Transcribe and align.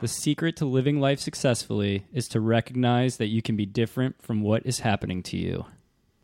The 0.00 0.08
secret 0.08 0.56
to 0.56 0.64
living 0.64 1.00
life 1.00 1.18
successfully 1.18 2.06
is 2.12 2.28
to 2.28 2.40
recognize 2.40 3.16
that 3.16 3.26
you 3.26 3.42
can 3.42 3.56
be 3.56 3.66
different 3.66 4.22
from 4.22 4.42
what 4.42 4.64
is 4.64 4.80
happening 4.80 5.24
to 5.24 5.36
you. 5.36 5.66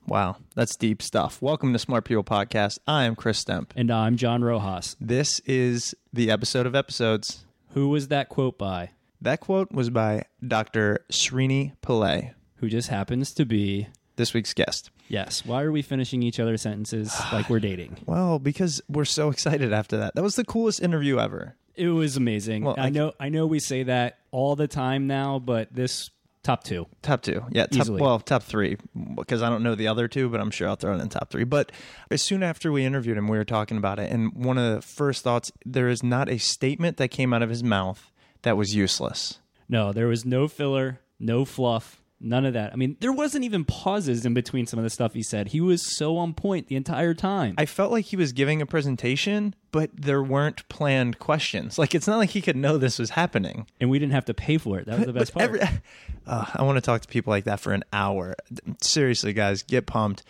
Wow, 0.06 0.36
that's 0.54 0.76
deep 0.76 1.02
stuff. 1.02 1.42
Welcome 1.42 1.72
to 1.72 1.78
Smart 1.80 2.04
People 2.04 2.22
Podcast. 2.22 2.78
I 2.86 3.02
am 3.04 3.16
Chris 3.16 3.42
Stemp. 3.42 3.72
And 3.74 3.90
I'm 3.90 4.16
John 4.16 4.44
Rojas. 4.44 4.94
This 5.00 5.40
is 5.40 5.92
the 6.12 6.30
episode 6.30 6.66
of 6.66 6.76
episodes. 6.76 7.46
Who 7.70 7.88
was 7.88 8.08
that 8.08 8.28
quote 8.28 8.58
by? 8.58 8.90
That 9.20 9.40
quote 9.40 9.72
was 9.72 9.90
by 9.90 10.26
Dr. 10.46 11.04
Srini 11.10 11.72
Pillay, 11.82 12.34
Who 12.56 12.68
just 12.68 12.88
happens 12.90 13.32
to 13.34 13.44
be. 13.44 13.88
this 14.16 14.32
week's 14.34 14.54
guest. 14.54 14.90
Yes, 15.08 15.44
why 15.44 15.62
are 15.62 15.72
we 15.72 15.82
finishing 15.82 16.22
each 16.22 16.38
other's 16.38 16.62
sentences 16.62 17.12
like 17.32 17.50
we're 17.50 17.58
dating? 17.60 17.96
Well, 18.06 18.38
because 18.38 18.80
we're 18.88 19.04
so 19.04 19.30
excited 19.30 19.72
after 19.72 19.96
that. 19.96 20.14
That 20.14 20.22
was 20.22 20.36
the 20.36 20.44
coolest 20.44 20.80
interview 20.80 21.18
ever. 21.18 21.56
It 21.76 21.88
was 21.88 22.16
amazing. 22.16 22.64
Well, 22.64 22.74
I 22.78 22.86
I- 22.86 22.90
know 22.90 23.12
I 23.18 23.28
know 23.28 23.46
we 23.46 23.58
say 23.60 23.84
that 23.84 24.18
all 24.30 24.56
the 24.56 24.68
time 24.68 25.06
now, 25.06 25.38
but 25.38 25.74
this 25.74 26.10
top 26.42 26.62
2. 26.64 26.86
Top 27.00 27.22
two. 27.22 27.42
Yeah, 27.50 27.64
top, 27.66 27.80
Easily. 27.80 28.02
well, 28.02 28.18
top 28.20 28.42
three, 28.42 28.76
because 29.16 29.40
I 29.42 29.48
don't 29.48 29.62
know 29.62 29.74
the 29.74 29.88
other 29.88 30.08
two, 30.08 30.28
but 30.28 30.40
I'm 30.40 30.50
sure 30.50 30.68
I'll 30.68 30.76
throw 30.76 30.94
it 30.94 31.00
in 31.00 31.08
top 31.08 31.30
three. 31.30 31.44
But 31.44 31.72
as 32.10 32.20
soon 32.20 32.42
after 32.42 32.70
we 32.70 32.84
interviewed 32.84 33.16
him, 33.16 33.28
we 33.28 33.38
were 33.38 33.46
talking 33.46 33.78
about 33.78 33.98
it. 33.98 34.12
And 34.12 34.30
one 34.34 34.58
of 34.58 34.74
the 34.74 34.82
first 34.82 35.24
thoughts 35.24 35.50
there 35.64 35.88
is 35.88 36.02
not 36.02 36.28
a 36.28 36.36
statement 36.38 36.98
that 36.98 37.08
came 37.08 37.32
out 37.32 37.42
of 37.42 37.48
his 37.48 37.64
mouth 37.64 38.10
that 38.42 38.58
was 38.58 38.74
useless. 38.74 39.38
No, 39.70 39.90
there 39.92 40.06
was 40.06 40.26
no 40.26 40.46
filler, 40.46 41.00
no 41.18 41.46
fluff, 41.46 42.02
none 42.20 42.44
of 42.46 42.54
that. 42.54 42.72
I 42.72 42.76
mean, 42.76 42.96
there 43.00 43.12
wasn't 43.12 43.44
even 43.44 43.64
pauses 43.64 44.24
in 44.24 44.34
between 44.34 44.66
some 44.66 44.78
of 44.78 44.82
the 44.84 44.90
stuff 44.90 45.12
he 45.14 45.22
said. 45.22 45.48
He 45.48 45.60
was 45.60 45.82
so 45.96 46.16
on 46.16 46.32
point 46.34 46.68
the 46.68 46.76
entire 46.76 47.14
time. 47.14 47.54
I 47.58 47.66
felt 47.66 47.92
like 47.92 48.06
he 48.06 48.16
was 48.16 48.32
giving 48.32 48.62
a 48.62 48.66
presentation, 48.66 49.54
but 49.72 49.90
there 49.94 50.22
weren't 50.22 50.68
planned 50.68 51.18
questions. 51.18 51.78
Like, 51.78 51.94
it's 51.94 52.06
not 52.06 52.16
like 52.18 52.30
he 52.30 52.40
could 52.40 52.56
know 52.56 52.78
this 52.78 52.98
was 52.98 53.10
happening. 53.10 53.66
and 53.80 53.90
we 53.90 53.98
didn't 53.98 54.12
have 54.12 54.24
to 54.26 54.34
pay 54.34 54.58
for 54.58 54.78
it. 54.78 54.86
That 54.86 54.98
was 54.98 55.06
the 55.06 55.12
best 55.12 55.32
part. 55.34 55.44
every- 55.44 55.60
uh, 56.26 56.44
I 56.54 56.62
want 56.62 56.76
to 56.76 56.80
talk 56.82 57.02
to 57.02 57.08
people 57.08 57.30
like 57.30 57.44
that 57.44 57.60
for 57.60 57.72
an 57.72 57.84
hour. 57.92 58.34
Seriously, 58.80 59.32
guys, 59.32 59.62
get 59.62 59.86
pumped. 59.86 60.22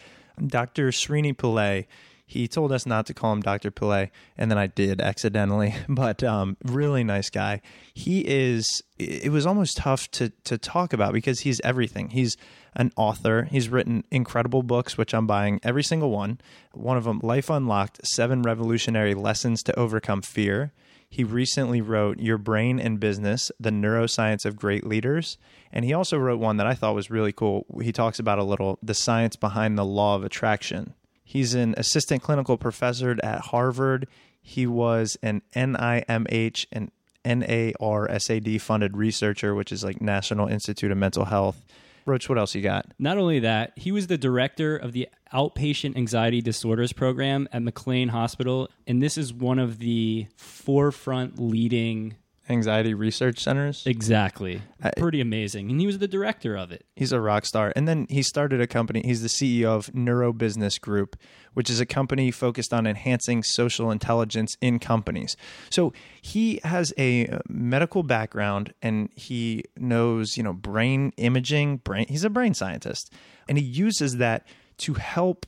Dr. 0.44 0.88
Srini 0.88 1.36
Pillay, 1.36 1.86
he 2.26 2.48
told 2.48 2.72
us 2.72 2.86
not 2.86 3.06
to 3.06 3.14
call 3.14 3.32
him 3.32 3.42
Dr. 3.42 3.70
Pillay, 3.70 4.10
and 4.36 4.50
then 4.50 4.58
I 4.58 4.66
did 4.66 5.00
accidentally. 5.00 5.74
But 5.88 6.24
um, 6.24 6.56
really 6.64 7.04
nice 7.04 7.30
guy. 7.30 7.60
He 7.92 8.20
is. 8.26 8.82
It 8.98 9.30
was 9.30 9.46
almost 9.46 9.76
tough 9.76 10.10
to 10.12 10.30
to 10.44 10.58
talk 10.58 10.92
about 10.92 11.12
because 11.12 11.40
he's 11.40 11.60
everything. 11.60 12.10
He's 12.10 12.36
an 12.74 12.90
author. 12.96 13.44
He's 13.50 13.68
written 13.68 14.04
incredible 14.10 14.62
books, 14.62 14.98
which 14.98 15.14
I'm 15.14 15.26
buying 15.26 15.60
every 15.62 15.84
single 15.84 16.10
one. 16.10 16.40
One 16.72 16.96
of 16.96 17.04
them, 17.04 17.20
Life 17.22 17.50
Unlocked: 17.50 18.06
Seven 18.06 18.42
Revolutionary 18.42 19.14
Lessons 19.14 19.62
to 19.64 19.78
Overcome 19.78 20.22
Fear. 20.22 20.72
He 21.08 21.22
recently 21.22 21.80
wrote 21.80 22.18
Your 22.18 22.38
Brain 22.38 22.80
and 22.80 22.98
Business, 22.98 23.52
The 23.60 23.70
Neuroscience 23.70 24.44
of 24.44 24.56
Great 24.56 24.84
Leaders. 24.84 25.38
And 25.72 25.84
he 25.84 25.92
also 25.92 26.18
wrote 26.18 26.40
one 26.40 26.56
that 26.56 26.66
I 26.66 26.74
thought 26.74 26.96
was 26.96 27.08
really 27.08 27.32
cool. 27.32 27.66
He 27.80 27.92
talks 27.92 28.18
about 28.18 28.40
a 28.40 28.44
little 28.44 28.80
the 28.82 28.94
science 28.94 29.36
behind 29.36 29.78
the 29.78 29.84
law 29.84 30.16
of 30.16 30.24
attraction. 30.24 30.94
He's 31.24 31.54
an 31.54 31.74
assistant 31.76 32.22
clinical 32.22 32.56
professor 32.56 33.16
at 33.22 33.40
Harvard. 33.40 34.06
He 34.40 34.66
was 34.66 35.16
an 35.22 35.42
NIMH 35.56 36.66
and 36.70 36.90
NARSAD 37.24 38.60
funded 38.60 38.96
researcher, 38.96 39.54
which 39.54 39.72
is 39.72 39.82
like 39.82 40.00
National 40.02 40.46
Institute 40.46 40.92
of 40.92 40.98
Mental 40.98 41.24
Health. 41.24 41.64
Roach, 42.06 42.28
what 42.28 42.36
else 42.36 42.54
you 42.54 42.60
got? 42.60 42.86
Not 42.98 43.16
only 43.16 43.40
that, 43.40 43.72
he 43.76 43.90
was 43.90 44.08
the 44.08 44.18
director 44.18 44.76
of 44.76 44.92
the 44.92 45.08
outpatient 45.32 45.96
anxiety 45.96 46.42
disorders 46.42 46.92
program 46.92 47.48
at 47.50 47.62
McLean 47.62 48.08
Hospital, 48.08 48.68
and 48.86 49.02
this 49.02 49.16
is 49.16 49.32
one 49.32 49.58
of 49.58 49.78
the 49.78 50.26
forefront 50.36 51.38
leading. 51.38 52.16
Anxiety 52.48 52.92
Research 52.92 53.38
Centers. 53.38 53.86
Exactly, 53.86 54.62
pretty 54.96 55.20
amazing. 55.20 55.70
And 55.70 55.80
he 55.80 55.86
was 55.86 55.98
the 55.98 56.08
director 56.08 56.56
of 56.56 56.72
it. 56.72 56.84
He's 56.94 57.12
a 57.12 57.20
rock 57.20 57.46
star. 57.46 57.72
And 57.74 57.88
then 57.88 58.06
he 58.10 58.22
started 58.22 58.60
a 58.60 58.66
company. 58.66 59.02
He's 59.04 59.22
the 59.22 59.28
CEO 59.28 59.66
of 59.66 59.86
Neurobusiness 59.92 60.80
Group, 60.80 61.16
which 61.54 61.70
is 61.70 61.80
a 61.80 61.86
company 61.86 62.30
focused 62.30 62.74
on 62.74 62.86
enhancing 62.86 63.42
social 63.42 63.90
intelligence 63.90 64.56
in 64.60 64.78
companies. 64.78 65.36
So 65.70 65.92
he 66.20 66.60
has 66.64 66.92
a 66.98 67.26
uh, 67.26 67.38
medical 67.48 68.02
background 68.02 68.74
and 68.82 69.08
he 69.14 69.64
knows, 69.76 70.36
you 70.36 70.42
know, 70.42 70.52
brain 70.52 71.12
imaging, 71.16 71.78
brain 71.78 72.06
he's 72.08 72.24
a 72.24 72.30
brain 72.30 72.54
scientist. 72.54 73.12
And 73.48 73.56
he 73.56 73.64
uses 73.64 74.18
that 74.18 74.46
to 74.78 74.94
help 74.94 75.46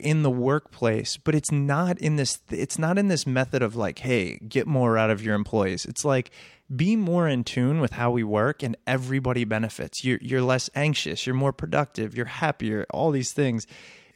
in 0.00 0.22
the 0.22 0.30
workplace 0.30 1.16
but 1.16 1.34
it's 1.34 1.50
not 1.50 1.98
in 1.98 2.16
this 2.16 2.40
it's 2.50 2.78
not 2.78 2.98
in 2.98 3.08
this 3.08 3.26
method 3.26 3.62
of 3.62 3.74
like 3.74 4.00
hey 4.00 4.38
get 4.48 4.66
more 4.66 4.98
out 4.98 5.10
of 5.10 5.22
your 5.22 5.34
employees. 5.34 5.84
It's 5.86 6.04
like 6.04 6.30
be 6.74 6.96
more 6.96 7.26
in 7.26 7.44
tune 7.44 7.80
with 7.80 7.92
how 7.92 8.10
we 8.10 8.22
work 8.22 8.62
and 8.62 8.76
everybody 8.86 9.44
benefits. 9.44 10.04
You're 10.04 10.18
you're 10.20 10.42
less 10.42 10.68
anxious 10.74 11.26
you're 11.26 11.34
more 11.34 11.52
productive 11.52 12.14
you're 12.14 12.26
happier 12.26 12.86
all 12.90 13.10
these 13.10 13.32
things. 13.32 13.66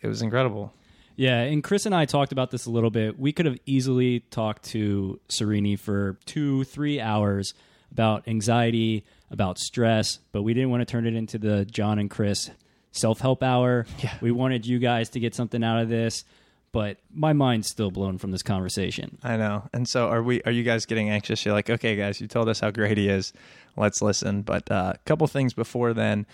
It 0.03 0.09
was 0.09 0.23
incredible. 0.23 0.73
Yeah, 1.17 1.41
and 1.41 1.63
Chris 1.63 1.87
and 1.87 1.95
I 1.95 2.07
talked 2.07 2.33
about 2.33 2.51
this 2.51 2.67
a 2.67 2.71
little 2.71 2.91
bit. 2.91 3.19
We 3.19 3.33
could 3.33 3.47
have 3.47 3.59
easily 3.67 4.21
talked 4.21 4.65
to 4.71 5.21
Srini 5.29 5.79
for 5.79 6.19
two, 6.25 6.65
three 6.65 7.01
hours 7.01 7.55
about 7.91 8.27
anxiety, 8.27 9.05
about 9.31 9.59
stress, 9.59 10.19
but 10.33 10.43
we 10.43 10.55
didn't 10.55 10.71
want 10.71 10.81
to 10.81 10.91
turn 10.91 11.07
it 11.07 11.15
into 11.15 11.39
the 11.39 11.65
John 11.67 11.99
and 11.99 12.11
Chris 12.11 12.51
self 12.93 13.21
help 13.21 13.43
hour. 13.43 13.87
Yeah. 13.99 14.15
We 14.21 14.31
wanted 14.31 14.67
you 14.67 14.79
guys 14.79 15.09
to 15.11 15.21
get 15.21 15.35
something 15.35 15.65
out 15.65 15.81
of 15.83 15.89
this, 15.89 16.25
but 16.73 16.99
my 17.13 17.33
mind's 17.33 17.69
still 17.69 17.91
blown 17.91 18.19
from 18.19 18.31
this 18.31 18.43
conversation. 18.43 19.19
i 19.23 19.37
know 19.37 19.69
and 19.75 19.87
so 19.89 20.09
are 20.09 20.23
we 20.23 20.41
are 20.45 20.53
you 20.53 20.63
guys 20.63 20.87
getting 20.87 21.11
anxious 21.11 21.45
you're 21.45 21.55
like 21.55 21.69
okay 21.69 21.97
guys 21.97 22.21
you 22.21 22.27
told 22.27 22.49
us 22.49 22.61
how 22.61 22.71
great 22.71 22.97
he 22.97 23.09
is 23.09 23.33
let's 23.77 24.01
listen 24.01 24.41
but 24.43 24.71
uh, 24.71 24.93
a 24.95 24.99
couple 25.05 25.27
things 25.27 25.53
before 25.53 25.93
then 25.93 26.25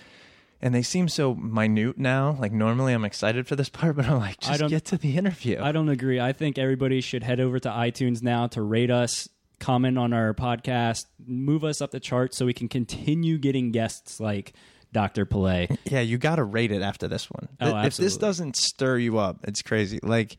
and 0.62 0.72
they 0.74 0.82
seem 0.82 1.08
so 1.08 1.34
minute 1.34 1.98
now 1.98 2.36
like 2.38 2.52
normally 2.52 2.92
i'm 2.92 3.04
excited 3.04 3.46
for 3.48 3.56
this 3.56 3.68
part 3.78 3.96
but 3.96 4.06
i'm 4.06 4.18
like 4.20 4.36
I 4.42 4.48
just 4.48 4.60
don't- 4.60 4.70
get 4.70 4.84
to 4.86 4.96
the 4.96 5.16
interview 5.16 5.58
I 5.60 5.72
don't 5.72 5.88
agree. 5.88 6.20
I 6.20 6.32
think 6.32 6.56
everybody 6.58 7.00
should 7.00 7.22
head 7.24 7.40
over 7.40 7.58
to 7.58 7.68
iTunes 7.68 8.22
now 8.22 8.46
to 8.48 8.62
rate 8.62 8.90
us, 8.92 9.28
comment 9.58 9.98
on 9.98 10.12
our 10.12 10.34
podcast, 10.34 11.06
move 11.26 11.64
us 11.64 11.80
up 11.80 11.90
the 11.90 12.00
chart 12.00 12.32
so 12.34 12.46
we 12.46 12.52
can 12.54 12.68
continue 12.68 13.38
getting 13.38 13.72
guests 13.72 14.20
like 14.20 14.52
Dr. 14.92 15.26
Pillay. 15.26 15.76
Yeah, 15.84 16.00
you 16.00 16.18
got 16.18 16.36
to 16.36 16.44
rate 16.44 16.72
it 16.72 16.82
after 16.82 17.08
this 17.08 17.30
one. 17.30 17.48
Oh, 17.60 17.76
if 17.82 17.96
this 17.96 18.16
doesn't 18.16 18.56
stir 18.56 18.98
you 18.98 19.18
up, 19.18 19.44
it's 19.46 19.62
crazy. 19.62 20.00
Like, 20.02 20.36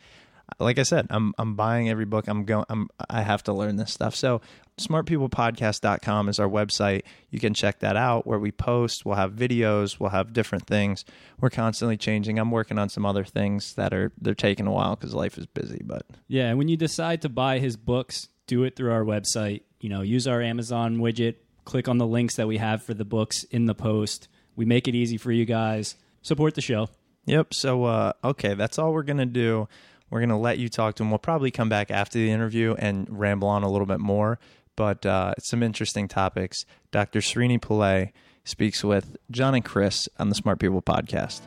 like 0.60 0.80
I 0.80 0.84
said, 0.84 1.08
I'm 1.10 1.34
I'm 1.38 1.56
buying 1.56 1.90
every 1.90 2.06
book. 2.06 2.28
I'm 2.28 2.46
going. 2.46 2.66
I'm 2.70 2.90
I 3.10 3.22
have 3.22 3.44
to 3.44 3.54
learn 3.54 3.76
this 3.76 3.94
stuff. 3.94 4.16
So, 4.16 4.42
smartpeoplepodcast.com 4.80 6.30
is 6.30 6.40
our 6.40 6.48
website. 6.48 7.04
You 7.30 7.40
can 7.40 7.54
check 7.54 7.80
that 7.80 7.96
out. 7.96 8.26
Where 8.26 8.40
we 8.40 8.52
post, 8.52 9.06
we'll 9.06 9.16
have 9.16 9.34
videos, 9.34 10.00
we'll 10.00 10.10
have 10.10 10.34
different 10.34 10.66
things. 10.68 11.06
We're 11.40 11.50
constantly 11.50 11.98
changing. 11.98 12.40
I'm 12.40 12.52
working 12.52 12.80
on 12.80 12.90
some 12.90 13.06
other 13.06 13.24
things 13.24 13.74
that 13.76 13.94
are 13.94 14.12
they're 14.20 14.34
taking 14.34 14.68
a 14.68 14.72
while 14.72 14.96
because 14.96 15.14
life 15.14 15.38
is 15.38 15.46
busy. 15.46 15.82
But 15.84 16.06
Yeah, 16.28 16.54
when 16.54 16.68
you 16.68 16.78
decide 16.78 17.22
to 17.24 17.30
buy 17.30 17.60
his 17.60 17.78
books, 17.78 18.28
do 18.48 18.64
it 18.64 18.76
through 18.76 18.92
our 18.92 19.04
website. 19.04 19.62
You 19.80 19.90
know, 19.90 20.02
use 20.02 20.28
our 20.28 20.42
Amazon 20.42 20.98
widget, 20.98 21.36
click 21.66 21.88
on 21.88 21.98
the 21.98 22.08
links 22.08 22.36
that 22.36 22.48
we 22.48 22.58
have 22.58 22.84
for 22.84 22.94
the 22.94 23.06
books 23.06 23.44
in 23.46 23.66
the 23.66 23.76
post. 23.76 24.28
We 24.60 24.66
make 24.66 24.90
it 24.90 24.94
easy 24.94 25.16
for 25.16 25.32
you 25.32 25.46
guys. 25.46 25.96
Support 26.22 26.56
the 26.56 26.62
show. 26.62 26.90
Yep. 27.28 27.54
So, 27.54 27.86
uh, 27.86 28.12
okay, 28.26 28.56
that's 28.56 28.78
all 28.78 28.92
we're 28.92 29.04
going 29.04 29.20
to 29.20 29.26
do. 29.26 29.70
We're 30.10 30.20
going 30.20 30.32
to 30.32 30.36
let 30.36 30.58
you 30.58 30.68
talk 30.68 30.96
to 30.96 31.04
him. 31.04 31.12
We'll 31.12 31.18
probably 31.18 31.50
come 31.50 31.70
back 31.70 31.90
after 31.90 32.20
the 32.20 32.30
interview 32.30 32.76
and 32.78 33.08
ramble 33.10 33.48
on 33.48 33.64
a 33.64 33.72
little 33.72 33.86
bit 33.88 34.02
more, 34.02 34.38
but 34.76 35.06
uh, 35.06 35.36
some 35.40 35.64
interesting 35.64 36.10
topics. 36.10 36.66
Dr. 36.92 37.20
Srini 37.22 37.58
Pillay 37.58 38.12
speaks 38.44 38.84
with 38.84 39.16
John 39.32 39.56
and 39.56 39.64
Chris 39.64 40.10
on 40.20 40.28
the 40.28 40.36
Smart 40.36 40.60
People 40.60 40.82
podcast. 40.82 41.40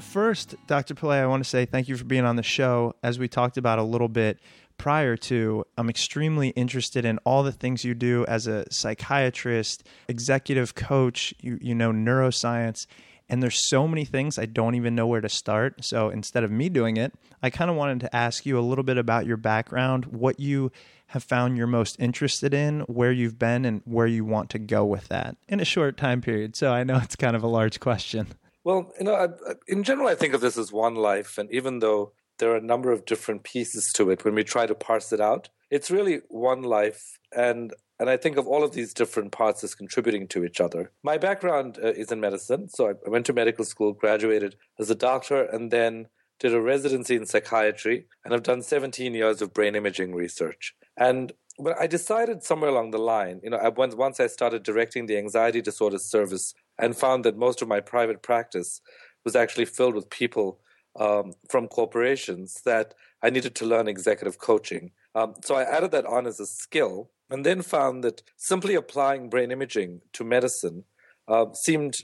First, 0.00 0.54
Dr. 0.66 0.94
Pillay, 0.94 1.20
I 1.20 1.26
want 1.26 1.44
to 1.44 1.48
say 1.48 1.66
thank 1.66 1.88
you 1.88 1.96
for 1.96 2.04
being 2.04 2.24
on 2.24 2.36
the 2.36 2.42
show. 2.42 2.96
As 3.02 3.18
we 3.18 3.28
talked 3.28 3.58
about 3.58 3.78
a 3.78 3.82
little 3.82 4.08
bit 4.08 4.40
prior 4.80 5.14
to, 5.14 5.62
I'm 5.76 5.90
extremely 5.90 6.48
interested 6.50 7.04
in 7.04 7.18
all 7.18 7.42
the 7.42 7.52
things 7.52 7.84
you 7.84 7.92
do 7.92 8.24
as 8.26 8.46
a 8.46 8.64
psychiatrist, 8.72 9.86
executive 10.08 10.74
coach, 10.74 11.34
you, 11.38 11.58
you 11.60 11.74
know, 11.74 11.92
neuroscience. 11.92 12.86
And 13.28 13.42
there's 13.42 13.68
so 13.68 13.86
many 13.86 14.06
things 14.06 14.38
I 14.38 14.46
don't 14.46 14.76
even 14.76 14.94
know 14.94 15.06
where 15.06 15.20
to 15.20 15.28
start. 15.28 15.84
So 15.84 16.08
instead 16.08 16.44
of 16.44 16.50
me 16.50 16.70
doing 16.70 16.96
it, 16.96 17.12
I 17.42 17.50
kind 17.50 17.70
of 17.70 17.76
wanted 17.76 18.00
to 18.00 18.16
ask 18.16 18.46
you 18.46 18.58
a 18.58 18.64
little 18.64 18.82
bit 18.82 18.96
about 18.96 19.26
your 19.26 19.36
background, 19.36 20.06
what 20.06 20.40
you 20.40 20.72
have 21.08 21.24
found 21.24 21.58
you're 21.58 21.66
most 21.66 21.96
interested 22.00 22.54
in, 22.54 22.80
where 22.80 23.12
you've 23.12 23.38
been, 23.38 23.66
and 23.66 23.82
where 23.84 24.06
you 24.06 24.24
want 24.24 24.48
to 24.50 24.58
go 24.58 24.82
with 24.86 25.08
that 25.08 25.36
in 25.46 25.60
a 25.60 25.64
short 25.66 25.98
time 25.98 26.22
period. 26.22 26.56
So 26.56 26.72
I 26.72 26.84
know 26.84 26.96
it's 27.02 27.16
kind 27.16 27.36
of 27.36 27.42
a 27.42 27.48
large 27.48 27.80
question. 27.80 28.28
Well, 28.64 28.90
you 28.98 29.04
know, 29.04 29.14
I, 29.14 29.28
in 29.68 29.82
general, 29.82 30.08
I 30.08 30.14
think 30.14 30.32
of 30.32 30.40
this 30.40 30.56
as 30.56 30.72
one 30.72 30.94
life. 30.94 31.36
And 31.36 31.50
even 31.52 31.80
though 31.80 32.12
there 32.40 32.50
are 32.52 32.56
a 32.56 32.60
number 32.60 32.90
of 32.90 33.06
different 33.06 33.44
pieces 33.44 33.92
to 33.92 34.10
it, 34.10 34.24
when 34.24 34.34
we 34.34 34.42
try 34.42 34.66
to 34.66 34.74
parse 34.74 35.12
it 35.12 35.20
out, 35.20 35.48
it's 35.70 35.90
really 35.90 36.22
one 36.28 36.62
life. 36.62 37.18
And 37.34 37.72
and 38.00 38.08
I 38.08 38.16
think 38.16 38.38
of 38.38 38.48
all 38.48 38.64
of 38.64 38.72
these 38.72 38.94
different 38.94 39.30
parts 39.30 39.62
as 39.62 39.74
contributing 39.74 40.26
to 40.28 40.42
each 40.42 40.58
other. 40.58 40.90
My 41.02 41.18
background 41.18 41.78
uh, 41.84 41.88
is 41.88 42.10
in 42.10 42.18
medicine. 42.18 42.70
So 42.70 42.88
I, 42.88 43.10
went 43.10 43.26
to 43.26 43.34
medical 43.34 43.62
school, 43.62 43.92
graduated 43.92 44.56
as 44.78 44.88
a 44.88 44.94
doctor, 44.94 45.42
and 45.42 45.70
then 45.70 46.06
did 46.38 46.54
a 46.54 46.62
residency 46.62 47.14
in 47.14 47.26
psychiatry. 47.26 48.06
And 48.24 48.32
I've 48.32 48.42
done 48.42 48.62
17 48.62 49.12
years 49.12 49.42
of 49.42 49.52
brain 49.52 49.74
imaging 49.74 50.14
research. 50.14 50.74
And 50.96 51.32
but 51.58 51.78
I 51.78 51.86
decided 51.86 52.42
somewhere 52.42 52.70
along 52.70 52.92
the 52.92 52.98
line, 52.98 53.40
you 53.44 53.50
know, 53.50 53.58
I, 53.58 53.68
once 53.68 53.94
once 53.94 54.18
I 54.18 54.28
started 54.28 54.62
directing 54.62 55.04
the 55.04 55.18
anxiety 55.18 55.60
disorder 55.60 55.98
service 55.98 56.54
and 56.78 56.96
found 56.96 57.26
that 57.26 57.36
most 57.36 57.60
of 57.60 57.68
my 57.68 57.80
private 57.80 58.22
practice 58.22 58.80
was 59.26 59.36
actually 59.36 59.66
filled 59.66 59.94
with 59.94 60.08
people 60.08 60.58
um, 60.98 61.34
from 61.48 61.68
corporations 61.68 62.62
that 62.64 62.94
I 63.22 63.30
needed 63.30 63.54
to 63.56 63.66
learn 63.66 63.88
executive 63.88 64.38
coaching. 64.38 64.92
Um, 65.14 65.34
so 65.42 65.54
I 65.54 65.62
added 65.62 65.90
that 65.92 66.06
on 66.06 66.26
as 66.26 66.40
a 66.40 66.46
skill, 66.46 67.10
and 67.28 67.46
then 67.46 67.62
found 67.62 68.02
that 68.04 68.22
simply 68.36 68.74
applying 68.74 69.30
brain 69.30 69.50
imaging 69.50 70.00
to 70.14 70.24
medicine 70.24 70.84
uh, 71.28 71.46
seemed 71.52 71.98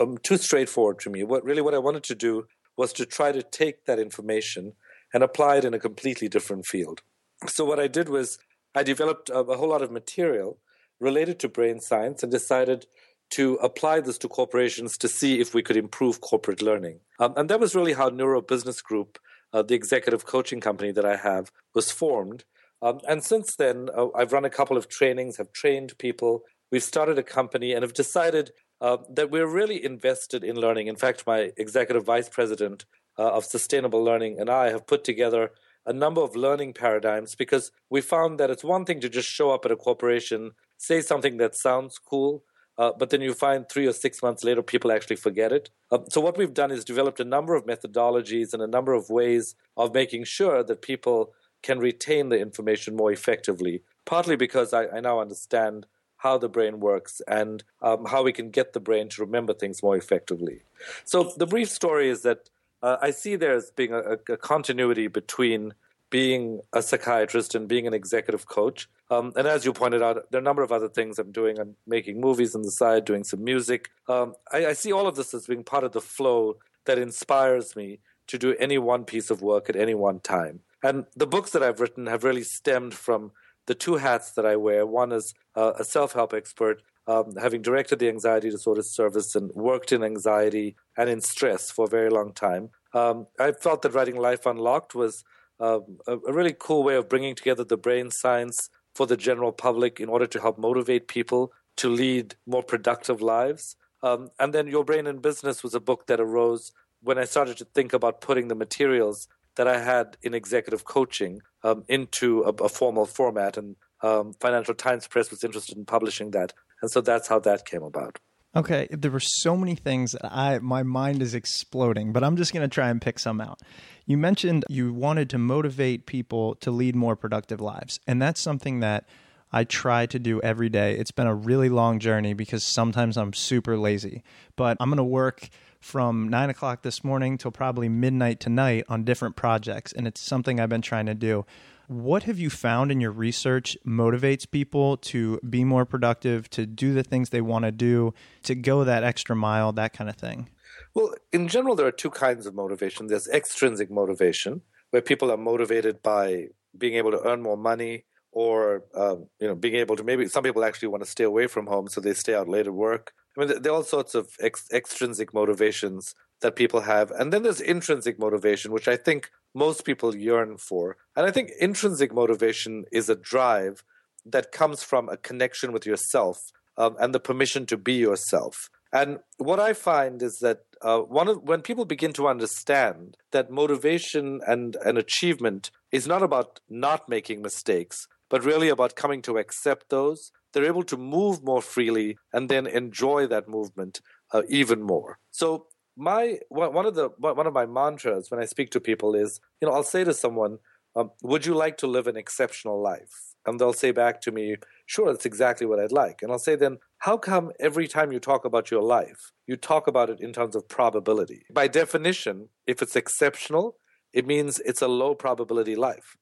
um, 0.00 0.18
too 0.18 0.36
straightforward 0.36 0.98
to 1.00 1.10
me. 1.10 1.22
What 1.22 1.44
really 1.44 1.62
what 1.62 1.74
I 1.74 1.78
wanted 1.78 2.02
to 2.04 2.14
do 2.14 2.46
was 2.76 2.92
to 2.94 3.06
try 3.06 3.32
to 3.32 3.42
take 3.42 3.84
that 3.84 3.98
information 3.98 4.72
and 5.14 5.22
apply 5.22 5.56
it 5.58 5.64
in 5.64 5.74
a 5.74 5.78
completely 5.78 6.28
different 6.28 6.66
field. 6.66 7.02
So 7.46 7.64
what 7.64 7.78
I 7.78 7.86
did 7.86 8.08
was 8.08 8.38
I 8.74 8.82
developed 8.82 9.28
a, 9.28 9.38
a 9.38 9.56
whole 9.56 9.68
lot 9.68 9.82
of 9.82 9.90
material 9.90 10.58
related 11.00 11.38
to 11.40 11.48
brain 11.48 11.80
science 11.80 12.22
and 12.22 12.32
decided 12.32 12.86
to 13.32 13.54
apply 13.62 14.00
this 14.00 14.18
to 14.18 14.28
corporations 14.28 14.96
to 14.98 15.08
see 15.08 15.40
if 15.40 15.54
we 15.54 15.62
could 15.62 15.76
improve 15.76 16.20
corporate 16.20 16.60
learning. 16.60 17.00
Um, 17.18 17.32
and 17.36 17.48
that 17.48 17.60
was 17.60 17.74
really 17.74 17.94
how 17.94 18.08
Neuro 18.08 18.42
Business 18.42 18.82
Group, 18.82 19.18
uh, 19.52 19.62
the 19.62 19.74
executive 19.74 20.26
coaching 20.26 20.60
company 20.60 20.92
that 20.92 21.04
I 21.04 21.16
have, 21.16 21.50
was 21.74 21.90
formed. 21.90 22.44
Um, 22.82 23.00
and 23.08 23.24
since 23.24 23.56
then, 23.56 23.88
uh, 23.96 24.08
I've 24.14 24.32
run 24.32 24.44
a 24.44 24.50
couple 24.50 24.76
of 24.76 24.88
trainings, 24.88 25.38
have 25.38 25.52
trained 25.52 25.96
people. 25.98 26.42
We've 26.70 26.82
started 26.82 27.18
a 27.18 27.22
company 27.22 27.72
and 27.72 27.82
have 27.82 27.94
decided 27.94 28.50
uh, 28.82 28.98
that 29.08 29.30
we're 29.30 29.46
really 29.46 29.82
invested 29.82 30.44
in 30.44 30.56
learning. 30.56 30.88
In 30.88 30.96
fact, 30.96 31.26
my 31.26 31.52
executive 31.56 32.04
vice 32.04 32.28
president 32.28 32.84
uh, 33.18 33.30
of 33.30 33.44
sustainable 33.44 34.02
learning 34.02 34.40
and 34.40 34.50
I 34.50 34.70
have 34.70 34.86
put 34.86 35.04
together 35.04 35.52
a 35.86 35.92
number 35.92 36.20
of 36.20 36.36
learning 36.36 36.74
paradigms 36.74 37.34
because 37.34 37.72
we 37.90 38.00
found 38.00 38.38
that 38.38 38.50
it's 38.50 38.64
one 38.64 38.84
thing 38.84 39.00
to 39.00 39.08
just 39.08 39.28
show 39.28 39.50
up 39.50 39.64
at 39.64 39.70
a 39.70 39.76
corporation, 39.76 40.52
say 40.76 41.00
something 41.00 41.38
that 41.38 41.54
sounds 41.54 41.98
cool, 41.98 42.44
uh, 42.78 42.92
but 42.98 43.10
then 43.10 43.20
you 43.20 43.34
find 43.34 43.68
three 43.68 43.86
or 43.86 43.92
six 43.92 44.22
months 44.22 44.44
later 44.44 44.62
people 44.62 44.90
actually 44.90 45.16
forget 45.16 45.52
it. 45.52 45.70
Uh, 45.90 45.98
so, 46.08 46.20
what 46.20 46.38
we've 46.38 46.54
done 46.54 46.70
is 46.70 46.84
developed 46.84 47.20
a 47.20 47.24
number 47.24 47.54
of 47.54 47.66
methodologies 47.66 48.52
and 48.52 48.62
a 48.62 48.66
number 48.66 48.92
of 48.92 49.10
ways 49.10 49.54
of 49.76 49.92
making 49.92 50.24
sure 50.24 50.62
that 50.62 50.82
people 50.82 51.32
can 51.62 51.78
retain 51.78 52.28
the 52.28 52.38
information 52.38 52.96
more 52.96 53.12
effectively, 53.12 53.82
partly 54.04 54.36
because 54.36 54.72
I, 54.72 54.86
I 54.88 55.00
now 55.00 55.20
understand 55.20 55.86
how 56.18 56.38
the 56.38 56.48
brain 56.48 56.80
works 56.80 57.20
and 57.26 57.62
um, 57.82 58.06
how 58.06 58.22
we 58.22 58.32
can 58.32 58.50
get 58.50 58.72
the 58.72 58.80
brain 58.80 59.08
to 59.10 59.22
remember 59.22 59.52
things 59.52 59.82
more 59.82 59.96
effectively. 59.96 60.62
So, 61.04 61.32
the 61.36 61.46
brief 61.46 61.68
story 61.68 62.08
is 62.08 62.22
that 62.22 62.48
uh, 62.82 62.96
I 63.00 63.10
see 63.10 63.36
there 63.36 63.54
as 63.54 63.70
being 63.70 63.92
a, 63.92 64.18
a, 64.28 64.36
continuity 64.36 65.06
between 65.06 65.74
being 66.12 66.60
a 66.74 66.82
psychiatrist 66.82 67.54
and 67.54 67.66
being 67.66 67.86
an 67.86 67.94
executive 67.94 68.46
coach. 68.46 68.86
Um, 69.10 69.32
and 69.34 69.48
as 69.48 69.64
you 69.64 69.72
pointed 69.72 70.02
out, 70.02 70.30
there 70.30 70.38
are 70.38 70.42
a 70.42 70.44
number 70.44 70.62
of 70.62 70.70
other 70.70 70.88
things 70.88 71.18
I'm 71.18 71.32
doing. 71.32 71.58
I'm 71.58 71.74
making 71.86 72.20
movies 72.20 72.54
on 72.54 72.60
the 72.60 72.70
side, 72.70 73.06
doing 73.06 73.24
some 73.24 73.42
music. 73.42 73.88
Um, 74.08 74.34
I, 74.52 74.66
I 74.66 74.72
see 74.74 74.92
all 74.92 75.06
of 75.06 75.16
this 75.16 75.32
as 75.32 75.46
being 75.46 75.64
part 75.64 75.84
of 75.84 75.92
the 75.92 76.02
flow 76.02 76.58
that 76.84 76.98
inspires 76.98 77.74
me 77.74 78.00
to 78.26 78.36
do 78.36 78.54
any 78.60 78.76
one 78.76 79.04
piece 79.04 79.30
of 79.30 79.40
work 79.40 79.70
at 79.70 79.74
any 79.74 79.94
one 79.94 80.20
time. 80.20 80.60
And 80.82 81.06
the 81.16 81.26
books 81.26 81.50
that 81.52 81.62
I've 81.62 81.80
written 81.80 82.06
have 82.06 82.24
really 82.24 82.44
stemmed 82.44 82.92
from 82.92 83.32
the 83.66 83.74
two 83.74 83.96
hats 83.96 84.32
that 84.32 84.44
I 84.44 84.56
wear. 84.56 84.84
One 84.84 85.12
is 85.12 85.32
uh, 85.56 85.72
a 85.78 85.84
self 85.84 86.12
help 86.12 86.34
expert, 86.34 86.82
um, 87.06 87.36
having 87.40 87.62
directed 87.62 88.00
the 88.00 88.08
anxiety 88.08 88.50
disorder 88.50 88.82
service 88.82 89.34
and 89.34 89.50
worked 89.54 89.92
in 89.92 90.04
anxiety 90.04 90.76
and 90.94 91.08
in 91.08 91.22
stress 91.22 91.70
for 91.70 91.86
a 91.86 91.88
very 91.88 92.10
long 92.10 92.34
time, 92.34 92.68
um, 92.92 93.28
I 93.40 93.52
felt 93.52 93.80
that 93.82 93.94
writing 93.94 94.16
Life 94.16 94.44
Unlocked 94.44 94.94
was 94.94 95.24
uh, 95.62 95.78
a, 96.08 96.18
a, 96.18 96.32
really 96.32 96.54
cool 96.58 96.82
way 96.82 96.96
of 96.96 97.08
bringing 97.08 97.36
together 97.36 97.62
the 97.62 97.76
brain 97.76 98.10
science 98.10 98.68
for 98.96 99.06
the 99.06 99.16
general 99.16 99.52
public 99.52 100.00
in 100.00 100.08
order 100.08 100.26
to 100.26 100.40
help 100.40 100.58
motivate 100.58 101.06
people 101.06 101.52
to 101.76 101.88
lead 101.88 102.34
more 102.46 102.64
productive 102.64 103.22
lives. 103.22 103.76
Um, 104.02 104.30
and 104.40 104.52
then 104.52 104.66
Your 104.66 104.84
Brain 104.84 105.06
in 105.06 105.18
Business 105.18 105.62
was 105.62 105.74
a 105.74 105.80
book 105.80 106.08
that 106.08 106.20
arose 106.20 106.72
when 107.00 107.16
I 107.16 107.24
started 107.24 107.56
to 107.58 107.64
think 107.64 107.92
about 107.92 108.20
putting 108.20 108.48
the 108.48 108.56
materials 108.56 109.28
that 109.54 109.68
I 109.68 109.78
had 109.78 110.16
in 110.22 110.34
executive 110.34 110.84
coaching 110.84 111.40
um, 111.62 111.84
into 111.88 112.42
a, 112.42 112.50
a, 112.64 112.68
formal 112.68 113.06
format. 113.06 113.56
And 113.56 113.76
um, 114.02 114.34
Financial 114.40 114.74
Times 114.74 115.06
Press 115.06 115.30
was 115.30 115.44
interested 115.44 115.76
in 115.76 115.84
publishing 115.84 116.32
that. 116.32 116.52
And 116.80 116.90
so 116.90 117.00
that's 117.00 117.28
how 117.28 117.38
that 117.40 117.66
came 117.66 117.82
about. 117.82 118.18
Okay, 118.54 118.86
there 118.90 119.10
were 119.10 119.20
so 119.20 119.56
many 119.56 119.74
things 119.74 120.12
that 120.12 120.30
I 120.30 120.58
my 120.58 120.82
mind 120.82 121.22
is 121.22 121.34
exploding, 121.34 122.12
but 122.12 122.22
I'm 122.22 122.36
just 122.36 122.52
going 122.52 122.68
to 122.68 122.72
try 122.72 122.90
and 122.90 123.00
pick 123.00 123.18
some 123.18 123.40
out. 123.40 123.60
You 124.04 124.18
mentioned 124.18 124.64
you 124.68 124.92
wanted 124.92 125.30
to 125.30 125.38
motivate 125.38 126.04
people 126.04 126.56
to 126.56 126.70
lead 126.70 126.94
more 126.94 127.16
productive 127.16 127.62
lives, 127.62 127.98
and 128.06 128.20
that's 128.20 128.42
something 128.42 128.80
that 128.80 129.06
I 129.52 129.64
try 129.64 130.04
to 130.04 130.18
do 130.18 130.40
every 130.42 130.68
day. 130.68 130.96
It's 130.96 131.10
been 131.10 131.26
a 131.26 131.34
really 131.34 131.70
long 131.70 131.98
journey 131.98 132.34
because 132.34 132.62
sometimes 132.62 133.16
I'm 133.16 133.32
super 133.32 133.78
lazy, 133.78 134.22
but 134.54 134.76
I'm 134.80 134.90
going 134.90 134.98
to 134.98 135.04
work 135.04 135.48
from 135.80 136.28
nine 136.28 136.50
o'clock 136.50 136.82
this 136.82 137.02
morning 137.02 137.38
till 137.38 137.50
probably 137.50 137.88
midnight 137.88 138.38
tonight 138.38 138.84
on 138.88 139.04
different 139.04 139.34
projects, 139.34 139.94
and 139.94 140.06
it's 140.06 140.20
something 140.20 140.60
I've 140.60 140.68
been 140.68 140.82
trying 140.82 141.06
to 141.06 141.14
do. 141.14 141.46
What 141.92 142.22
have 142.22 142.38
you 142.38 142.48
found 142.48 142.90
in 142.90 143.02
your 143.02 143.10
research 143.10 143.76
motivates 143.86 144.50
people 144.50 144.96
to 144.98 145.38
be 145.48 145.62
more 145.62 145.84
productive, 145.84 146.48
to 146.50 146.64
do 146.64 146.94
the 146.94 147.02
things 147.02 147.28
they 147.28 147.42
want 147.42 147.66
to 147.66 147.70
do, 147.70 148.14
to 148.44 148.54
go 148.54 148.82
that 148.84 149.04
extra 149.04 149.36
mile, 149.36 149.72
that 149.74 149.92
kind 149.92 150.08
of 150.08 150.16
thing? 150.16 150.48
Well, 150.94 151.14
in 151.32 151.48
general, 151.48 151.76
there 151.76 151.86
are 151.86 151.92
two 151.92 152.08
kinds 152.08 152.46
of 152.46 152.54
motivation. 152.54 153.08
There's 153.08 153.28
extrinsic 153.28 153.90
motivation, 153.90 154.62
where 154.90 155.02
people 155.02 155.30
are 155.30 155.36
motivated 155.36 156.02
by 156.02 156.48
being 156.76 156.94
able 156.94 157.10
to 157.10 157.20
earn 157.26 157.42
more 157.42 157.58
money, 157.58 158.04
or 158.30 158.84
um, 158.94 159.26
you 159.38 159.46
know, 159.46 159.54
being 159.54 159.74
able 159.74 159.96
to 159.96 160.02
maybe 160.02 160.26
some 160.28 160.44
people 160.44 160.64
actually 160.64 160.88
want 160.88 161.04
to 161.04 161.10
stay 161.10 161.24
away 161.24 161.46
from 161.46 161.66
home, 161.66 161.88
so 161.88 162.00
they 162.00 162.14
stay 162.14 162.34
out 162.34 162.48
late 162.48 162.66
at 162.66 162.72
work. 162.72 163.12
I 163.36 163.44
mean, 163.44 163.62
there 163.62 163.70
are 163.70 163.76
all 163.76 163.82
sorts 163.82 164.14
of 164.14 164.30
ex- 164.40 164.72
extrinsic 164.72 165.34
motivations 165.34 166.14
that 166.40 166.56
people 166.56 166.80
have. 166.80 167.10
And 167.10 167.32
then 167.32 167.42
there's 167.42 167.60
intrinsic 167.60 168.18
motivation, 168.18 168.72
which 168.72 168.88
I 168.88 168.96
think 168.96 169.30
most 169.54 169.84
people 169.84 170.14
yearn 170.14 170.56
for. 170.56 170.96
And 171.16 171.26
I 171.26 171.30
think 171.30 171.50
intrinsic 171.60 172.12
motivation 172.12 172.84
is 172.92 173.08
a 173.08 173.16
drive 173.16 173.84
that 174.24 174.52
comes 174.52 174.82
from 174.82 175.08
a 175.08 175.16
connection 175.16 175.72
with 175.72 175.86
yourself 175.86 176.38
um, 176.76 176.96
and 177.00 177.14
the 177.14 177.20
permission 177.20 177.66
to 177.66 177.76
be 177.76 177.94
yourself. 177.94 178.70
And 178.92 179.18
what 179.38 179.58
I 179.58 179.72
find 179.72 180.22
is 180.22 180.38
that 180.40 180.60
uh, 180.82 180.98
one 181.00 181.28
of, 181.28 181.42
when 181.42 181.62
people 181.62 181.84
begin 181.84 182.12
to 182.14 182.28
understand 182.28 183.16
that 183.30 183.50
motivation 183.50 184.40
and, 184.46 184.76
and 184.84 184.98
achievement 184.98 185.70
is 185.90 186.06
not 186.06 186.22
about 186.22 186.60
not 186.68 187.08
making 187.08 187.40
mistakes, 187.40 188.06
but 188.28 188.44
really 188.44 188.68
about 188.68 188.96
coming 188.96 189.22
to 189.22 189.38
accept 189.38 189.88
those, 189.88 190.30
they're 190.52 190.66
able 190.66 190.82
to 190.84 190.96
move 190.96 191.42
more 191.42 191.62
freely 191.62 192.18
and 192.32 192.48
then 192.48 192.66
enjoy 192.66 193.26
that 193.26 193.48
movement 193.48 194.00
uh, 194.32 194.42
even 194.48 194.82
more. 194.82 195.18
So 195.30 195.66
my 195.96 196.38
one 196.48 196.86
of 196.86 196.94
the 196.94 197.10
one 197.18 197.46
of 197.46 197.52
my 197.52 197.66
mantras 197.66 198.30
when 198.30 198.40
I 198.40 198.46
speak 198.46 198.70
to 198.70 198.80
people 198.80 199.14
is, 199.14 199.40
you 199.60 199.68
know, 199.68 199.74
I'll 199.74 199.82
say 199.82 200.04
to 200.04 200.14
someone, 200.14 200.58
um, 200.96 201.10
"Would 201.22 201.46
you 201.46 201.54
like 201.54 201.76
to 201.78 201.86
live 201.86 202.06
an 202.06 202.16
exceptional 202.16 202.80
life?" 202.80 203.34
And 203.44 203.58
they'll 203.58 203.72
say 203.72 203.90
back 203.90 204.20
to 204.22 204.32
me, 204.32 204.56
"Sure, 204.86 205.10
that's 205.10 205.26
exactly 205.26 205.66
what 205.66 205.80
I'd 205.80 205.92
like." 205.92 206.22
And 206.22 206.30
I'll 206.32 206.38
say, 206.38 206.56
"Then 206.56 206.78
how 206.98 207.16
come 207.16 207.52
every 207.58 207.88
time 207.88 208.12
you 208.12 208.20
talk 208.20 208.44
about 208.44 208.70
your 208.70 208.82
life, 208.82 209.32
you 209.46 209.56
talk 209.56 209.86
about 209.86 210.10
it 210.10 210.20
in 210.20 210.32
terms 210.32 210.54
of 210.56 210.68
probability? 210.68 211.44
By 211.52 211.68
definition, 211.68 212.48
if 212.66 212.80
it's 212.82 212.96
exceptional, 212.96 213.76
it 214.12 214.26
means 214.26 214.60
it's 214.60 214.82
a 214.82 214.88
low 214.88 215.14
probability 215.14 215.76
life, 215.76 216.16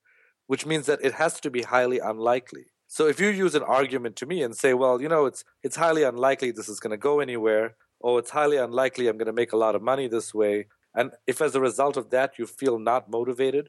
which 0.46 0.66
means 0.66 0.86
that 0.86 1.00
it 1.02 1.14
has 1.14 1.40
to 1.40 1.50
be 1.50 1.62
highly 1.62 1.98
unlikely." 1.98 2.66
So 2.88 3.06
if 3.06 3.20
you 3.20 3.28
use 3.28 3.54
an 3.54 3.62
argument 3.62 4.16
to 4.16 4.26
me 4.26 4.42
and 4.42 4.56
say, 4.56 4.74
"Well, 4.74 5.00
you 5.00 5.08
know, 5.08 5.26
it's 5.26 5.44
it's 5.62 5.76
highly 5.76 6.02
unlikely 6.02 6.50
this 6.50 6.68
is 6.68 6.80
going 6.80 6.90
to 6.90 6.96
go 6.96 7.20
anywhere," 7.20 7.76
oh, 8.02 8.18
it's 8.18 8.30
highly 8.30 8.56
unlikely 8.56 9.08
I'm 9.08 9.18
going 9.18 9.26
to 9.26 9.32
make 9.32 9.52
a 9.52 9.56
lot 9.56 9.74
of 9.74 9.82
money 9.82 10.08
this 10.08 10.32
way. 10.34 10.66
And 10.94 11.12
if 11.26 11.40
as 11.40 11.54
a 11.54 11.60
result 11.60 11.96
of 11.96 12.10
that 12.10 12.38
you 12.38 12.46
feel 12.46 12.78
not 12.78 13.10
motivated, 13.10 13.68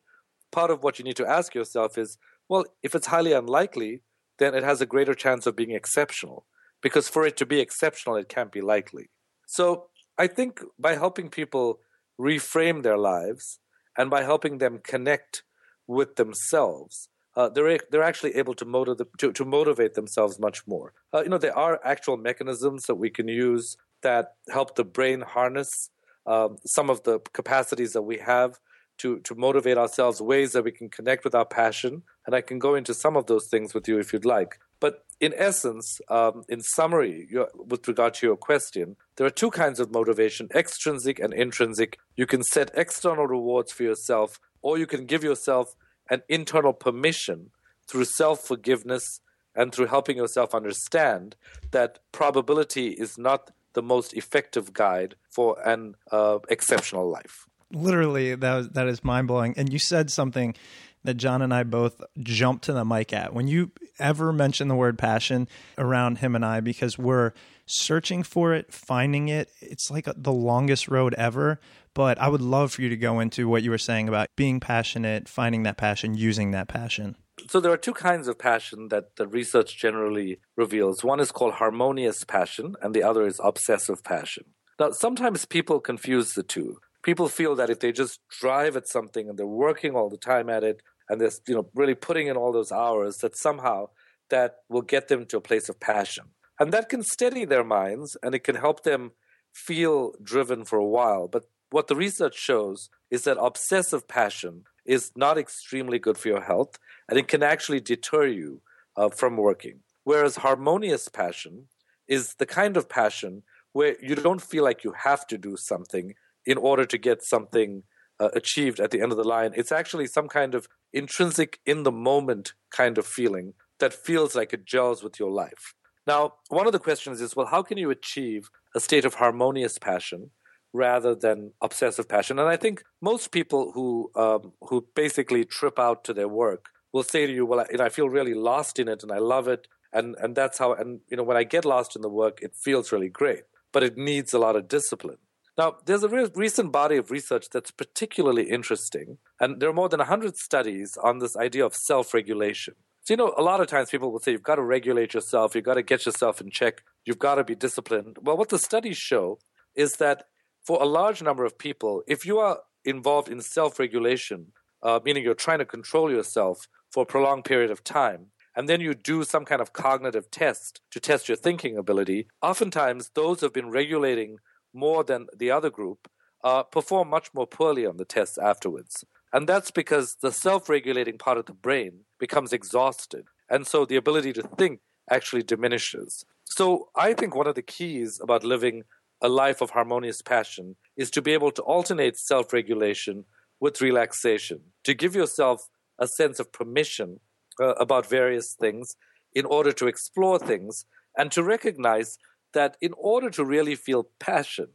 part 0.52 0.72
of 0.72 0.84
what 0.84 1.00
you 1.00 1.06
need 1.06 1.18
to 1.18 1.28
ask 1.28 1.54
yourself 1.54 1.98
is, 1.98 2.18
well, 2.50 2.66
if 2.84 2.96
it's 2.96 3.08
highly 3.08 3.34
unlikely, 3.34 4.02
then 4.40 4.56
it 4.56 4.64
has 4.64 4.82
a 4.82 4.86
greater 4.86 5.14
chance 5.14 5.46
of 5.46 5.56
being 5.56 5.72
exceptional. 5.72 6.46
Because 6.82 7.08
for 7.08 7.26
it 7.26 7.38
to 7.38 7.46
be 7.46 7.60
exceptional, 7.60 8.16
it 8.16 8.28
can't 8.28 8.52
be 8.52 8.62
likely. 8.62 9.10
So 9.46 9.88
I 10.18 10.28
think 10.28 10.62
by 10.80 10.96
helping 10.96 11.30
people 11.30 11.80
reframe 12.20 12.84
their 12.84 12.98
lives 12.98 13.60
and 13.98 14.10
by 14.10 14.24
helping 14.24 14.58
them 14.58 14.80
connect 14.84 15.44
with 15.88 16.16
themselves, 16.16 17.10
uh, 17.36 17.50
they're 17.50 17.80
they're 17.90 18.04
actually 18.04 18.36
able 18.36 18.54
to 18.56 18.66
motivate 18.66 19.08
to, 19.20 19.32
to 19.32 19.46
motivate 19.46 19.94
themselves 19.94 20.40
much 20.40 20.68
more. 20.68 20.94
Uh, 21.14 21.22
you 21.24 21.30
know, 21.30 21.38
there 21.38 21.58
are 21.58 21.80
actual 21.84 22.18
mechanisms 22.18 22.84
that 22.88 22.96
we 22.96 23.10
can 23.10 23.28
use 23.28 23.78
that 24.02 24.34
help 24.50 24.76
the 24.76 24.84
brain 24.84 25.22
harness 25.22 25.90
um, 26.26 26.58
some 26.66 26.90
of 26.90 27.04
the 27.04 27.20
capacities 27.34 27.94
that 27.94 28.04
we 28.04 28.18
have 28.18 28.60
to 29.00 29.20
to 29.22 29.36
motivate 29.36 29.78
ourselves, 29.78 30.22
ways 30.22 30.52
that 30.52 30.64
we 30.64 30.72
can 30.72 30.90
connect 30.90 31.24
with 31.24 31.34
our 31.34 31.46
passion, 31.46 32.04
and 32.26 32.36
I 32.36 32.42
can 32.42 32.60
go 32.60 32.76
into 32.76 32.94
some 32.94 33.18
of 33.18 33.26
those 33.26 33.48
things 33.48 33.74
with 33.74 33.88
you 33.88 33.98
if 34.00 34.14
you'd 34.14 34.26
like. 34.26 34.60
But 34.80 35.06
in 35.20 35.34
essence, 35.36 36.00
um, 36.10 36.44
in 36.50 36.62
summary, 36.62 37.28
with 37.54 37.88
regard 37.88 38.16
to 38.16 38.28
your 38.28 38.36
question, 38.36 38.96
there 39.16 39.26
are 39.26 39.32
two 39.32 39.52
kinds 39.52 39.80
of 39.80 39.92
motivation 39.92 40.50
extrinsic 40.54 41.20
and 41.20 41.34
intrinsic. 41.34 42.00
You 42.16 42.26
can 42.26 42.44
set 42.44 42.72
external 42.76 43.28
rewards 43.28 43.72
for 43.72 43.84
yourself, 43.84 44.40
or 44.62 44.78
you 44.78 44.86
can 44.86 45.06
give 45.06 45.24
yourself 45.24 45.76
an 46.10 46.22
internal 46.30 46.74
permission 46.74 47.52
through 47.88 48.06
self 48.06 48.42
forgiveness 48.42 49.22
and 49.56 49.74
through 49.74 49.88
helping 49.88 50.18
yourself 50.18 50.54
understand 50.54 51.36
that 51.72 52.00
probability 52.12 52.90
is 52.90 53.18
not 53.18 53.52
the 53.74 53.82
most 53.82 54.14
effective 54.14 54.74
guide 54.74 55.16
for 55.30 55.58
an 55.68 55.96
uh, 56.12 56.40
exceptional 56.50 57.10
life. 57.10 57.48
Literally, 57.72 58.36
that 58.36 58.56
was, 58.56 58.70
that 58.70 58.88
is 58.88 59.04
mind 59.04 59.28
blowing. 59.28 59.54
And 59.56 59.72
you 59.72 59.80
said 59.80 60.12
something 60.12 60.56
that 61.04 61.16
John 61.16 61.42
and 61.42 61.54
I 61.54 61.64
both 61.64 62.02
jumped 62.20 62.66
to 62.66 62.74
the 62.74 62.86
mic 62.86 63.14
at. 63.14 63.34
When 63.34 63.48
you 63.48 63.72
ever 63.98 64.32
mention 64.32 64.68
the 64.68 64.76
word 64.76 64.98
passion 64.98 65.48
around 65.78 66.20
him 66.20 66.36
and 66.36 66.46
I, 66.46 66.60
because 66.60 66.98
we're 66.98 67.34
searching 67.66 68.24
for 68.24 68.54
it, 68.54 68.72
finding 68.72 69.30
it, 69.30 69.50
it's 69.62 69.90
like 69.90 70.08
the 70.16 70.34
longest 70.34 70.88
road 70.88 71.14
ever. 71.16 71.60
But 71.94 72.20
I 72.20 72.30
would 72.30 72.42
love 72.42 72.74
for 72.74 72.82
you 72.82 72.90
to 72.90 72.98
go 72.98 73.20
into 73.20 73.50
what 73.50 73.64
you 73.64 73.72
were 73.72 73.78
saying 73.78 74.08
about 74.08 74.30
being 74.36 74.60
passionate, 74.60 75.28
finding 75.28 75.64
that 75.64 75.78
passion, 75.78 76.14
using 76.14 76.52
that 76.52 76.68
passion. 76.68 77.16
So 77.50 77.60
there 77.60 77.72
are 77.72 77.78
two 77.78 77.94
kinds 77.94 78.28
of 78.28 78.38
passion 78.38 78.90
that 78.90 79.16
the 79.16 79.28
research 79.28 79.78
generally 79.78 80.40
reveals. 80.56 81.04
One 81.04 81.20
is 81.20 81.32
called 81.32 81.56
harmonious 81.56 82.24
passion, 82.24 82.76
and 82.82 82.94
the 82.94 83.04
other 83.04 83.26
is 83.26 83.40
obsessive 83.44 84.04
passion. 84.04 84.46
Now, 84.80 84.92
sometimes 84.92 85.46
people 85.46 85.80
confuse 85.80 86.34
the 86.34 86.44
two. 86.44 86.78
People 87.04 87.28
feel 87.28 87.56
that 87.56 87.70
if 87.70 87.80
they 87.80 87.92
just 87.92 88.20
drive 88.30 88.76
at 88.76 88.88
something 88.88 89.28
and 89.28 89.38
they're 89.38 89.48
working 89.48 89.96
all 89.96 90.10
the 90.10 90.18
time 90.18 90.50
at 90.50 90.64
it, 90.64 90.82
and 91.10 91.20
they're 91.20 91.32
you 91.48 91.56
know 91.56 91.70
really 91.76 91.96
putting 91.96 92.28
in 92.28 92.38
all 92.38 92.52
those 92.52 92.72
hours, 92.72 93.18
that 93.18 93.38
somehow 93.38 93.90
that 94.30 94.58
will 94.70 94.82
get 94.82 95.08
them 95.08 95.26
to 95.26 95.38
a 95.38 95.42
place 95.42 95.68
of 95.68 95.80
passion, 95.80 96.26
and 96.60 96.72
that 96.72 96.90
can 96.90 97.04
steady 97.04 97.46
their 97.46 97.64
minds 97.64 98.16
and 98.24 98.34
it 98.34 98.44
can 98.44 98.56
help 98.56 98.84
them 98.84 99.12
feel 99.54 100.14
driven 100.24 100.64
for 100.64 100.80
a 100.80 100.86
while. 100.86 101.28
But 101.28 101.46
what 101.72 101.88
the 101.88 101.96
research 101.96 102.38
shows 102.38 102.90
is 103.10 103.24
that 103.24 103.38
obsessive 103.40 104.08
passion 104.08 104.64
is 104.86 105.12
not 105.16 105.38
extremely 105.38 106.00
good 106.00 106.18
for 106.18 106.28
your 106.28 106.42
health 106.42 106.78
and 107.10 107.18
it 107.20 107.28
can 107.28 107.44
actually 107.44 107.80
deter 107.80 108.28
you 108.28 108.62
uh, 108.98 109.10
from 109.10 109.38
working. 109.38 109.80
Whereas 110.04 110.38
harmonious 110.38 111.08
passion 111.08 111.68
is 112.08 112.36
the 112.36 112.46
kind 112.46 112.78
of 112.78 112.90
passion 112.90 113.44
where 113.74 113.96
you 114.02 114.16
don't 114.16 114.42
feel 114.42 114.64
like 114.64 114.84
you 114.84 114.94
have 115.04 115.26
to 115.28 115.38
do 115.38 115.56
something 115.56 116.14
in 116.46 116.58
order 116.58 116.86
to 116.86 116.98
get 116.98 117.24
something 117.24 117.84
uh, 118.20 118.30
achieved 118.34 118.80
at 118.80 118.92
the 118.92 119.02
end 119.02 119.12
of 119.12 119.18
the 119.18 119.24
line. 119.24 119.52
It's 119.56 119.72
actually 119.72 120.08
some 120.08 120.28
kind 120.28 120.54
of 120.54 120.68
intrinsic, 120.94 121.60
in 121.66 121.84
the 121.84 121.92
moment 121.92 122.54
kind 122.72 122.98
of 122.98 123.06
feeling 123.06 123.54
that 123.80 123.94
feels 123.94 124.36
like 124.36 124.54
it 124.54 124.66
gels 124.66 125.04
with 125.04 125.20
your 125.20 125.32
life. 125.32 125.74
Now, 126.06 126.34
one 126.50 126.68
of 126.68 126.74
the 126.74 126.80
questions 126.80 127.22
is 127.22 127.36
well, 127.36 127.48
how 127.48 127.64
can 127.64 127.78
you 127.78 127.90
achieve 127.90 128.50
a 128.76 128.80
state 128.80 129.06
of 129.06 129.16
harmonious 129.16 129.78
passion 129.78 130.32
rather 130.74 131.16
than 131.16 131.52
obsessive 131.62 132.08
passion. 132.08 132.40
And 132.40 132.48
I 132.48 132.58
think 132.58 132.84
most 133.02 133.32
people 133.32 133.72
who 133.74 134.12
um, 134.16 134.54
who 134.62 134.88
basically 134.96 135.46
trip 135.46 135.80
out 135.80 136.04
to 136.06 136.14
their 136.14 136.28
work 136.28 136.70
will 136.94 137.04
say 137.04 137.26
to 137.28 137.34
you, 137.34 137.46
"Well, 137.46 137.62
I, 137.62 137.66
you 137.72 137.78
know, 137.78 137.86
I 137.86 137.90
feel 137.90 138.10
really 138.10 138.34
lost 138.34 138.80
in 138.80 138.88
it, 138.88 139.04
and 139.04 139.12
I 139.12 139.20
love 139.20 139.48
it, 139.48 139.68
and 139.92 140.16
and 140.22 140.36
that's 140.36 140.58
how." 140.58 140.74
And 140.74 141.02
you 141.10 141.18
know, 141.18 141.24
when 141.24 141.38
I 141.38 141.44
get 141.44 141.66
lost 141.66 141.96
in 141.96 142.02
the 142.02 142.10
work, 142.10 142.40
it 142.42 142.56
feels 142.56 142.92
really 142.92 143.10
great, 143.10 143.44
but 143.72 143.84
it 143.84 143.98
needs 143.98 144.34
a 144.34 144.40
lot 144.40 144.56
of 144.56 144.68
discipline. 144.68 145.18
Now, 145.58 145.76
there's 145.86 146.04
a 146.04 146.10
re- 146.10 146.30
recent 146.34 146.72
body 146.72 146.96
of 146.98 147.12
research 147.12 147.50
that's 147.50 147.72
particularly 147.72 148.50
interesting, 148.50 149.18
and 149.40 149.60
there 149.60 149.70
are 149.70 149.74
more 149.74 149.90
than 149.90 150.00
100 150.00 150.38
studies 150.38 150.98
on 150.98 151.20
this 151.20 151.36
idea 151.36 151.66
of 151.66 151.76
self 151.76 152.14
regulation. 152.14 152.76
So, 153.04 153.14
you 153.14 153.18
know, 153.18 153.34
a 153.36 153.42
lot 153.42 153.62
of 153.62 153.68
times 153.68 153.90
people 153.90 154.12
will 154.12 154.20
say, 154.20 154.32
you've 154.32 154.44
got 154.44 154.56
to 154.56 154.64
regulate 154.64 155.14
yourself, 155.14 155.56
you've 155.56 155.66
got 155.66 155.74
to 155.74 155.84
get 155.84 156.06
yourself 156.06 156.40
in 156.40 156.52
check, 156.52 156.84
you've 157.04 157.20
got 157.20 157.36
to 157.36 157.44
be 157.44 157.56
disciplined. 157.56 158.18
Well, 158.22 158.38
what 158.38 158.50
the 158.50 158.60
studies 158.60 158.98
show 158.98 159.40
is 159.76 159.98
that 159.98 160.26
for 160.64 160.82
a 160.82 160.86
large 160.86 161.22
number 161.22 161.46
of 161.46 161.58
people, 161.58 162.04
if 162.08 162.26
you 162.26 162.40
are 162.40 162.60
involved 162.86 163.30
in 163.30 163.42
self 163.42 163.80
regulation, 163.80 164.54
uh, 164.84 165.00
meaning 165.04 165.24
you're 165.24 165.34
trying 165.34 165.60
to 165.60 165.66
control 165.66 166.12
yourself 166.12 166.68
for 166.92 167.04
a 167.04 167.06
prolonged 167.06 167.46
period 167.46 167.72
of 167.72 167.84
time, 167.84 168.28
and 168.56 168.68
then 168.68 168.82
you 168.82 168.94
do 168.94 169.24
some 169.24 169.46
kind 169.46 169.62
of 169.62 169.74
cognitive 169.74 170.30
test 170.30 170.82
to 170.92 171.00
test 171.00 171.30
your 171.30 171.38
thinking 171.38 171.78
ability, 171.78 172.28
oftentimes 172.42 173.12
those 173.16 173.40
who 173.40 173.46
have 173.46 173.54
been 173.54 173.70
regulating 173.70 174.38
more 174.74 175.04
than 175.04 175.28
the 175.38 175.52
other 175.52 175.70
group 175.70 176.10
uh, 176.44 176.64
perform 176.64 177.10
much 177.10 177.34
more 177.34 177.48
poorly 177.48 177.86
on 177.86 177.98
the 177.98 178.06
tests 178.06 178.38
afterwards. 178.38 179.06
And 179.34 179.48
that's 179.48 179.72
because 179.72 180.18
the 180.22 180.32
self 180.32 180.68
regulating 180.70 181.18
part 181.18 181.38
of 181.38 181.46
the 181.46 181.54
brain 181.54 182.02
becomes 182.20 182.52
exhausted. 182.52 183.26
And 183.50 183.66
so 183.66 183.86
the 183.86 183.96
ability 183.96 184.34
to 184.34 184.44
think 184.44 184.80
actually 185.10 185.44
diminishes. 185.44 186.26
So 186.46 186.90
I 186.96 187.14
think 187.14 187.36
one 187.36 187.48
of 187.48 187.56
the 187.56 187.62
keys 187.62 188.20
about 188.22 188.44
living 188.44 188.84
a 189.22 189.30
life 189.30 189.62
of 189.62 189.72
harmonious 189.72 190.22
passion 190.22 190.76
is 190.98 191.12
to 191.12 191.22
be 191.22 191.34
able 191.34 191.52
to 191.52 191.62
alternate 191.62 192.18
self 192.18 192.52
regulation 192.54 193.26
with 193.60 193.82
relaxation, 193.82 194.60
to 194.84 194.94
give 194.94 195.16
yourself 195.16 195.70
a 196.00 196.08
sense 196.08 196.40
of 196.40 196.52
permission 196.52 197.20
uh, 197.60 197.74
about 197.76 198.10
various 198.10 198.54
things 198.54 198.96
in 199.34 199.46
order 199.46 199.72
to 199.72 199.88
explore 199.88 200.40
things, 200.40 200.86
and 201.18 201.32
to 201.32 201.44
recognize 201.44 202.18
that 202.54 202.76
in 202.82 202.94
order 202.98 203.30
to 203.30 203.46
really 203.46 203.76
feel 203.76 204.10
passion, 204.20 204.68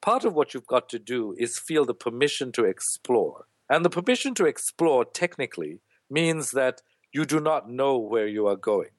part 0.00 0.24
of 0.24 0.34
what 0.34 0.54
you've 0.54 0.66
got 0.66 0.88
to 0.88 0.98
do 0.98 1.34
is 1.36 1.58
feel 1.58 1.84
the 1.84 1.94
permission 1.94 2.52
to 2.52 2.64
explore. 2.64 3.46
And 3.68 3.84
the 3.84 3.90
permission 3.90 4.34
to 4.34 4.46
explore 4.46 5.04
technically 5.04 5.80
means 6.08 6.52
that 6.52 6.80
you 7.12 7.24
do 7.24 7.40
not 7.40 7.68
know 7.68 7.98
where 7.98 8.26
you 8.26 8.46
are 8.46 8.56
going. 8.56 8.90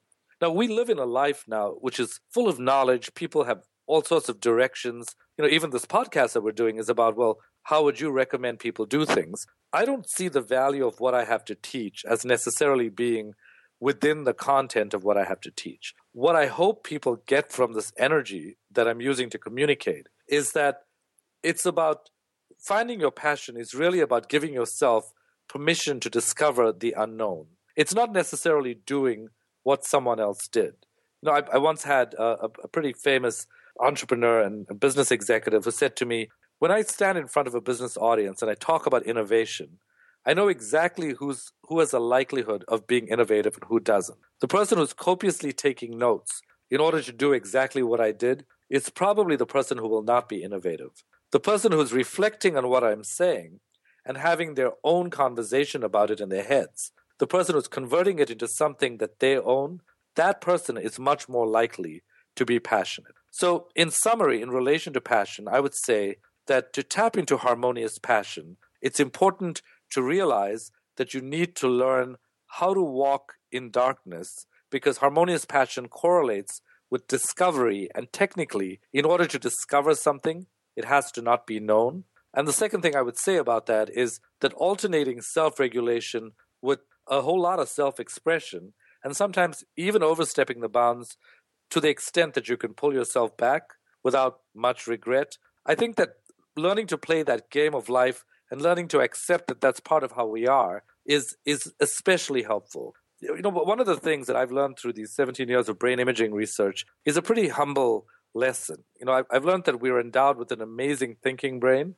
Now, 0.41 0.51
we 0.51 0.67
live 0.67 0.89
in 0.89 0.99
a 0.99 1.05
life 1.05 1.43
now 1.47 1.71
which 1.81 1.99
is 1.99 2.19
full 2.31 2.47
of 2.47 2.59
knowledge. 2.59 3.13
People 3.13 3.43
have 3.45 3.63
all 3.89 4.03
sorts 4.03 4.29
of 4.29 4.39
directions. 4.39 5.15
You 5.35 5.43
know, 5.43 5.49
even 5.49 5.71
this 5.71 5.87
podcast 5.87 6.33
that 6.33 6.41
we're 6.41 6.51
doing 6.51 6.77
is 6.77 6.89
about, 6.89 7.17
well, 7.17 7.39
how 7.63 7.83
would 7.83 7.99
you 7.99 8.11
recommend 8.11 8.59
people 8.59 8.85
do 8.85 9.03
things? 9.03 9.47
I 9.73 9.83
don't 9.83 10.09
see 10.09 10.27
the 10.27 10.41
value 10.41 10.85
of 10.85 10.99
what 10.99 11.15
I 11.15 11.25
have 11.25 11.43
to 11.45 11.55
teach 11.55 12.05
as 12.07 12.23
necessarily 12.23 12.89
being 12.89 13.33
within 13.79 14.25
the 14.25 14.33
content 14.33 14.93
of 14.93 15.03
what 15.03 15.17
I 15.17 15.23
have 15.23 15.41
to 15.41 15.51
teach. 15.51 15.95
What 16.11 16.35
I 16.35 16.45
hope 16.45 16.83
people 16.83 17.23
get 17.25 17.51
from 17.51 17.73
this 17.73 17.91
energy 17.97 18.57
that 18.71 18.87
I'm 18.87 19.01
using 19.01 19.29
to 19.31 19.39
communicate 19.39 20.07
is 20.27 20.51
that 20.51 20.81
it's 21.41 21.65
about 21.65 22.09
finding 22.59 22.99
your 22.99 23.11
passion 23.11 23.57
is 23.57 23.73
really 23.73 24.01
about 24.01 24.29
giving 24.29 24.53
yourself 24.53 25.13
permission 25.47 25.99
to 26.01 26.11
discover 26.11 26.71
the 26.71 26.93
unknown. 26.95 27.47
It's 27.75 27.95
not 27.95 28.11
necessarily 28.11 28.75
doing 28.75 29.29
what 29.63 29.83
someone 29.83 30.19
else 30.19 30.47
did. 30.47 30.73
You 31.21 31.29
know, 31.29 31.31
I, 31.31 31.43
I 31.53 31.57
once 31.57 31.83
had 31.83 32.13
a, 32.13 32.49
a 32.63 32.67
pretty 32.67 32.93
famous 32.93 33.47
entrepreneur 33.79 34.41
and 34.41 34.67
business 34.79 35.11
executive 35.11 35.65
who 35.65 35.71
said 35.71 35.95
to 35.97 36.05
me, 36.05 36.29
When 36.59 36.71
I 36.71 36.81
stand 36.81 37.17
in 37.17 37.27
front 37.27 37.47
of 37.47 37.55
a 37.55 37.61
business 37.61 37.97
audience 37.97 38.41
and 38.41 38.51
I 38.51 38.55
talk 38.55 38.85
about 38.85 39.03
innovation, 39.03 39.79
I 40.25 40.33
know 40.33 40.47
exactly 40.47 41.13
who's 41.17 41.51
who 41.63 41.79
has 41.79 41.93
a 41.93 41.99
likelihood 41.99 42.65
of 42.67 42.87
being 42.87 43.07
innovative 43.07 43.55
and 43.55 43.63
who 43.67 43.79
doesn't. 43.79 44.19
The 44.41 44.47
person 44.47 44.77
who's 44.77 44.93
copiously 44.93 45.53
taking 45.53 45.97
notes 45.97 46.41
in 46.69 46.79
order 46.79 47.01
to 47.01 47.11
do 47.11 47.33
exactly 47.33 47.81
what 47.83 48.01
I 48.01 48.11
did 48.11 48.45
is 48.69 48.89
probably 48.89 49.35
the 49.35 49.45
person 49.45 49.77
who 49.77 49.87
will 49.87 50.03
not 50.03 50.29
be 50.29 50.43
innovative. 50.43 51.03
The 51.31 51.39
person 51.39 51.71
who's 51.71 51.93
reflecting 51.93 52.57
on 52.57 52.69
what 52.69 52.83
I'm 52.83 53.03
saying 53.03 53.59
and 54.05 54.17
having 54.17 54.53
their 54.53 54.71
own 54.83 55.09
conversation 55.09 55.83
about 55.83 56.11
it 56.11 56.19
in 56.19 56.29
their 56.29 56.43
heads, 56.43 56.91
the 57.19 57.27
person 57.27 57.55
who's 57.55 57.67
converting 57.67 58.19
it 58.19 58.29
into 58.29 58.47
something 58.47 58.97
that 58.97 59.19
they 59.19 59.37
own, 59.37 59.81
that 60.15 60.41
person 60.41 60.77
is 60.77 60.99
much 60.99 61.29
more 61.29 61.47
likely 61.47 62.03
to 62.35 62.45
be 62.45 62.59
passionate. 62.59 63.18
So, 63.31 63.67
in 63.75 63.91
summary, 63.91 64.41
in 64.41 64.49
relation 64.49 64.93
to 64.93 65.01
passion, 65.01 65.47
I 65.47 65.59
would 65.59 65.75
say 65.75 66.17
that 66.47 66.73
to 66.73 66.83
tap 66.83 67.15
into 67.15 67.37
harmonious 67.37 67.99
passion, 67.99 68.57
it's 68.81 68.99
important 68.99 69.61
to 69.91 70.01
realize 70.01 70.71
that 70.97 71.13
you 71.13 71.21
need 71.21 71.55
to 71.57 71.67
learn 71.67 72.17
how 72.47 72.73
to 72.73 72.81
walk 72.81 73.33
in 73.51 73.69
darkness 73.71 74.45
because 74.71 74.97
harmonious 74.97 75.45
passion 75.45 75.87
correlates 75.87 76.61
with 76.89 77.07
discovery. 77.07 77.89
And 77.93 78.11
technically, 78.11 78.79
in 78.91 79.05
order 79.05 79.25
to 79.25 79.39
discover 79.39 79.95
something, 79.95 80.47
it 80.75 80.85
has 80.85 81.11
to 81.13 81.21
not 81.21 81.45
be 81.45 81.59
known. 81.59 82.05
And 82.33 82.47
the 82.47 82.53
second 82.53 82.81
thing 82.81 82.95
I 82.95 83.01
would 83.01 83.17
say 83.17 83.37
about 83.37 83.65
that 83.67 83.89
is 83.89 84.19
that 84.41 84.53
alternating 84.53 85.21
self 85.21 85.59
regulation 85.59 86.31
with 86.61 86.79
a 87.07 87.21
whole 87.21 87.41
lot 87.41 87.59
of 87.59 87.69
self 87.69 87.99
expression, 87.99 88.73
and 89.03 89.15
sometimes 89.15 89.63
even 89.75 90.03
overstepping 90.03 90.61
the 90.61 90.69
bounds 90.69 91.17
to 91.69 91.79
the 91.79 91.89
extent 91.89 92.33
that 92.33 92.49
you 92.49 92.57
can 92.57 92.73
pull 92.73 92.93
yourself 92.93 93.35
back 93.37 93.63
without 94.03 94.39
much 94.55 94.87
regret, 94.87 95.37
I 95.65 95.75
think 95.75 95.95
that 95.97 96.15
learning 96.55 96.87
to 96.87 96.97
play 96.97 97.23
that 97.23 97.49
game 97.49 97.75
of 97.75 97.89
life 97.89 98.25
and 98.51 98.61
learning 98.61 98.87
to 98.89 98.99
accept 98.99 99.47
that 99.47 99.61
that's 99.61 99.79
part 99.79 100.03
of 100.03 100.13
how 100.13 100.25
we 100.25 100.47
are 100.47 100.83
is 101.05 101.35
is 101.45 101.73
especially 101.79 102.43
helpful. 102.43 102.95
You 103.21 103.41
know, 103.41 103.49
one 103.49 103.79
of 103.79 103.85
the 103.85 103.97
things 103.97 104.27
that 104.27 104.35
I've 104.35 104.51
learned 104.51 104.77
through 104.79 104.93
these 104.93 105.13
17 105.13 105.49
years 105.49 105.67
of 105.67 105.77
brain 105.77 105.99
imaging 105.99 106.33
research 106.33 106.85
is 107.05 107.17
a 107.17 107.21
pretty 107.21 107.49
humble 107.49 108.05
lesson. 108.33 108.85
You 108.99 109.05
know, 109.05 109.11
I've, 109.11 109.25
I've 109.29 109.45
learned 109.45 109.65
that 109.65 109.81
we're 109.81 109.99
endowed 109.99 110.37
with 110.37 110.51
an 110.51 110.61
amazing 110.61 111.17
thinking 111.21 111.59
brain, 111.59 111.95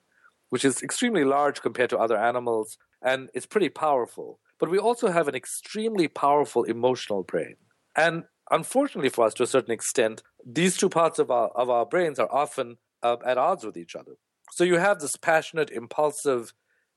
which 0.49 0.65
is 0.65 0.81
extremely 0.81 1.23
large 1.23 1.61
compared 1.61 1.91
to 1.91 1.99
other 1.99 2.17
animals, 2.17 2.77
and 3.03 3.29
it's 3.33 3.45
pretty 3.45 3.69
powerful. 3.69 4.39
But 4.59 4.69
we 4.69 4.79
also 4.79 5.09
have 5.09 5.27
an 5.27 5.35
extremely 5.35 6.07
powerful 6.07 6.63
emotional 6.63 7.23
brain. 7.23 7.55
And 7.95 8.23
unfortunately 8.51 9.09
for 9.09 9.25
us, 9.25 9.33
to 9.35 9.43
a 9.43 9.47
certain 9.47 9.71
extent, 9.71 10.21
these 10.45 10.77
two 10.77 10.89
parts 10.89 11.17
of 11.17 11.31
our, 11.31 11.47
of 11.49 11.69
our 11.69 11.85
brains 11.85 12.19
are 12.19 12.31
often 12.31 12.77
uh, 13.01 13.17
at 13.25 13.37
odds 13.37 13.65
with 13.65 13.77
each 13.77 13.95
other. 13.95 14.17
So 14.51 14.63
you 14.63 14.77
have 14.77 14.99
this 14.99 15.15
passionate, 15.15 15.69
impulsive 15.71 16.53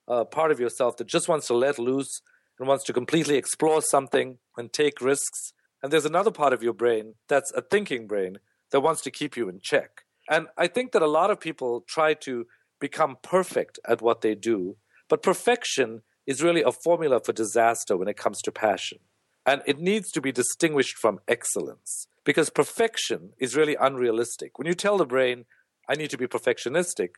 uh, 0.08 0.24
part 0.24 0.50
of 0.50 0.60
yourself 0.60 0.96
that 0.96 1.06
just 1.06 1.28
wants 1.28 1.46
to 1.46 1.54
let 1.54 1.78
loose 1.78 2.20
and 2.58 2.68
wants 2.68 2.84
to 2.84 2.92
completely 2.92 3.36
explore 3.36 3.80
something 3.80 4.38
and 4.56 4.72
take 4.72 5.00
risks. 5.00 5.52
And 5.82 5.92
there's 5.92 6.04
another 6.04 6.30
part 6.30 6.52
of 6.52 6.62
your 6.62 6.72
brain 6.72 7.14
that's 7.28 7.52
a 7.52 7.62
thinking 7.62 8.06
brain 8.06 8.38
that 8.70 8.80
wants 8.80 9.02
to 9.02 9.10
keep 9.10 9.36
you 9.36 9.48
in 9.48 9.60
check. 9.60 10.02
And 10.28 10.48
I 10.56 10.66
think 10.66 10.92
that 10.92 11.02
a 11.02 11.06
lot 11.06 11.30
of 11.30 11.40
people 11.40 11.84
try 11.86 12.14
to 12.14 12.46
become 12.80 13.16
perfect 13.22 13.78
at 13.86 14.02
what 14.02 14.20
they 14.20 14.34
do, 14.34 14.76
but 15.08 15.22
perfection 15.22 16.02
is 16.26 16.42
really 16.42 16.62
a 16.62 16.72
formula 16.72 17.20
for 17.20 17.32
disaster 17.32 17.96
when 17.96 18.08
it 18.08 18.16
comes 18.16 18.40
to 18.42 18.52
passion. 18.52 18.98
And 19.46 19.62
it 19.66 19.78
needs 19.78 20.10
to 20.12 20.20
be 20.20 20.32
distinguished 20.32 20.96
from 20.96 21.20
excellence 21.28 22.06
because 22.24 22.48
perfection 22.50 23.30
is 23.38 23.56
really 23.56 23.76
unrealistic. 23.78 24.58
When 24.58 24.66
you 24.66 24.74
tell 24.74 24.96
the 24.96 25.06
brain, 25.06 25.44
I 25.88 25.94
need 25.94 26.10
to 26.10 26.18
be 26.18 26.26
perfectionistic, 26.26 27.10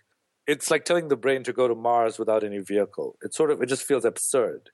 it's 0.47 0.71
like 0.71 0.85
telling 0.85 1.09
the 1.09 1.17
brain 1.17 1.43
to 1.45 1.53
go 1.53 1.69
to 1.69 1.75
Mars 1.75 2.19
without 2.19 2.45
any 2.45 2.59
vehicle. 2.59 3.17
It 3.23 3.35
sort 3.35 3.51
of 3.51 3.63
it 3.63 3.69
just 3.69 3.85
feels 3.85 4.05
absurd. 4.05 4.71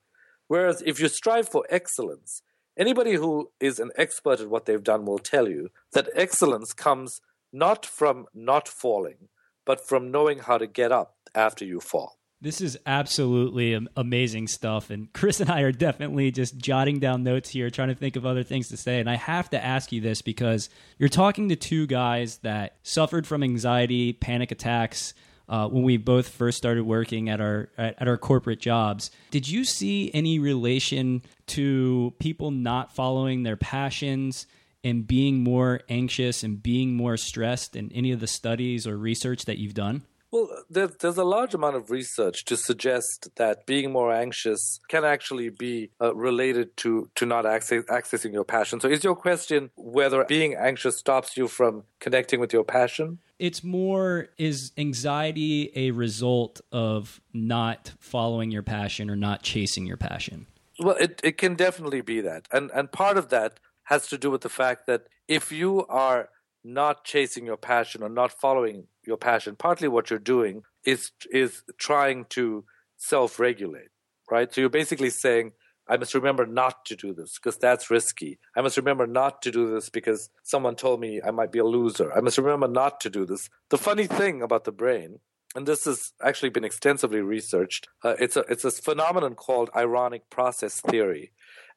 Whereas 0.49 0.83
if 0.85 1.01
you 1.01 1.09
strive 1.09 1.49
for 1.49 1.65
excellence, 1.71 2.43
anybody 2.77 3.15
who 3.15 3.51
is 3.61 3.79
an 3.79 3.91
expert 3.97 4.41
at 4.41 4.51
what 4.51 4.67
they've 4.67 4.83
done 4.83 5.05
will 5.05 5.19
tell 5.19 5.49
you 5.49 5.71
that 5.93 6.11
excellence 6.15 6.73
comes 6.73 7.21
not 7.53 7.87
from 7.87 8.27
not 8.35 8.69
falling, 8.69 9.29
but 9.65 9.87
from 9.87 10.11
knowing 10.11 10.41
how 10.41 10.59
to 10.59 10.67
get 10.67 10.93
up 10.93 11.17
after 11.35 11.65
you 11.65 11.81
fall. 11.81 12.19
This 12.43 12.61
is 12.61 12.77
absolutely 12.87 13.79
amazing 13.97 14.49
stuff. 14.49 14.91
And 14.91 15.13
Chris 15.13 15.39
and 15.39 15.49
I 15.49 15.61
are 15.61 15.71
definitely 15.71 16.33
just 16.33 16.59
jotting 16.59 16.99
down 16.99 17.23
notes 17.23 17.49
here, 17.49 17.71
trying 17.71 17.91
to 17.91 17.95
think 17.95 18.17
of 18.17 18.27
other 18.27 18.43
things 18.43 18.69
to 18.71 18.77
say. 18.77 18.99
And 18.99 19.09
I 19.09 19.15
have 19.15 19.49
to 19.51 19.65
ask 19.65 19.93
you 19.93 20.01
this 20.01 20.23
because 20.23 20.69
you're 20.99 21.09
talking 21.09 21.51
to 21.51 21.57
two 21.57 21.87
guys 21.87 22.39
that 22.39 22.79
suffered 22.83 23.29
from 23.29 23.45
anxiety, 23.45 24.13
panic 24.13 24.51
attacks, 24.51 25.15
uh, 25.49 25.69
when 25.69 25.85
we 25.85 25.97
both 25.99 26.31
first 26.31 26.59
started 26.59 26.83
working 26.83 27.29
at 27.29 27.41
our 27.41 27.69
at 27.79 28.09
our 28.09 28.19
corporate 28.19 28.59
jobs. 28.59 29.13
Did 29.31 29.49
you 29.49 29.65
see 29.65 30.11
any 30.13 30.41
relation 30.41 31.23
to 31.49 32.13
people 32.19 32.51
not 32.51 32.93
following 32.93 33.45
their 33.45 33.57
passions 33.57 34.49
and 34.83 35.07
being 35.07 35.45
more 35.45 35.83
anxious 35.89 36.43
and 36.43 36.61
being 36.61 36.97
more 36.97 37.17
stressed 37.17 37.77
in 37.77 37.93
any 37.93 38.11
of 38.11 38.19
the 38.19 38.27
studies 38.27 38.85
or 38.85 38.97
research 38.97 39.45
that 39.45 39.59
you've 39.59 39.75
done? 39.75 40.03
Well, 40.33 40.49
there's, 40.71 40.97
there's 40.97 41.19
a 41.19 41.25
large 41.25 41.53
amount 41.53 41.77
of 41.77 41.91
research 41.91 42.47
to 42.47 42.57
suggest 42.57 43.29
that 43.37 43.67
being 43.67 43.93
more 43.93 44.11
anxious 44.11 44.81
can 44.89 45.05
actually 45.05 45.51
be 45.51 45.91
uh, 46.01 46.15
related 46.15 46.75
to, 46.79 47.11
to 47.17 47.27
not 47.27 47.45
access, 47.45 47.85
accessing 47.85 48.33
your 48.33 48.45
passion. 48.45 48.81
So, 48.81 48.89
is 48.89 49.05
your 49.05 49.15
question 49.15 49.71
whether 49.77 50.25
being 50.25 50.55
anxious 50.55 50.97
stops 50.97 51.37
you 51.37 51.49
from 51.49 51.85
connecting 52.01 52.41
with 52.41 52.51
your 52.51 52.65
passion? 52.65 53.19
It's 53.39 53.63
more 53.63 54.29
is 54.39 54.73
anxiety 54.79 55.71
a 55.77 55.91
result 55.91 56.63
of 56.73 57.21
not 57.35 57.93
following 58.01 58.51
your 58.51 58.63
passion 58.63 59.11
or 59.11 59.17
not 59.17 59.43
chasing 59.43 59.85
your 59.85 59.99
passion? 59.99 60.47
Well, 60.79 60.97
it, 60.99 61.21
it 61.23 61.37
can 61.37 61.57
definitely 61.57 62.01
be 62.01 62.23
that. 62.23 62.49
And, 62.51 62.71
and 62.75 62.91
part 62.91 63.19
of 63.19 63.29
that 63.29 63.61
has 63.85 64.07
to 64.09 64.17
do 64.17 64.31
with 64.31 64.41
the 64.41 64.49
fact 64.49 64.87
that 64.87 65.09
if 65.29 65.53
you 65.53 65.85
are 65.89 66.31
not 66.65 67.05
chasing 67.05 67.45
your 67.45 67.57
passion 67.57 68.03
or 68.03 68.09
not 68.09 68.33
following 68.33 68.87
your 69.07 69.17
passion, 69.17 69.57
partly 69.57 69.89
what 69.89 70.11
you're 70.11 70.19
doing 70.19 70.63
is 70.85 71.11
is 71.31 71.63
trying 71.79 72.27
to 72.31 72.65
self-regulate, 72.97 73.91
right? 74.31 74.53
So 74.53 74.61
you're 74.61 74.71
basically 74.71 75.11
saying, 75.11 75.53
I 75.89 75.97
must 75.97 76.15
remember 76.15 76.47
not 76.47 76.85
to 76.87 76.97
do 76.97 77.13
this 77.13 77.39
because 77.39 77.59
that's 77.59 77.91
risky. 77.91 78.39
I 78.57 78.61
must 78.61 78.77
remember 78.77 79.07
not 79.07 79.43
to 79.43 79.51
do 79.51 79.73
this 79.73 79.91
because 79.91 80.31
someone 80.43 80.77
told 80.77 81.01
me 81.01 81.21
I 81.27 81.33
might 81.33 81.53
be 81.53 81.59
a 81.59 81.65
loser. 81.65 82.13
I 82.13 82.21
must 82.21 82.39
remember 82.39 82.69
not 82.69 83.01
to 83.01 83.11
do 83.11 83.27
this. 83.27 83.51
The 83.71 83.79
funny 83.79 84.07
thing 84.07 84.43
about 84.43 84.65
the 84.65 84.73
brain, 84.73 85.19
and 85.55 85.67
this 85.67 85.85
has 85.85 86.13
actually 86.23 86.51
been 86.51 86.65
extensively 86.65 87.21
researched, 87.21 87.89
uh, 88.05 88.15
it's 88.19 88.37
a 88.37 88.41
it's 88.49 88.65
a 88.65 88.71
phenomenon 88.71 89.35
called 89.35 89.71
ironic 89.77 90.31
process 90.31 90.81
theory. 90.81 91.33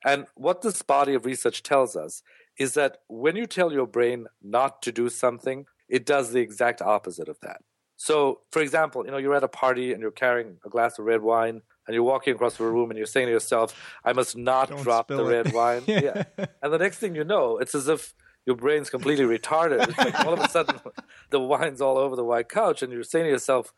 And 0.06 0.28
what 0.36 0.62
this 0.62 0.82
body 0.84 1.16
of 1.16 1.26
research 1.26 1.64
tells 1.64 1.96
us 1.96 2.22
is 2.58 2.76
that 2.76 3.00
when 3.08 3.36
you 3.36 3.48
tell 3.48 3.74
your 3.74 3.88
brain 3.88 4.28
not 4.42 4.82
to 4.84 4.92
do 4.92 5.10
something, 5.10 5.66
it 5.90 6.06
does 6.06 6.32
the 6.32 6.40
exact 6.40 6.82
opposite 6.82 7.30
of 7.30 7.40
that. 7.42 7.62
So, 7.98 8.42
for 8.52 8.62
example, 8.62 9.06
you 9.06 9.12
know, 9.12 9.18
you're 9.18 9.36
at 9.36 9.44
a 9.44 9.48
party 9.48 9.94
and 9.94 10.02
you're 10.02 10.12
carrying 10.12 10.58
a 10.66 10.70
glass 10.70 11.00
of 11.00 11.06
red 11.06 11.22
wine 11.22 11.62
and 11.88 11.94
you're 11.94 12.04
walking 12.04 12.34
across 12.34 12.58
the 12.58 12.66
room 12.66 12.90
and 12.90 12.98
you're 12.98 13.08
saying 13.08 13.28
to 13.28 13.32
yourself, 13.32 13.74
I 14.04 14.14
must 14.14 14.36
not 14.36 14.70
Don't 14.70 14.84
drop 14.84 15.08
the 15.08 15.26
it. 15.26 15.30
red 15.30 15.54
wine. 15.54 15.84
yeah. 15.88 16.24
yeah. 16.38 16.46
And 16.62 16.74
the 16.74 16.78
next 16.78 16.98
thing 16.98 17.16
you 17.16 17.24
know, 17.24 17.58
it's 17.58 17.74
as 17.74 17.88
if 17.88 18.14
your 18.46 18.56
brain's 18.56 18.90
completely 18.90 19.26
retarded. 19.26 19.98
Like 19.98 20.20
all 20.26 20.34
of 20.34 20.40
a 20.40 20.50
sudden, 20.50 20.80
the 21.30 21.40
wine's 21.40 21.82
all 21.82 21.98
over 21.98 22.16
the 22.16 22.24
white 22.24 22.50
couch 22.50 22.84
and 22.84 22.92
you're 22.92 23.04
saying 23.04 23.26
to 23.26 23.32
yourself, 23.32 23.72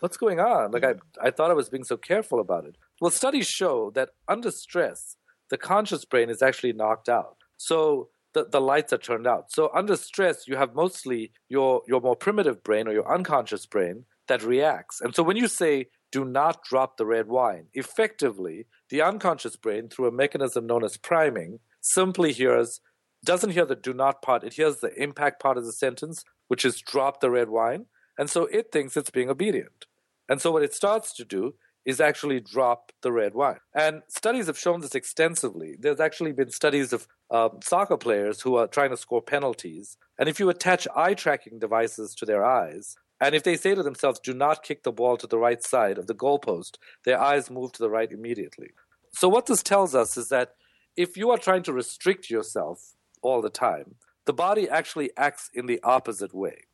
what's 0.00 0.16
going 0.16 0.40
on? 0.40 0.72
Like, 0.72 0.82
mm. 0.82 1.00
I, 1.22 1.28
I 1.28 1.30
thought 1.30 1.50
I 1.50 1.54
was 1.54 1.70
being 1.70 1.84
so 1.84 1.96
careful 1.96 2.40
about 2.40 2.66
it. 2.66 2.76
Well, 3.00 3.10
studies 3.10 3.46
show 3.46 3.90
that 3.94 4.10
under 4.28 4.50
stress, 4.50 5.16
the 5.48 5.56
conscious 5.56 6.04
brain 6.04 6.28
is 6.28 6.42
actually 6.42 6.74
knocked 6.74 7.08
out. 7.08 7.38
So 7.56 8.10
the, 8.34 8.46
the 8.50 8.60
lights 8.60 8.92
are 8.92 8.98
turned 8.98 9.26
out. 9.26 9.52
So 9.52 9.70
under 9.74 9.96
stress, 9.96 10.46
you 10.46 10.56
have 10.56 10.74
mostly 10.74 11.32
your, 11.48 11.82
your 11.88 12.00
more 12.00 12.16
primitive 12.16 12.62
brain 12.62 12.86
or 12.86 12.92
your 12.92 13.12
unconscious 13.12 13.64
brain 13.66 14.04
that 14.28 14.42
reacts. 14.42 15.00
And 15.00 15.14
so 15.14 15.22
when 15.22 15.36
you 15.36 15.48
say, 15.48 15.86
do 16.12 16.24
not 16.24 16.62
drop 16.62 16.96
the 16.96 17.06
red 17.06 17.28
wine, 17.28 17.66
effectively, 17.72 18.66
the 18.90 19.02
unconscious 19.02 19.56
brain, 19.56 19.88
through 19.88 20.06
a 20.06 20.12
mechanism 20.12 20.66
known 20.66 20.84
as 20.84 20.96
priming, 20.96 21.60
simply 21.80 22.32
hears, 22.32 22.80
doesn't 23.24 23.50
hear 23.50 23.66
the 23.66 23.74
do 23.74 23.92
not 23.92 24.22
part, 24.22 24.44
it 24.44 24.54
hears 24.54 24.78
the 24.78 24.92
impact 25.02 25.42
part 25.42 25.56
of 25.56 25.64
the 25.64 25.72
sentence, 25.72 26.24
which 26.48 26.64
is 26.64 26.80
drop 26.80 27.20
the 27.20 27.30
red 27.30 27.48
wine. 27.48 27.86
And 28.18 28.30
so 28.30 28.46
it 28.46 28.70
thinks 28.70 28.96
it's 28.96 29.10
being 29.10 29.30
obedient. 29.30 29.86
And 30.28 30.40
so 30.40 30.52
what 30.52 30.62
it 30.62 30.72
starts 30.72 31.12
to 31.14 31.24
do 31.24 31.54
is 31.84 32.00
actually 32.00 32.40
drop 32.40 32.92
the 33.02 33.12
red 33.12 33.34
wine. 33.34 33.58
And 33.74 34.02
studies 34.08 34.46
have 34.46 34.58
shown 34.58 34.80
this 34.80 34.94
extensively. 34.94 35.76
There's 35.78 36.00
actually 36.00 36.32
been 36.32 36.50
studies 36.50 36.92
of 36.92 37.06
um, 37.30 37.60
soccer 37.62 37.96
players 37.96 38.40
who 38.40 38.56
are 38.56 38.66
trying 38.66 38.90
to 38.90 38.96
score 38.96 39.22
penalties. 39.22 39.96
And 40.18 40.28
if 40.28 40.40
you 40.40 40.48
attach 40.48 40.88
eye 40.96 41.14
tracking 41.14 41.58
devices 41.58 42.14
to 42.16 42.26
their 42.26 42.44
eyes, 42.44 42.96
and 43.20 43.34
if 43.34 43.42
they 43.42 43.56
say 43.56 43.74
to 43.74 43.82
themselves, 43.82 44.18
do 44.18 44.34
not 44.34 44.62
kick 44.62 44.82
the 44.82 44.92
ball 44.92 45.16
to 45.18 45.26
the 45.26 45.38
right 45.38 45.62
side 45.62 45.98
of 45.98 46.06
the 46.06 46.14
goalpost, 46.14 46.76
their 47.04 47.20
eyes 47.20 47.50
move 47.50 47.72
to 47.72 47.82
the 47.82 47.90
right 47.90 48.10
immediately. 48.10 48.70
So, 49.12 49.28
what 49.28 49.46
this 49.46 49.62
tells 49.62 49.94
us 49.94 50.16
is 50.16 50.28
that 50.28 50.54
if 50.96 51.16
you 51.16 51.30
are 51.30 51.38
trying 51.38 51.62
to 51.64 51.72
restrict 51.72 52.30
yourself 52.30 52.94
all 53.22 53.40
the 53.40 53.50
time, 53.50 53.96
the 54.26 54.32
body 54.32 54.68
actually 54.68 55.10
acts 55.16 55.50
in 55.54 55.66
the 55.66 55.80
opposite 55.82 56.34
way. 56.34 56.64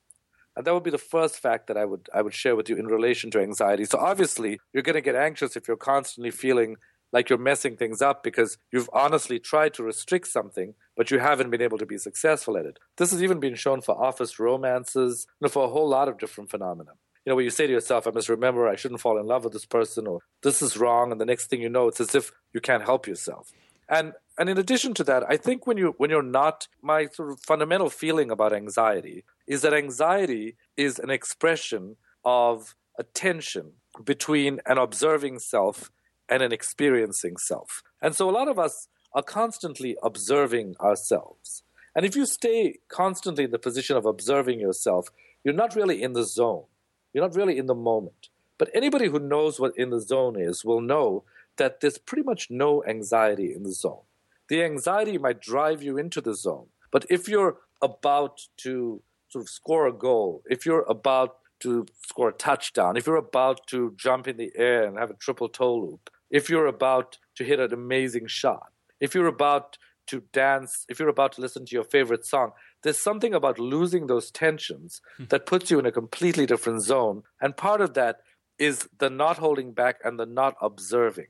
And 0.57 0.67
that 0.67 0.75
would 0.75 0.83
be 0.83 0.91
the 0.91 0.99
first 0.99 1.39
fact 1.39 1.69
that 1.69 1.77
I 1.77 1.85
would 1.85 2.09
I 2.13 2.23
would 2.23 2.35
share 2.35 2.57
with 2.57 2.69
you 2.69 2.77
in 2.77 2.87
relation 2.87 3.31
to 3.33 3.41
anxiety. 3.41 3.85
So 3.85 3.99
obviously, 3.99 4.61
you're 4.73 4.83
going 4.83 4.95
to 4.95 5.01
get 5.01 5.15
anxious 5.15 5.57
if 5.57 5.69
you're 5.69 5.77
constantly 5.77 6.31
feeling 6.31 6.77
like 7.13 7.29
you're 7.29 7.39
messing 7.39 7.77
things 7.77 8.01
up 8.01 8.23
because 8.23 8.59
you've 8.73 8.91
honestly 8.93 9.39
tried 9.39 9.75
to 9.75 9.83
restrict 9.83 10.29
something, 10.29 10.75
but 10.97 11.11
you 11.11 11.19
haven't 11.19 11.51
been 11.51 11.63
able 11.63 11.79
to 11.79 11.87
be 11.87 11.99
successful 11.99 12.57
at 12.57 12.67
it. 12.67 12.79
This 12.97 13.11
has 13.11 13.23
even 13.23 13.41
been 13.41 13.55
shown 13.55 13.81
for 13.81 14.01
office 14.01 14.39
romances, 14.39 15.27
you 15.41 15.47
know, 15.47 15.51
for 15.51 15.65
a 15.65 15.69
whole 15.69 15.89
lot 15.89 16.09
of 16.09 16.19
different 16.19 16.51
phenomena. 16.51 16.93
You 17.25 17.31
know, 17.31 17.37
where 17.37 17.45
you 17.45 17.51
say 17.51 17.67
to 17.67 17.73
yourself, 17.73 18.07
I 18.07 18.11
must 18.11 18.29
remember 18.29 18.67
I 18.67 18.77
shouldn't 18.77 19.01
fall 19.01 19.19
in 19.19 19.27
love 19.27 19.45
with 19.45 19.53
this 19.53 19.67
person, 19.67 20.07
or 20.07 20.21
this 20.43 20.63
is 20.63 20.77
wrong, 20.77 21.13
and 21.13 21.21
the 21.21 21.27
next 21.27 21.47
thing 21.47 21.61
you 21.61 21.69
know, 21.69 21.89
it's 21.89 22.01
as 22.01 22.15
if 22.15 22.33
you 22.55 22.61
can't 22.61 22.85
help 22.85 23.07
yourself. 23.07 23.53
And 23.89 24.15
and 24.39 24.49
in 24.49 24.57
addition 24.57 24.95
to 24.95 25.05
that, 25.05 25.25
I 25.29 25.37
think 25.37 25.67
when 25.67 25.77
you 25.77 25.95
when 25.99 26.09
you're 26.09 26.23
not 26.23 26.69
my 26.81 27.07
sort 27.07 27.31
of 27.31 27.41
fundamental 27.41 27.91
feeling 27.91 28.31
about 28.31 28.55
anxiety 28.55 29.25
is 29.51 29.63
that 29.63 29.75
anxiety 29.75 30.57
is 30.77 31.01
an 31.01 31.11
expression 31.11 31.97
of 32.25 32.77
a 32.99 33.03
tension 33.03 33.73
between 34.05 34.61
an 34.65 34.79
observing 34.79 35.41
self 35.41 35.91
and 36.29 36.41
an 36.41 36.53
experiencing 36.53 37.37
self. 37.37 37.83
And 38.01 38.15
so 38.15 38.31
a 38.31 38.37
lot 38.39 38.47
of 38.47 38.61
us 38.61 38.87
are 39.13 39.25
constantly 39.25 39.97
observing 40.05 40.77
ourselves. 40.81 41.65
And 41.97 42.07
if 42.07 42.15
you 42.15 42.27
stay 42.27 42.79
constantly 42.89 43.45
in 43.45 43.51
the 43.51 43.59
position 43.59 43.97
of 43.97 44.07
observing 44.07 44.61
yourself, 44.61 45.09
you're 45.43 45.53
not 45.53 45.75
really 45.75 46.01
in 46.01 46.13
the 46.13 46.23
zone. 46.23 46.67
You're 47.13 47.25
not 47.25 47.35
really 47.35 47.59
in 47.59 47.67
the 47.67 47.75
moment. 47.75 48.29
But 48.57 48.71
anybody 48.73 49.09
who 49.09 49.19
knows 49.19 49.59
what 49.59 49.77
in 49.77 49.91
the 49.91 50.01
zone 50.01 50.41
is 50.41 50.65
will 50.65 50.81
know 50.81 51.25
that 51.57 51.81
there's 51.81 51.99
pretty 51.99 52.23
much 52.23 52.47
no 52.51 52.85
anxiety 52.85 53.53
in 53.53 53.65
the 53.65 53.73
zone. 53.73 54.03
The 54.49 54.63
anxiety 54.63 55.19
might 55.19 55.41
drive 55.41 55.83
you 55.83 55.99
into 55.99 56.21
the 56.21 56.37
zone. 56.37 56.67
But 56.93 57.05
if 57.11 57.27
you're 57.27 57.57
about 57.83 58.43
to 58.59 59.03
sort 59.31 59.43
of 59.43 59.49
score 59.49 59.87
a 59.87 59.93
goal, 59.93 60.43
if 60.49 60.67
you're 60.67 60.85
about 60.89 61.37
to 61.61 61.87
score 62.07 62.31
a 62.31 62.33
touchdown, 62.33 62.97
if 62.97 63.07
you're 63.07 63.17
about 63.17 63.67
to 63.69 63.95
jump 63.97 64.27
in 64.27 64.37
the 64.37 64.51
air 64.57 64.87
and 64.87 64.99
have 64.99 65.11
a 65.11 65.15
triple 65.15 65.49
toe 65.49 65.77
loop, 65.77 66.11
if 66.31 66.49
you're 66.49 66.67
about 66.67 67.19
to 67.37 67.45
hit 67.45 67.61
an 67.61 67.73
amazing 67.73 68.27
shot, 68.27 68.73
if 69.01 69.15
you're 69.15 69.27
about 69.27 69.79
to 70.07 70.23
dance, 70.33 70.85
if 70.89 70.99
you're 70.99 71.09
about 71.09 71.33
to 71.33 71.41
listen 71.41 71.65
to 71.65 71.75
your 71.75 71.85
favorite 71.85 72.27
song, 72.27 72.51
there's 72.83 72.99
something 72.99 73.35
about 73.35 73.59
losing 73.59 74.07
those 74.07 74.31
tensions 74.31 75.01
hmm. 75.17 75.25
that 75.29 75.47
puts 75.47 75.71
you 75.71 75.79
in 75.79 75.87
a 75.87 75.93
completely 75.93 76.47
different 76.47 76.83
zone. 76.83 77.23
And 77.41 77.57
part 77.57 77.81
of 77.81 77.95
that 77.95 78.21
is 78.59 78.89
the 78.99 79.11
not 79.11 79.39
holding 79.39 79.73
back 79.73 79.97
and 80.05 80.19
the 80.19 80.27
not 80.27 80.55
observing. 80.61 81.29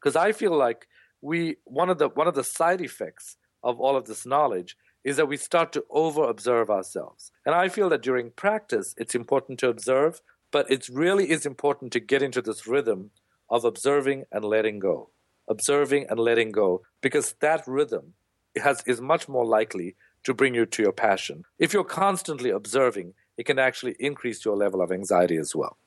Because 0.00 0.16
I 0.16 0.32
feel 0.32 0.56
like 0.56 0.86
we 1.20 1.56
one 1.64 1.90
of 1.90 1.98
the 1.98 2.08
one 2.08 2.26
of 2.26 2.34
the 2.34 2.44
side 2.44 2.80
effects 2.80 3.36
of 3.62 3.80
all 3.80 3.96
of 3.96 4.06
this 4.06 4.26
knowledge 4.26 4.76
is 5.04 5.16
that 5.16 5.28
we 5.28 5.36
start 5.36 5.72
to 5.72 5.84
over 5.90 6.24
observe 6.28 6.70
ourselves. 6.70 7.32
And 7.44 7.54
I 7.54 7.68
feel 7.68 7.88
that 7.90 8.02
during 8.02 8.30
practice 8.30 8.94
it's 8.96 9.14
important 9.14 9.58
to 9.60 9.68
observe, 9.68 10.20
but 10.50 10.70
it 10.70 10.88
really 10.88 11.30
is 11.30 11.46
important 11.46 11.92
to 11.92 12.00
get 12.00 12.22
into 12.22 12.42
this 12.42 12.66
rhythm 12.66 13.10
of 13.50 13.64
observing 13.64 14.24
and 14.30 14.44
letting 14.44 14.78
go. 14.78 15.10
Observing 15.48 16.06
and 16.08 16.18
letting 16.18 16.52
go 16.52 16.82
because 17.00 17.34
that 17.40 17.62
rhythm 17.66 18.14
has 18.56 18.82
is 18.86 19.00
much 19.00 19.28
more 19.28 19.44
likely 19.44 19.96
to 20.24 20.34
bring 20.34 20.54
you 20.54 20.66
to 20.66 20.82
your 20.82 20.92
passion. 20.92 21.44
If 21.58 21.72
you're 21.72 21.84
constantly 21.84 22.50
observing, 22.50 23.14
it 23.36 23.44
can 23.44 23.58
actually 23.58 23.96
increase 23.98 24.44
your 24.44 24.56
level 24.56 24.80
of 24.80 24.92
anxiety 24.92 25.36
as 25.36 25.54
well. 25.54 25.78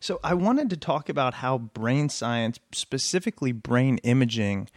So, 0.00 0.18
I 0.24 0.34
wanted 0.34 0.68
to 0.70 0.76
talk 0.76 1.08
about 1.08 1.34
how 1.34 1.58
brain 1.58 2.08
science, 2.08 2.58
specifically 2.72 3.52
brain 3.52 3.98
imaging, 3.98 4.68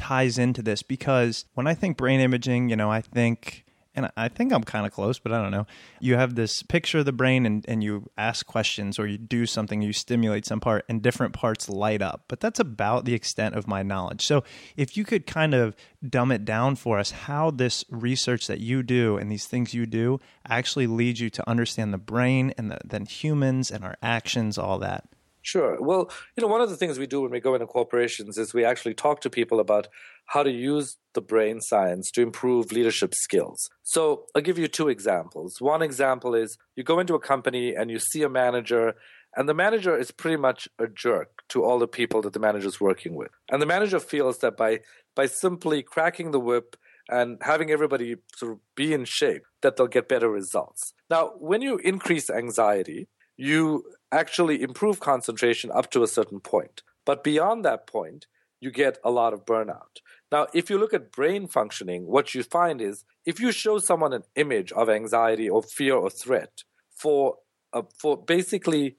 ties 0.00 0.38
into 0.38 0.62
this 0.62 0.82
because 0.82 1.44
when 1.52 1.66
I 1.66 1.74
think 1.74 1.98
brain 1.98 2.20
imaging, 2.20 2.70
you 2.70 2.76
know, 2.76 2.90
I 2.90 3.02
think 3.02 3.66
and 3.94 4.10
I 4.16 4.28
think 4.28 4.52
I'm 4.52 4.62
kind 4.62 4.86
of 4.86 4.92
close, 4.92 5.18
but 5.18 5.32
I 5.32 5.42
don't 5.42 5.50
know. 5.50 5.66
You 5.98 6.14
have 6.14 6.34
this 6.34 6.62
picture 6.62 6.98
of 6.98 7.06
the 7.06 7.12
brain 7.12 7.44
and, 7.44 7.64
and 7.68 7.82
you 7.82 8.08
ask 8.16 8.46
questions 8.46 8.98
or 8.98 9.06
you 9.06 9.18
do 9.18 9.46
something, 9.46 9.82
you 9.82 9.92
stimulate 9.92 10.46
some 10.46 10.60
part, 10.60 10.84
and 10.88 11.02
different 11.02 11.34
parts 11.34 11.68
light 11.68 12.00
up. 12.00 12.24
But 12.28 12.40
that's 12.40 12.60
about 12.60 13.04
the 13.04 13.14
extent 13.14 13.56
of 13.56 13.66
my 13.66 13.82
knowledge. 13.82 14.24
So 14.24 14.44
if 14.76 14.96
you 14.96 15.04
could 15.04 15.26
kind 15.26 15.54
of 15.54 15.74
dumb 16.08 16.30
it 16.30 16.44
down 16.44 16.76
for 16.76 16.98
us, 16.98 17.10
how 17.10 17.50
this 17.50 17.84
research 17.90 18.46
that 18.46 18.60
you 18.60 18.82
do 18.84 19.16
and 19.16 19.30
these 19.30 19.46
things 19.46 19.74
you 19.74 19.86
do 19.86 20.20
actually 20.48 20.86
lead 20.86 21.18
you 21.18 21.28
to 21.28 21.48
understand 21.50 21.92
the 21.92 21.98
brain 21.98 22.54
and 22.56 22.70
the, 22.70 22.78
then 22.84 23.06
humans 23.06 23.70
and 23.72 23.84
our 23.84 23.96
actions, 24.02 24.56
all 24.56 24.78
that. 24.78 25.08
Sure. 25.42 25.80
Well, 25.80 26.10
you 26.36 26.42
know, 26.42 26.48
one 26.48 26.60
of 26.60 26.68
the 26.68 26.76
things 26.76 26.98
we 26.98 27.06
do 27.06 27.22
when 27.22 27.30
we 27.30 27.40
go 27.40 27.54
into 27.54 27.66
corporations 27.66 28.36
is 28.36 28.52
we 28.52 28.64
actually 28.64 28.94
talk 28.94 29.20
to 29.22 29.30
people 29.30 29.58
about 29.58 29.88
how 30.26 30.42
to 30.42 30.50
use 30.50 30.98
the 31.14 31.22
brain 31.22 31.60
science 31.60 32.10
to 32.12 32.22
improve 32.22 32.72
leadership 32.72 33.14
skills. 33.14 33.70
So 33.82 34.26
I'll 34.34 34.42
give 34.42 34.58
you 34.58 34.68
two 34.68 34.88
examples. 34.88 35.60
One 35.60 35.82
example 35.82 36.34
is 36.34 36.58
you 36.76 36.84
go 36.84 36.98
into 36.98 37.14
a 37.14 37.20
company 37.20 37.74
and 37.74 37.90
you 37.90 37.98
see 37.98 38.22
a 38.22 38.28
manager, 38.28 38.94
and 39.34 39.48
the 39.48 39.54
manager 39.54 39.96
is 39.96 40.10
pretty 40.10 40.36
much 40.36 40.68
a 40.78 40.86
jerk 40.86 41.42
to 41.48 41.64
all 41.64 41.78
the 41.78 41.88
people 41.88 42.20
that 42.22 42.32
the 42.32 42.40
manager 42.40 42.68
is 42.68 42.80
working 42.80 43.14
with. 43.14 43.30
And 43.50 43.62
the 43.62 43.66
manager 43.66 43.98
feels 43.98 44.38
that 44.38 44.56
by 44.56 44.80
by 45.16 45.26
simply 45.26 45.82
cracking 45.82 46.30
the 46.30 46.40
whip 46.40 46.76
and 47.08 47.38
having 47.42 47.70
everybody 47.70 48.16
sort 48.36 48.52
of 48.52 48.58
be 48.76 48.92
in 48.92 49.04
shape, 49.04 49.42
that 49.62 49.76
they'll 49.76 49.88
get 49.88 50.08
better 50.08 50.30
results. 50.30 50.92
Now, 51.08 51.32
when 51.38 51.60
you 51.60 51.78
increase 51.78 52.30
anxiety, 52.30 53.08
you 53.40 53.84
actually 54.12 54.62
improve 54.62 55.00
concentration 55.00 55.70
up 55.72 55.90
to 55.90 56.02
a 56.02 56.06
certain 56.06 56.40
point. 56.40 56.82
But 57.06 57.24
beyond 57.24 57.64
that 57.64 57.86
point, 57.86 58.26
you 58.60 58.70
get 58.70 58.98
a 59.02 59.10
lot 59.10 59.32
of 59.32 59.46
burnout. 59.46 60.02
Now, 60.30 60.48
if 60.52 60.68
you 60.68 60.76
look 60.76 60.92
at 60.92 61.10
brain 61.10 61.48
functioning, 61.48 62.06
what 62.06 62.34
you 62.34 62.42
find 62.42 62.82
is 62.82 63.06
if 63.24 63.40
you 63.40 63.50
show 63.50 63.78
someone 63.78 64.12
an 64.12 64.24
image 64.36 64.72
of 64.72 64.90
anxiety 64.90 65.48
or 65.48 65.62
fear 65.62 65.94
or 65.94 66.10
threat 66.10 66.64
for 66.94 67.38
uh, 67.72 67.82
for 67.96 68.22
basically 68.22 68.96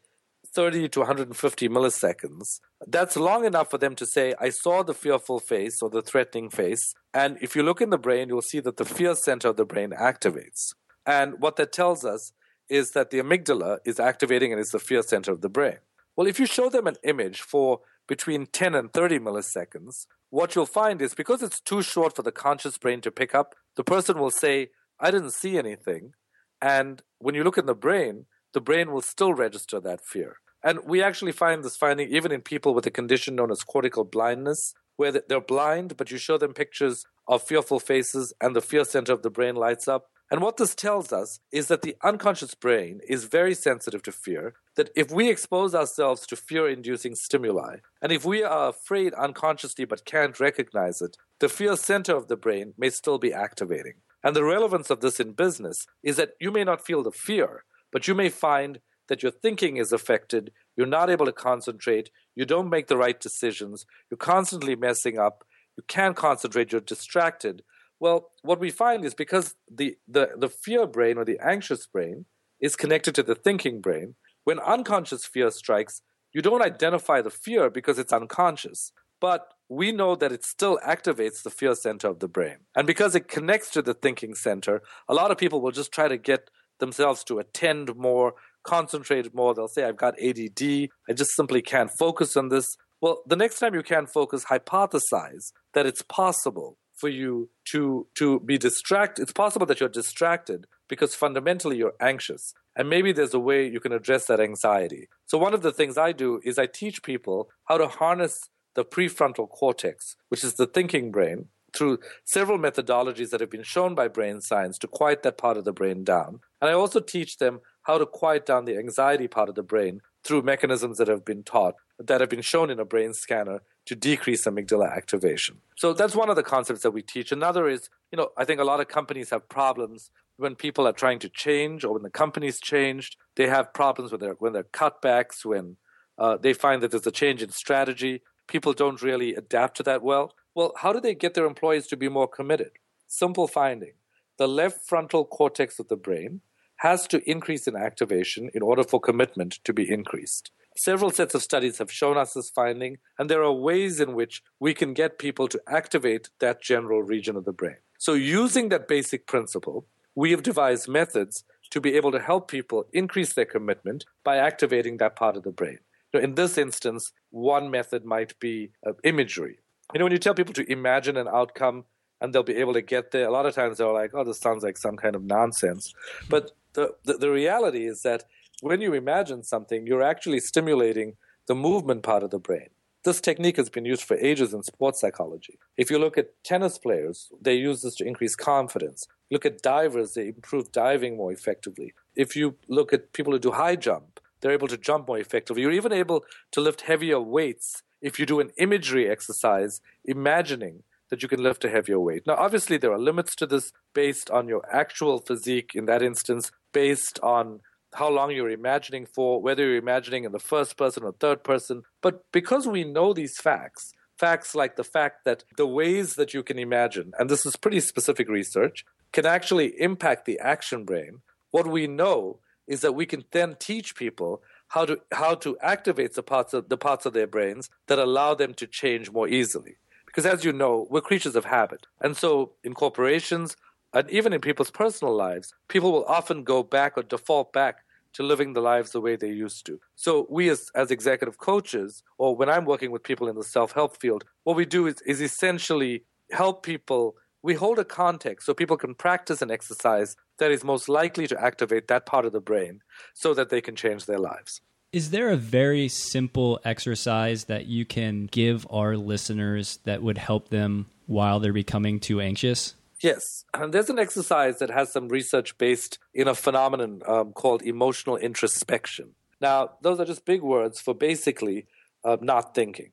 30 0.55 0.89
to 0.89 0.99
150 1.01 1.69
milliseconds, 1.69 2.61
that's 2.87 3.15
long 3.15 3.45
enough 3.45 3.69
for 3.69 3.77
them 3.77 3.95
to 3.95 4.07
say, 4.07 4.33
I 4.39 4.49
saw 4.49 4.81
the 4.81 4.95
fearful 4.95 5.39
face 5.39 5.83
or 5.83 5.89
the 5.91 6.01
threatening 6.01 6.49
face. 6.49 6.95
And 7.13 7.37
if 7.41 7.55
you 7.55 7.61
look 7.61 7.79
in 7.79 7.91
the 7.91 7.99
brain, 7.99 8.29
you'll 8.29 8.41
see 8.41 8.59
that 8.61 8.77
the 8.77 8.85
fear 8.85 9.13
center 9.13 9.49
of 9.49 9.57
the 9.57 9.65
brain 9.65 9.91
activates. 9.91 10.73
And 11.05 11.35
what 11.39 11.57
that 11.57 11.71
tells 11.71 12.03
us 12.03 12.31
is 12.71 12.91
that 12.91 13.11
the 13.11 13.19
amygdala 13.19 13.79
is 13.85 13.99
activating 13.99 14.53
and 14.53 14.59
is 14.59 14.71
the 14.71 14.79
fear 14.79 15.03
center 15.03 15.31
of 15.31 15.41
the 15.41 15.49
brain. 15.49 15.77
Well, 16.15 16.25
if 16.25 16.39
you 16.39 16.45
show 16.45 16.69
them 16.69 16.87
an 16.87 16.95
image 17.03 17.41
for 17.41 17.81
between 18.07 18.45
10 18.45 18.73
and 18.73 18.91
30 18.93 19.19
milliseconds, 19.19 20.07
what 20.29 20.55
you'll 20.55 20.65
find 20.65 21.01
is 21.01 21.13
because 21.13 21.43
it's 21.43 21.59
too 21.59 21.81
short 21.81 22.15
for 22.15 22.23
the 22.23 22.31
conscious 22.31 22.77
brain 22.77 23.01
to 23.01 23.11
pick 23.11 23.35
up, 23.35 23.55
the 23.75 23.83
person 23.83 24.17
will 24.17 24.31
say, 24.31 24.69
I 25.01 25.11
didn't 25.11 25.33
see 25.33 25.57
anything. 25.57 26.13
And 26.61 27.03
when 27.19 27.35
you 27.35 27.43
look 27.43 27.57
in 27.57 27.65
the 27.65 27.75
brain, 27.75 28.25
the 28.53 28.61
brain 28.61 28.91
will 28.91 29.01
still 29.01 29.33
register 29.33 29.81
that 29.81 30.01
fear. 30.05 30.37
And 30.63 30.79
we 30.85 31.03
actually 31.03 31.33
find 31.33 31.63
this 31.63 31.75
finding 31.75 32.09
even 32.09 32.31
in 32.31 32.41
people 32.41 32.73
with 32.73 32.85
a 32.85 32.91
condition 32.91 33.35
known 33.35 33.51
as 33.51 33.63
cortical 33.63 34.05
blindness, 34.05 34.73
where 34.95 35.11
they're 35.11 35.41
blind, 35.41 35.97
but 35.97 36.11
you 36.11 36.17
show 36.17 36.37
them 36.37 36.53
pictures 36.53 37.05
of 37.27 37.43
fearful 37.43 37.79
faces 37.79 38.33
and 38.39 38.55
the 38.55 38.61
fear 38.61 38.85
center 38.85 39.11
of 39.11 39.23
the 39.23 39.29
brain 39.29 39.55
lights 39.55 39.87
up. 39.87 40.09
And 40.31 40.41
what 40.41 40.55
this 40.55 40.73
tells 40.73 41.11
us 41.11 41.41
is 41.51 41.67
that 41.67 41.81
the 41.81 41.97
unconscious 42.01 42.55
brain 42.55 43.01
is 43.05 43.25
very 43.25 43.53
sensitive 43.53 44.01
to 44.03 44.13
fear, 44.13 44.53
that 44.77 44.89
if 44.95 45.11
we 45.11 45.29
expose 45.29 45.75
ourselves 45.75 46.25
to 46.27 46.37
fear 46.37 46.69
inducing 46.69 47.15
stimuli, 47.15 47.79
and 48.01 48.13
if 48.13 48.23
we 48.23 48.41
are 48.41 48.69
afraid 48.69 49.13
unconsciously 49.13 49.83
but 49.83 50.05
can't 50.05 50.39
recognize 50.39 51.01
it, 51.01 51.17
the 51.41 51.49
fear 51.49 51.75
center 51.75 52.15
of 52.15 52.29
the 52.29 52.37
brain 52.37 52.73
may 52.77 52.89
still 52.89 53.19
be 53.19 53.33
activating. 53.33 53.95
And 54.23 54.33
the 54.33 54.45
relevance 54.45 54.89
of 54.89 55.01
this 55.01 55.19
in 55.19 55.33
business 55.33 55.85
is 56.01 56.15
that 56.15 56.31
you 56.39 56.49
may 56.49 56.63
not 56.63 56.85
feel 56.85 57.03
the 57.03 57.11
fear, 57.11 57.65
but 57.91 58.07
you 58.07 58.15
may 58.15 58.29
find 58.29 58.79
that 59.09 59.23
your 59.23 59.33
thinking 59.33 59.75
is 59.75 59.91
affected, 59.91 60.53
you're 60.77 60.87
not 60.87 61.09
able 61.09 61.25
to 61.25 61.33
concentrate, 61.33 62.09
you 62.35 62.45
don't 62.45 62.69
make 62.69 62.87
the 62.87 62.95
right 62.95 63.19
decisions, 63.19 63.85
you're 64.09 64.17
constantly 64.17 64.77
messing 64.77 65.19
up, 65.19 65.43
you 65.75 65.83
can't 65.89 66.15
concentrate, 66.15 66.71
you're 66.71 66.79
distracted, 66.79 67.63
well, 68.01 68.31
what 68.41 68.59
we 68.59 68.71
find 68.71 69.05
is 69.05 69.13
because 69.13 69.55
the, 69.71 69.95
the, 70.07 70.31
the 70.35 70.49
fear 70.49 70.87
brain 70.87 71.19
or 71.19 71.23
the 71.23 71.37
anxious 71.39 71.85
brain 71.85 72.25
is 72.59 72.75
connected 72.75 73.13
to 73.15 73.23
the 73.23 73.35
thinking 73.35 73.79
brain, 73.79 74.15
when 74.43 74.59
unconscious 74.59 75.23
fear 75.23 75.51
strikes, 75.51 76.01
you 76.33 76.41
don't 76.41 76.63
identify 76.63 77.21
the 77.21 77.29
fear 77.29 77.69
because 77.69 77.99
it's 77.99 78.11
unconscious. 78.11 78.91
But 79.19 79.47
we 79.69 79.91
know 79.91 80.15
that 80.15 80.31
it 80.31 80.43
still 80.43 80.79
activates 80.83 81.43
the 81.43 81.51
fear 81.51 81.75
center 81.75 82.07
of 82.07 82.19
the 82.19 82.27
brain. 82.27 82.57
And 82.75 82.87
because 82.87 83.13
it 83.13 83.27
connects 83.27 83.69
to 83.71 83.83
the 83.83 83.93
thinking 83.93 84.33
center, 84.33 84.81
a 85.07 85.13
lot 85.13 85.29
of 85.29 85.37
people 85.37 85.61
will 85.61 85.71
just 85.71 85.91
try 85.91 86.07
to 86.07 86.17
get 86.17 86.49
themselves 86.79 87.23
to 87.25 87.37
attend 87.37 87.95
more, 87.95 88.33
concentrate 88.63 89.35
more. 89.35 89.53
They'll 89.53 89.67
say, 89.67 89.83
I've 89.83 89.95
got 89.95 90.19
ADD. 90.19 90.89
I 91.07 91.13
just 91.13 91.35
simply 91.35 91.61
can't 91.61 91.91
focus 91.91 92.35
on 92.35 92.49
this. 92.49 92.75
Well, 92.99 93.21
the 93.27 93.35
next 93.35 93.59
time 93.59 93.75
you 93.75 93.83
can't 93.83 94.09
focus, 94.09 94.45
hypothesize 94.45 95.51
that 95.75 95.85
it's 95.85 96.01
possible 96.01 96.77
for 97.01 97.09
you 97.09 97.49
to 97.65 98.07
to 98.15 98.39
be 98.51 98.57
distracted 98.57 99.23
it's 99.23 99.33
possible 99.33 99.65
that 99.65 99.79
you're 99.79 99.97
distracted 100.01 100.67
because 100.87 101.15
fundamentally 101.15 101.77
you're 101.77 101.99
anxious 101.99 102.53
and 102.75 102.89
maybe 102.89 103.11
there's 103.11 103.33
a 103.33 103.39
way 103.39 103.67
you 103.67 103.79
can 103.79 103.91
address 103.91 104.27
that 104.27 104.39
anxiety. 104.39 105.07
So 105.25 105.37
one 105.37 105.53
of 105.53 105.63
the 105.63 105.71
things 105.71 105.97
i 105.97 106.11
do 106.11 106.39
is 106.43 106.59
i 106.59 106.67
teach 106.67 107.01
people 107.11 107.49
how 107.69 107.77
to 107.79 107.87
harness 107.87 108.49
the 108.75 108.85
prefrontal 108.85 109.49
cortex 109.49 110.15
which 110.29 110.43
is 110.43 110.53
the 110.55 110.67
thinking 110.67 111.11
brain 111.11 111.39
through 111.73 111.99
several 112.25 112.59
methodologies 112.59 113.29
that 113.29 113.41
have 113.41 113.49
been 113.49 113.63
shown 113.63 113.95
by 113.95 114.07
brain 114.07 114.41
science 114.41 114.77
to 114.77 114.87
quiet 114.87 115.23
that 115.23 115.37
part 115.37 115.57
of 115.57 115.63
the 115.65 115.77
brain 115.79 116.03
down. 116.03 116.39
And 116.59 116.69
i 116.69 116.73
also 116.73 116.99
teach 116.99 117.37
them 117.37 117.61
how 117.87 117.97
to 117.97 118.05
quiet 118.05 118.45
down 118.45 118.65
the 118.65 118.77
anxiety 118.77 119.27
part 119.27 119.49
of 119.49 119.55
the 119.55 119.69
brain 119.73 120.01
through 120.23 120.43
mechanisms 120.43 120.97
that 120.99 121.07
have 121.07 121.25
been 121.25 121.43
taught 121.43 121.75
that 121.97 122.21
have 122.21 122.29
been 122.29 122.41
shown 122.53 122.69
in 122.69 122.79
a 122.79 122.91
brain 122.93 123.13
scanner 123.13 123.59
to 123.85 123.95
decrease 123.95 124.45
amygdala 124.45 124.95
activation. 124.95 125.57
So 125.75 125.93
that's 125.93 126.15
one 126.15 126.29
of 126.29 126.35
the 126.35 126.43
concepts 126.43 126.81
that 126.81 126.91
we 126.91 127.01
teach. 127.01 127.31
Another 127.31 127.67
is, 127.67 127.89
you 128.11 128.17
know, 128.17 128.29
I 128.37 128.45
think 128.45 128.59
a 128.59 128.63
lot 128.63 128.79
of 128.79 128.87
companies 128.87 129.31
have 129.31 129.49
problems 129.49 130.11
when 130.37 130.55
people 130.55 130.87
are 130.87 130.93
trying 130.93 131.19
to 131.19 131.29
change 131.29 131.83
or 131.83 131.93
when 131.93 132.03
the 132.03 132.09
company's 132.09 132.59
changed. 132.59 133.17
They 133.35 133.47
have 133.47 133.73
problems 133.73 134.11
with 134.11 134.21
their 134.21 134.33
when 134.33 134.53
their 134.53 134.63
cutbacks, 134.63 135.43
when 135.45 135.77
uh, 136.17 136.37
they 136.37 136.53
find 136.53 136.81
that 136.81 136.91
there's 136.91 137.07
a 137.07 137.11
change 137.11 137.41
in 137.41 137.51
strategy. 137.51 138.21
People 138.47 138.73
don't 138.73 139.01
really 139.01 139.33
adapt 139.33 139.77
to 139.77 139.83
that 139.83 140.03
well. 140.03 140.35
Well, 140.53 140.73
how 140.77 140.93
do 140.93 140.99
they 140.99 141.15
get 141.15 141.33
their 141.33 141.45
employees 141.45 141.87
to 141.87 141.97
be 141.97 142.09
more 142.09 142.27
committed? 142.27 142.71
Simple 143.07 143.47
finding. 143.47 143.93
The 144.37 144.47
left 144.47 144.87
frontal 144.87 145.25
cortex 145.25 145.79
of 145.79 145.87
the 145.87 145.95
brain 145.95 146.41
has 146.77 147.07
to 147.07 147.29
increase 147.29 147.67
in 147.67 147.75
activation 147.75 148.49
in 148.53 148.61
order 148.61 148.83
for 148.83 148.99
commitment 148.99 149.59
to 149.63 149.73
be 149.73 149.89
increased. 149.89 150.51
Several 150.81 151.11
sets 151.11 151.35
of 151.35 151.43
studies 151.43 151.77
have 151.77 151.91
shown 151.91 152.17
us 152.17 152.33
this 152.33 152.49
finding, 152.49 152.97
and 153.19 153.29
there 153.29 153.43
are 153.43 153.51
ways 153.51 153.99
in 153.99 154.15
which 154.15 154.41
we 154.59 154.73
can 154.73 154.95
get 154.95 155.19
people 155.19 155.47
to 155.47 155.61
activate 155.67 156.31
that 156.39 156.59
general 156.59 157.03
region 157.03 157.35
of 157.35 157.45
the 157.45 157.51
brain. 157.51 157.75
So, 157.99 158.13
using 158.13 158.69
that 158.69 158.87
basic 158.87 159.27
principle, 159.27 159.85
we 160.15 160.31
have 160.31 160.41
devised 160.41 160.87
methods 160.87 161.43
to 161.69 161.79
be 161.79 161.93
able 161.93 162.11
to 162.13 162.19
help 162.19 162.49
people 162.49 162.87
increase 162.93 163.33
their 163.33 163.45
commitment 163.45 164.05
by 164.23 164.37
activating 164.37 164.97
that 164.97 165.15
part 165.15 165.37
of 165.37 165.43
the 165.43 165.51
brain. 165.51 165.77
in 166.15 166.33
this 166.33 166.57
instance, 166.57 167.11
one 167.29 167.69
method 167.69 168.03
might 168.03 168.39
be 168.39 168.71
uh, 168.83 168.93
imagery. 169.03 169.59
You 169.93 169.99
know, 169.99 170.05
when 170.05 170.13
you 170.13 170.17
tell 170.17 170.33
people 170.33 170.55
to 170.55 170.71
imagine 170.71 171.15
an 171.15 171.27
outcome 171.27 171.85
and 172.19 172.33
they'll 172.33 172.51
be 172.55 172.55
able 172.55 172.73
to 172.73 172.81
get 172.81 173.11
there, 173.11 173.27
a 173.27 173.31
lot 173.31 173.45
of 173.45 173.53
times 173.53 173.77
they're 173.77 173.99
like, 174.01 174.15
oh, 174.15 174.23
this 174.23 174.39
sounds 174.39 174.63
like 174.63 174.77
some 174.79 174.97
kind 174.97 175.15
of 175.15 175.23
nonsense. 175.23 175.93
But 176.27 176.53
the, 176.73 176.95
the, 177.03 177.19
the 177.19 177.29
reality 177.29 177.85
is 177.85 178.01
that 178.01 178.23
when 178.61 178.79
you 178.79 178.93
imagine 178.93 179.43
something, 179.43 179.85
you're 179.85 180.03
actually 180.03 180.39
stimulating 180.39 181.17
the 181.47 181.55
movement 181.55 182.03
part 182.03 182.23
of 182.23 182.29
the 182.29 182.39
brain. 182.39 182.69
This 183.03 183.19
technique 183.19 183.57
has 183.57 183.69
been 183.69 183.85
used 183.85 184.03
for 184.03 184.15
ages 184.17 184.53
in 184.53 184.61
sports 184.61 185.01
psychology. 185.01 185.57
If 185.75 185.89
you 185.89 185.97
look 185.97 186.19
at 186.19 186.43
tennis 186.43 186.77
players, 186.77 187.29
they 187.41 187.55
use 187.55 187.81
this 187.81 187.95
to 187.95 188.05
increase 188.05 188.35
confidence. 188.35 189.07
Look 189.31 189.43
at 189.43 189.63
divers, 189.63 190.13
they 190.13 190.27
improve 190.27 190.71
diving 190.71 191.17
more 191.17 191.31
effectively. 191.31 191.95
If 192.15 192.35
you 192.35 192.55
look 192.67 192.93
at 192.93 193.13
people 193.13 193.33
who 193.33 193.39
do 193.39 193.51
high 193.51 193.75
jump, 193.75 194.19
they're 194.39 194.51
able 194.51 194.67
to 194.67 194.77
jump 194.77 195.07
more 195.07 195.17
effectively. 195.17 195.63
You're 195.63 195.71
even 195.71 195.91
able 195.91 196.23
to 196.51 196.61
lift 196.61 196.81
heavier 196.81 197.19
weights 197.19 197.81
if 197.99 198.19
you 198.19 198.27
do 198.27 198.39
an 198.39 198.51
imagery 198.57 199.09
exercise, 199.09 199.81
imagining 200.05 200.83
that 201.09 201.23
you 201.23 201.29
can 201.29 201.41
lift 201.41 201.65
a 201.65 201.69
heavier 201.69 201.99
weight. 201.99 202.27
Now, 202.27 202.35
obviously, 202.35 202.77
there 202.77 202.93
are 202.93 202.99
limits 202.99 203.35
to 203.37 203.47
this 203.47 203.73
based 203.93 204.29
on 204.29 204.47
your 204.47 204.63
actual 204.71 205.19
physique 205.19 205.71
in 205.73 205.85
that 205.85 206.03
instance, 206.03 206.51
based 206.71 207.19
on 207.23 207.61
how 207.93 208.09
long 208.09 208.31
you're 208.31 208.49
imagining 208.49 209.05
for, 209.05 209.41
whether 209.41 209.65
you're 209.65 209.75
imagining 209.75 210.23
in 210.23 210.31
the 210.31 210.39
first 210.39 210.77
person 210.77 211.03
or 211.03 211.11
third 211.13 211.43
person. 211.43 211.83
But 212.01 212.23
because 212.31 212.67
we 212.67 212.83
know 212.83 213.13
these 213.13 213.37
facts, 213.37 213.93
facts 214.17 214.55
like 214.55 214.75
the 214.75 214.83
fact 214.83 215.25
that 215.25 215.43
the 215.57 215.67
ways 215.67 216.15
that 216.15 216.33
you 216.33 216.43
can 216.43 216.59
imagine, 216.59 217.11
and 217.17 217.29
this 217.29 217.45
is 217.45 217.55
pretty 217.55 217.79
specific 217.79 218.29
research, 218.29 218.85
can 219.11 219.25
actually 219.25 219.79
impact 219.81 220.25
the 220.25 220.39
action 220.39 220.85
brain, 220.85 221.21
what 221.51 221.67
we 221.67 221.87
know 221.87 222.39
is 222.67 222.81
that 222.81 222.93
we 222.93 223.05
can 223.05 223.25
then 223.31 223.55
teach 223.59 223.95
people 223.95 224.41
how 224.69 224.85
to 224.85 224.99
how 225.11 225.35
to 225.35 225.57
activate 225.59 226.13
the 226.13 226.23
parts 226.23 226.53
of 226.53 226.69
the 226.69 226.77
parts 226.77 227.05
of 227.05 227.13
their 227.13 227.27
brains 227.27 227.69
that 227.87 227.99
allow 227.99 228.33
them 228.33 228.53
to 228.53 228.65
change 228.65 229.11
more 229.11 229.27
easily. 229.27 229.75
Because 230.05 230.25
as 230.25 230.45
you 230.45 230.53
know, 230.53 230.87
we're 230.89 231.01
creatures 231.01 231.35
of 231.35 231.45
habit. 231.45 231.87
And 232.01 232.15
so 232.15 232.53
in 232.63 232.73
corporations, 232.73 233.55
and 233.93 234.09
even 234.09 234.33
in 234.33 234.41
people's 234.41 234.71
personal 234.71 235.15
lives, 235.15 235.53
people 235.67 235.91
will 235.91 236.05
often 236.05 236.43
go 236.43 236.63
back 236.63 236.97
or 236.97 237.03
default 237.03 237.53
back 237.53 237.83
to 238.13 238.23
living 238.23 238.53
the 238.53 238.61
lives 238.61 238.91
the 238.91 239.01
way 239.01 239.15
they 239.15 239.31
used 239.31 239.65
to. 239.65 239.79
So 239.95 240.27
we 240.29 240.49
as, 240.49 240.69
as 240.75 240.91
executive 240.91 241.37
coaches, 241.37 242.03
or 242.17 242.35
when 242.35 242.49
I'm 242.49 242.65
working 242.65 242.91
with 242.91 243.03
people 243.03 243.27
in 243.29 243.35
the 243.35 243.43
self-help 243.43 243.97
field, 243.97 244.25
what 244.43 244.55
we 244.55 244.65
do 244.65 244.87
is, 244.87 245.01
is 245.01 245.21
essentially 245.21 246.03
help 246.31 246.63
people 246.63 247.15
we 247.43 247.55
hold 247.55 247.79
a 247.79 247.85
context 247.85 248.45
so 248.45 248.53
people 248.53 248.77
can 248.77 248.93
practice 248.93 249.41
an 249.41 249.49
exercise 249.49 250.15
that 250.37 250.51
is 250.51 250.63
most 250.63 250.87
likely 250.87 251.27
to 251.27 251.41
activate 251.41 251.87
that 251.87 252.05
part 252.05 252.25
of 252.25 252.33
the 252.33 252.39
brain 252.39 252.81
so 253.13 253.33
that 253.33 253.49
they 253.49 253.61
can 253.61 253.75
change 253.75 254.05
their 254.05 254.19
lives. 254.19 254.61
Is 254.93 255.09
there 255.09 255.29
a 255.29 255.37
very 255.37 255.87
simple 255.87 256.59
exercise 256.65 257.45
that 257.45 257.65
you 257.65 257.85
can 257.85 258.27
give 258.27 258.67
our 258.69 258.97
listeners 258.97 259.79
that 259.85 260.03
would 260.03 260.17
help 260.17 260.49
them 260.49 260.87
while 261.07 261.39
they're 261.39 261.53
becoming 261.53 261.99
too 261.99 262.19
anxious? 262.21 262.75
Yes, 263.01 263.45
and 263.53 263.73
there's 263.73 263.89
an 263.89 263.97
exercise 263.97 264.59
that 264.59 264.69
has 264.69 264.91
some 264.91 265.07
research 265.07 265.57
based 265.57 265.97
in 266.13 266.27
a 266.27 266.35
phenomenon 266.35 267.01
um, 267.07 267.33
called 267.33 267.63
emotional 267.63 268.15
introspection. 268.15 269.15
Now, 269.39 269.71
those 269.81 269.99
are 269.99 270.05
just 270.05 270.23
big 270.23 270.43
words 270.43 270.79
for 270.79 270.93
basically 270.93 271.65
uh, 272.05 272.17
not 272.21 272.53
thinking, 272.53 272.91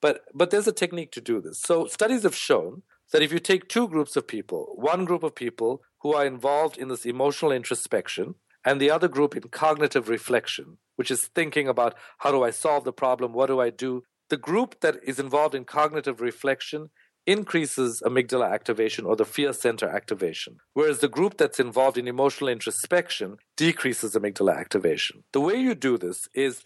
but 0.00 0.22
but 0.34 0.50
there's 0.50 0.66
a 0.66 0.72
technique 0.72 1.12
to 1.12 1.20
do 1.20 1.42
this. 1.42 1.60
So 1.60 1.86
studies 1.86 2.22
have 2.22 2.34
shown 2.34 2.82
that 3.12 3.22
if 3.22 3.32
you 3.32 3.38
take 3.38 3.68
two 3.68 3.86
groups 3.86 4.16
of 4.16 4.26
people, 4.26 4.72
one 4.76 5.04
group 5.04 5.22
of 5.22 5.34
people 5.34 5.82
who 5.98 6.14
are 6.14 6.24
involved 6.24 6.78
in 6.78 6.88
this 6.88 7.04
emotional 7.04 7.52
introspection, 7.52 8.36
and 8.64 8.80
the 8.80 8.90
other 8.90 9.08
group 9.08 9.36
in 9.36 9.42
cognitive 9.42 10.08
reflection, 10.08 10.78
which 10.96 11.10
is 11.10 11.26
thinking 11.34 11.68
about 11.68 11.94
how 12.18 12.30
do 12.30 12.42
I 12.42 12.50
solve 12.50 12.84
the 12.84 12.92
problem, 12.92 13.32
what 13.34 13.46
do 13.46 13.60
I 13.60 13.70
do. 13.70 14.04
The 14.28 14.36
group 14.36 14.80
that 14.80 14.96
is 15.02 15.18
involved 15.18 15.54
in 15.54 15.64
cognitive 15.64 16.20
reflection 16.20 16.90
increases 17.36 18.02
amygdala 18.08 18.48
activation 18.58 19.02
or 19.08 19.14
the 19.16 19.30
fear 19.36 19.52
center 19.64 19.88
activation, 20.00 20.52
whereas 20.78 20.98
the 21.00 21.14
group 21.16 21.34
that's 21.36 21.60
involved 21.60 21.98
in 21.98 22.08
emotional 22.08 22.48
introspection 22.56 23.28
decreases 23.56 24.14
amygdala 24.18 24.54
activation. 24.64 25.14
The 25.36 25.44
way 25.48 25.56
you 25.66 25.74
do 25.74 25.94
this 26.04 26.28
is 26.34 26.64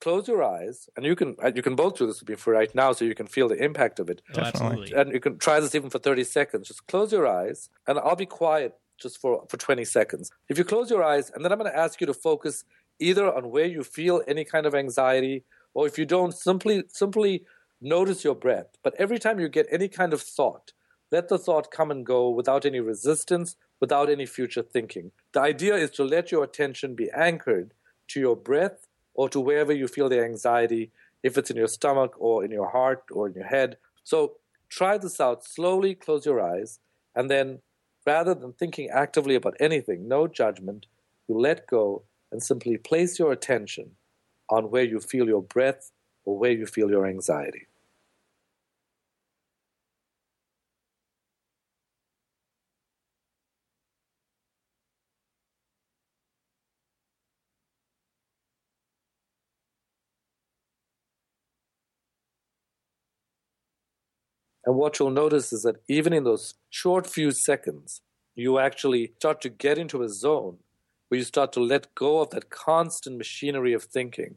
close 0.00 0.28
your 0.32 0.42
eyes, 0.56 0.76
and 0.94 1.04
you 1.04 1.16
can 1.20 1.30
uh, 1.44 1.52
you 1.58 1.62
can 1.68 1.76
both 1.82 1.94
do 1.98 2.06
this 2.06 2.20
with 2.20 2.28
me 2.30 2.36
for 2.36 2.52
right 2.60 2.72
now, 2.82 2.90
so 2.92 3.04
you 3.04 3.18
can 3.20 3.26
feel 3.36 3.48
the 3.48 3.62
impact 3.68 3.96
of 4.02 4.08
it. 4.12 4.22
Oh, 4.34 4.40
absolutely. 4.40 4.92
And 4.98 5.12
you 5.12 5.20
can 5.26 5.34
try 5.46 5.60
this 5.60 5.74
even 5.74 5.90
for 5.90 5.98
thirty 5.98 6.24
seconds. 6.24 6.68
Just 6.68 6.86
close 6.86 7.10
your 7.12 7.26
eyes, 7.26 7.68
and 7.86 7.98
I'll 7.98 8.22
be 8.26 8.32
quiet 8.42 8.72
just 9.02 9.20
for 9.22 9.32
for 9.50 9.56
twenty 9.66 9.84
seconds. 9.84 10.30
If 10.48 10.56
you 10.58 10.64
close 10.64 10.88
your 10.94 11.04
eyes, 11.12 11.30
and 11.32 11.44
then 11.44 11.52
I'm 11.52 11.58
going 11.58 11.70
to 11.70 11.78
ask 11.86 12.00
you 12.00 12.06
to 12.06 12.14
focus 12.14 12.64
either 13.08 13.26
on 13.38 13.50
where 13.54 13.66
you 13.76 13.82
feel 13.98 14.22
any 14.26 14.44
kind 14.44 14.66
of 14.66 14.74
anxiety, 14.74 15.44
or 15.74 15.86
if 15.86 15.98
you 15.98 16.06
don't, 16.06 16.34
simply 16.48 16.84
simply 17.02 17.44
notice 17.80 18.24
your 18.24 18.34
breath. 18.34 18.76
But 18.82 18.94
every 18.98 19.18
time 19.18 19.40
you 19.40 19.48
get 19.48 19.66
any 19.70 19.88
kind 19.88 20.12
of 20.12 20.22
thought, 20.22 20.72
let 21.10 21.28
the 21.28 21.38
thought 21.38 21.70
come 21.70 21.90
and 21.90 22.04
go 22.04 22.28
without 22.28 22.66
any 22.66 22.80
resistance, 22.80 23.56
without 23.80 24.10
any 24.10 24.26
future 24.26 24.62
thinking. 24.62 25.12
The 25.32 25.40
idea 25.40 25.74
is 25.76 25.90
to 25.92 26.04
let 26.04 26.30
your 26.30 26.44
attention 26.44 26.94
be 26.94 27.10
anchored 27.16 27.72
to 28.08 28.20
your 28.20 28.36
breath 28.36 28.86
or 29.14 29.28
to 29.30 29.40
wherever 29.40 29.72
you 29.72 29.88
feel 29.88 30.08
the 30.08 30.22
anxiety, 30.22 30.92
if 31.22 31.36
it's 31.36 31.50
in 31.50 31.56
your 31.56 31.68
stomach 31.68 32.14
or 32.18 32.44
in 32.44 32.50
your 32.50 32.70
heart 32.70 33.02
or 33.10 33.28
in 33.28 33.34
your 33.34 33.46
head. 33.46 33.78
So 34.04 34.36
try 34.68 34.98
this 34.98 35.20
out 35.20 35.44
slowly, 35.44 35.94
close 35.94 36.26
your 36.26 36.40
eyes, 36.40 36.78
and 37.14 37.30
then 37.30 37.60
rather 38.06 38.34
than 38.34 38.52
thinking 38.52 38.88
actively 38.90 39.34
about 39.34 39.56
anything, 39.60 40.08
no 40.08 40.28
judgment, 40.28 40.86
you 41.28 41.38
let 41.38 41.66
go 41.66 42.04
and 42.30 42.42
simply 42.42 42.76
place 42.76 43.18
your 43.18 43.32
attention 43.32 43.92
on 44.50 44.70
where 44.70 44.84
you 44.84 45.00
feel 45.00 45.26
your 45.26 45.42
breath 45.42 45.90
or 46.28 46.38
where 46.38 46.52
you 46.52 46.66
feel 46.66 46.90
your 46.90 47.06
anxiety. 47.06 47.66
And 64.64 64.76
what 64.76 64.98
you'll 64.98 65.10
notice 65.10 65.52
is 65.52 65.62
that 65.62 65.82
even 65.88 66.12
in 66.12 66.24
those 66.24 66.54
short 66.70 67.06
few 67.06 67.30
seconds, 67.32 68.02
you 68.34 68.58
actually 68.58 69.12
start 69.16 69.40
to 69.42 69.48
get 69.48 69.78
into 69.78 70.02
a 70.02 70.08
zone 70.08 70.58
where 71.08 71.18
you 71.18 71.24
start 71.24 71.52
to 71.54 71.60
let 71.60 71.94
go 71.94 72.20
of 72.20 72.30
that 72.30 72.50
constant 72.50 73.16
machinery 73.16 73.72
of 73.72 73.84
thinking, 73.84 74.36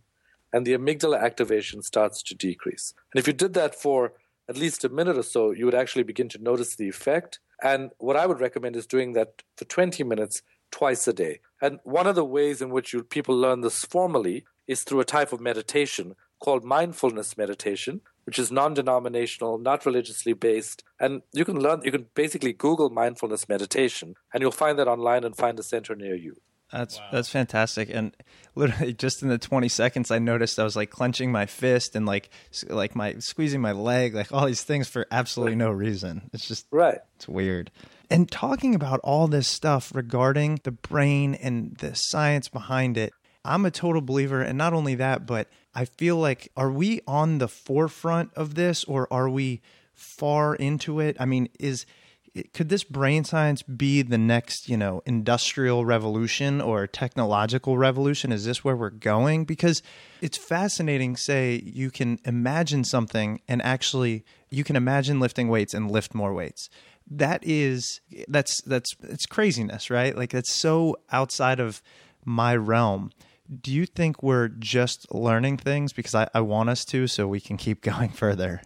and 0.53 0.65
the 0.65 0.73
amygdala 0.73 1.21
activation 1.21 1.81
starts 1.81 2.21
to 2.23 2.35
decrease. 2.35 2.93
And 3.13 3.19
if 3.19 3.27
you 3.27 3.33
did 3.33 3.53
that 3.53 3.75
for 3.75 4.13
at 4.49 4.57
least 4.57 4.83
a 4.83 4.89
minute 4.89 5.17
or 5.17 5.23
so, 5.23 5.51
you 5.51 5.65
would 5.65 5.75
actually 5.75 6.03
begin 6.03 6.29
to 6.29 6.41
notice 6.41 6.75
the 6.75 6.89
effect. 6.89 7.39
And 7.63 7.91
what 7.99 8.17
I 8.17 8.25
would 8.25 8.41
recommend 8.41 8.75
is 8.75 8.85
doing 8.85 9.13
that 9.13 9.43
for 9.55 9.65
20 9.65 10.03
minutes 10.03 10.41
twice 10.71 11.07
a 11.07 11.13
day. 11.13 11.39
And 11.61 11.79
one 11.83 12.07
of 12.07 12.15
the 12.15 12.25
ways 12.25 12.61
in 12.61 12.69
which 12.69 12.91
you, 12.93 13.03
people 13.03 13.37
learn 13.37 13.61
this 13.61 13.85
formally 13.85 14.45
is 14.67 14.83
through 14.83 15.01
a 15.01 15.05
type 15.05 15.31
of 15.31 15.39
meditation 15.39 16.15
called 16.39 16.65
mindfulness 16.65 17.37
meditation, 17.37 18.01
which 18.25 18.39
is 18.39 18.51
non-denominational, 18.51 19.57
not 19.59 19.85
religiously 19.85 20.33
based, 20.33 20.83
and 20.99 21.21
you 21.33 21.45
can 21.45 21.59
learn. 21.59 21.81
You 21.83 21.91
can 21.91 22.07
basically 22.15 22.53
Google 22.53 22.89
mindfulness 22.89 23.47
meditation, 23.47 24.15
and 24.33 24.41
you'll 24.41 24.51
find 24.51 24.77
that 24.79 24.87
online 24.87 25.23
and 25.23 25.35
find 25.35 25.59
a 25.59 25.63
center 25.63 25.95
near 25.95 26.15
you. 26.15 26.41
That's 26.71 26.99
wow. 26.99 27.07
that's 27.11 27.29
fantastic. 27.29 27.89
And 27.89 28.15
literally, 28.55 28.93
just 29.05 29.21
in 29.21 29.29
the 29.29 29.37
twenty 29.37 29.69
seconds, 29.69 30.11
I 30.11 30.19
noticed 30.19 30.59
I 30.59 30.63
was 30.63 30.75
like 30.75 30.89
clenching 30.89 31.31
my 31.31 31.45
fist 31.45 31.95
and 31.95 32.05
like 32.05 32.29
like 32.67 32.95
my 32.95 33.15
squeezing 33.19 33.61
my 33.61 33.71
leg, 33.71 34.13
like 34.13 34.31
all 34.31 34.45
these 34.45 34.63
things 34.63 34.87
for 34.87 35.07
absolutely 35.11 35.55
no 35.55 35.71
reason. 35.71 36.29
It's 36.33 36.47
just 36.47 36.67
right. 36.71 36.99
It's 37.15 37.27
weird. 37.27 37.71
And 38.09 38.29
talking 38.29 38.75
about 38.75 38.99
all 39.05 39.27
this 39.27 39.47
stuff 39.47 39.93
regarding 39.95 40.59
the 40.63 40.71
brain 40.71 41.33
and 41.33 41.77
the 41.77 41.95
science 41.95 42.49
behind 42.49 42.97
it, 42.97 43.13
I'm 43.45 43.65
a 43.65 43.71
total 43.71 44.01
believer. 44.01 44.41
And 44.41 44.57
not 44.57 44.73
only 44.73 44.95
that, 44.95 45.25
but 45.25 45.47
I 45.73 45.85
feel 45.85 46.17
like, 46.17 46.51
are 46.57 46.69
we 46.69 46.99
on 47.07 47.37
the 47.37 47.47
forefront 47.47 48.33
of 48.33 48.55
this 48.55 48.83
or 48.83 49.07
are 49.11 49.29
we 49.29 49.61
far 49.93 50.55
into 50.55 50.99
it? 50.99 51.15
I 51.19 51.25
mean, 51.25 51.47
is 51.57 51.85
could 52.53 52.69
this 52.69 52.83
brain 52.83 53.23
science 53.23 53.61
be 53.61 54.01
the 54.01 54.17
next, 54.17 54.69
you 54.69 54.77
know, 54.77 55.01
industrial 55.05 55.83
revolution 55.83 56.61
or 56.61 56.87
technological 56.87 57.77
revolution? 57.77 58.31
Is 58.31 58.45
this 58.45 58.63
where 58.63 58.75
we're 58.75 58.89
going? 58.89 59.43
Because 59.43 59.83
it's 60.21 60.37
fascinating. 60.37 61.17
Say 61.17 61.61
you 61.65 61.91
can 61.91 62.19
imagine 62.23 62.83
something 62.83 63.41
and 63.47 63.61
actually 63.61 64.23
you 64.49 64.63
can 64.63 64.75
imagine 64.75 65.19
lifting 65.19 65.49
weights 65.49 65.73
and 65.73 65.91
lift 65.91 66.13
more 66.13 66.33
weights. 66.33 66.69
That 67.09 67.43
is 67.43 67.99
that's 68.27 68.61
that's 68.61 68.95
it's 69.03 69.25
craziness, 69.25 69.89
right? 69.89 70.15
Like 70.15 70.29
that's 70.31 70.53
so 70.53 70.97
outside 71.11 71.59
of 71.59 71.81
my 72.23 72.55
realm 72.55 73.11
do 73.59 73.71
you 73.71 73.85
think 73.85 74.23
we're 74.23 74.47
just 74.47 75.13
learning 75.13 75.57
things? 75.57 75.91
Because 75.91 76.15
I, 76.15 76.29
I 76.33 76.41
want 76.41 76.69
us 76.69 76.85
to, 76.85 77.07
so 77.07 77.27
we 77.27 77.41
can 77.41 77.57
keep 77.57 77.81
going 77.81 78.09
further. 78.09 78.61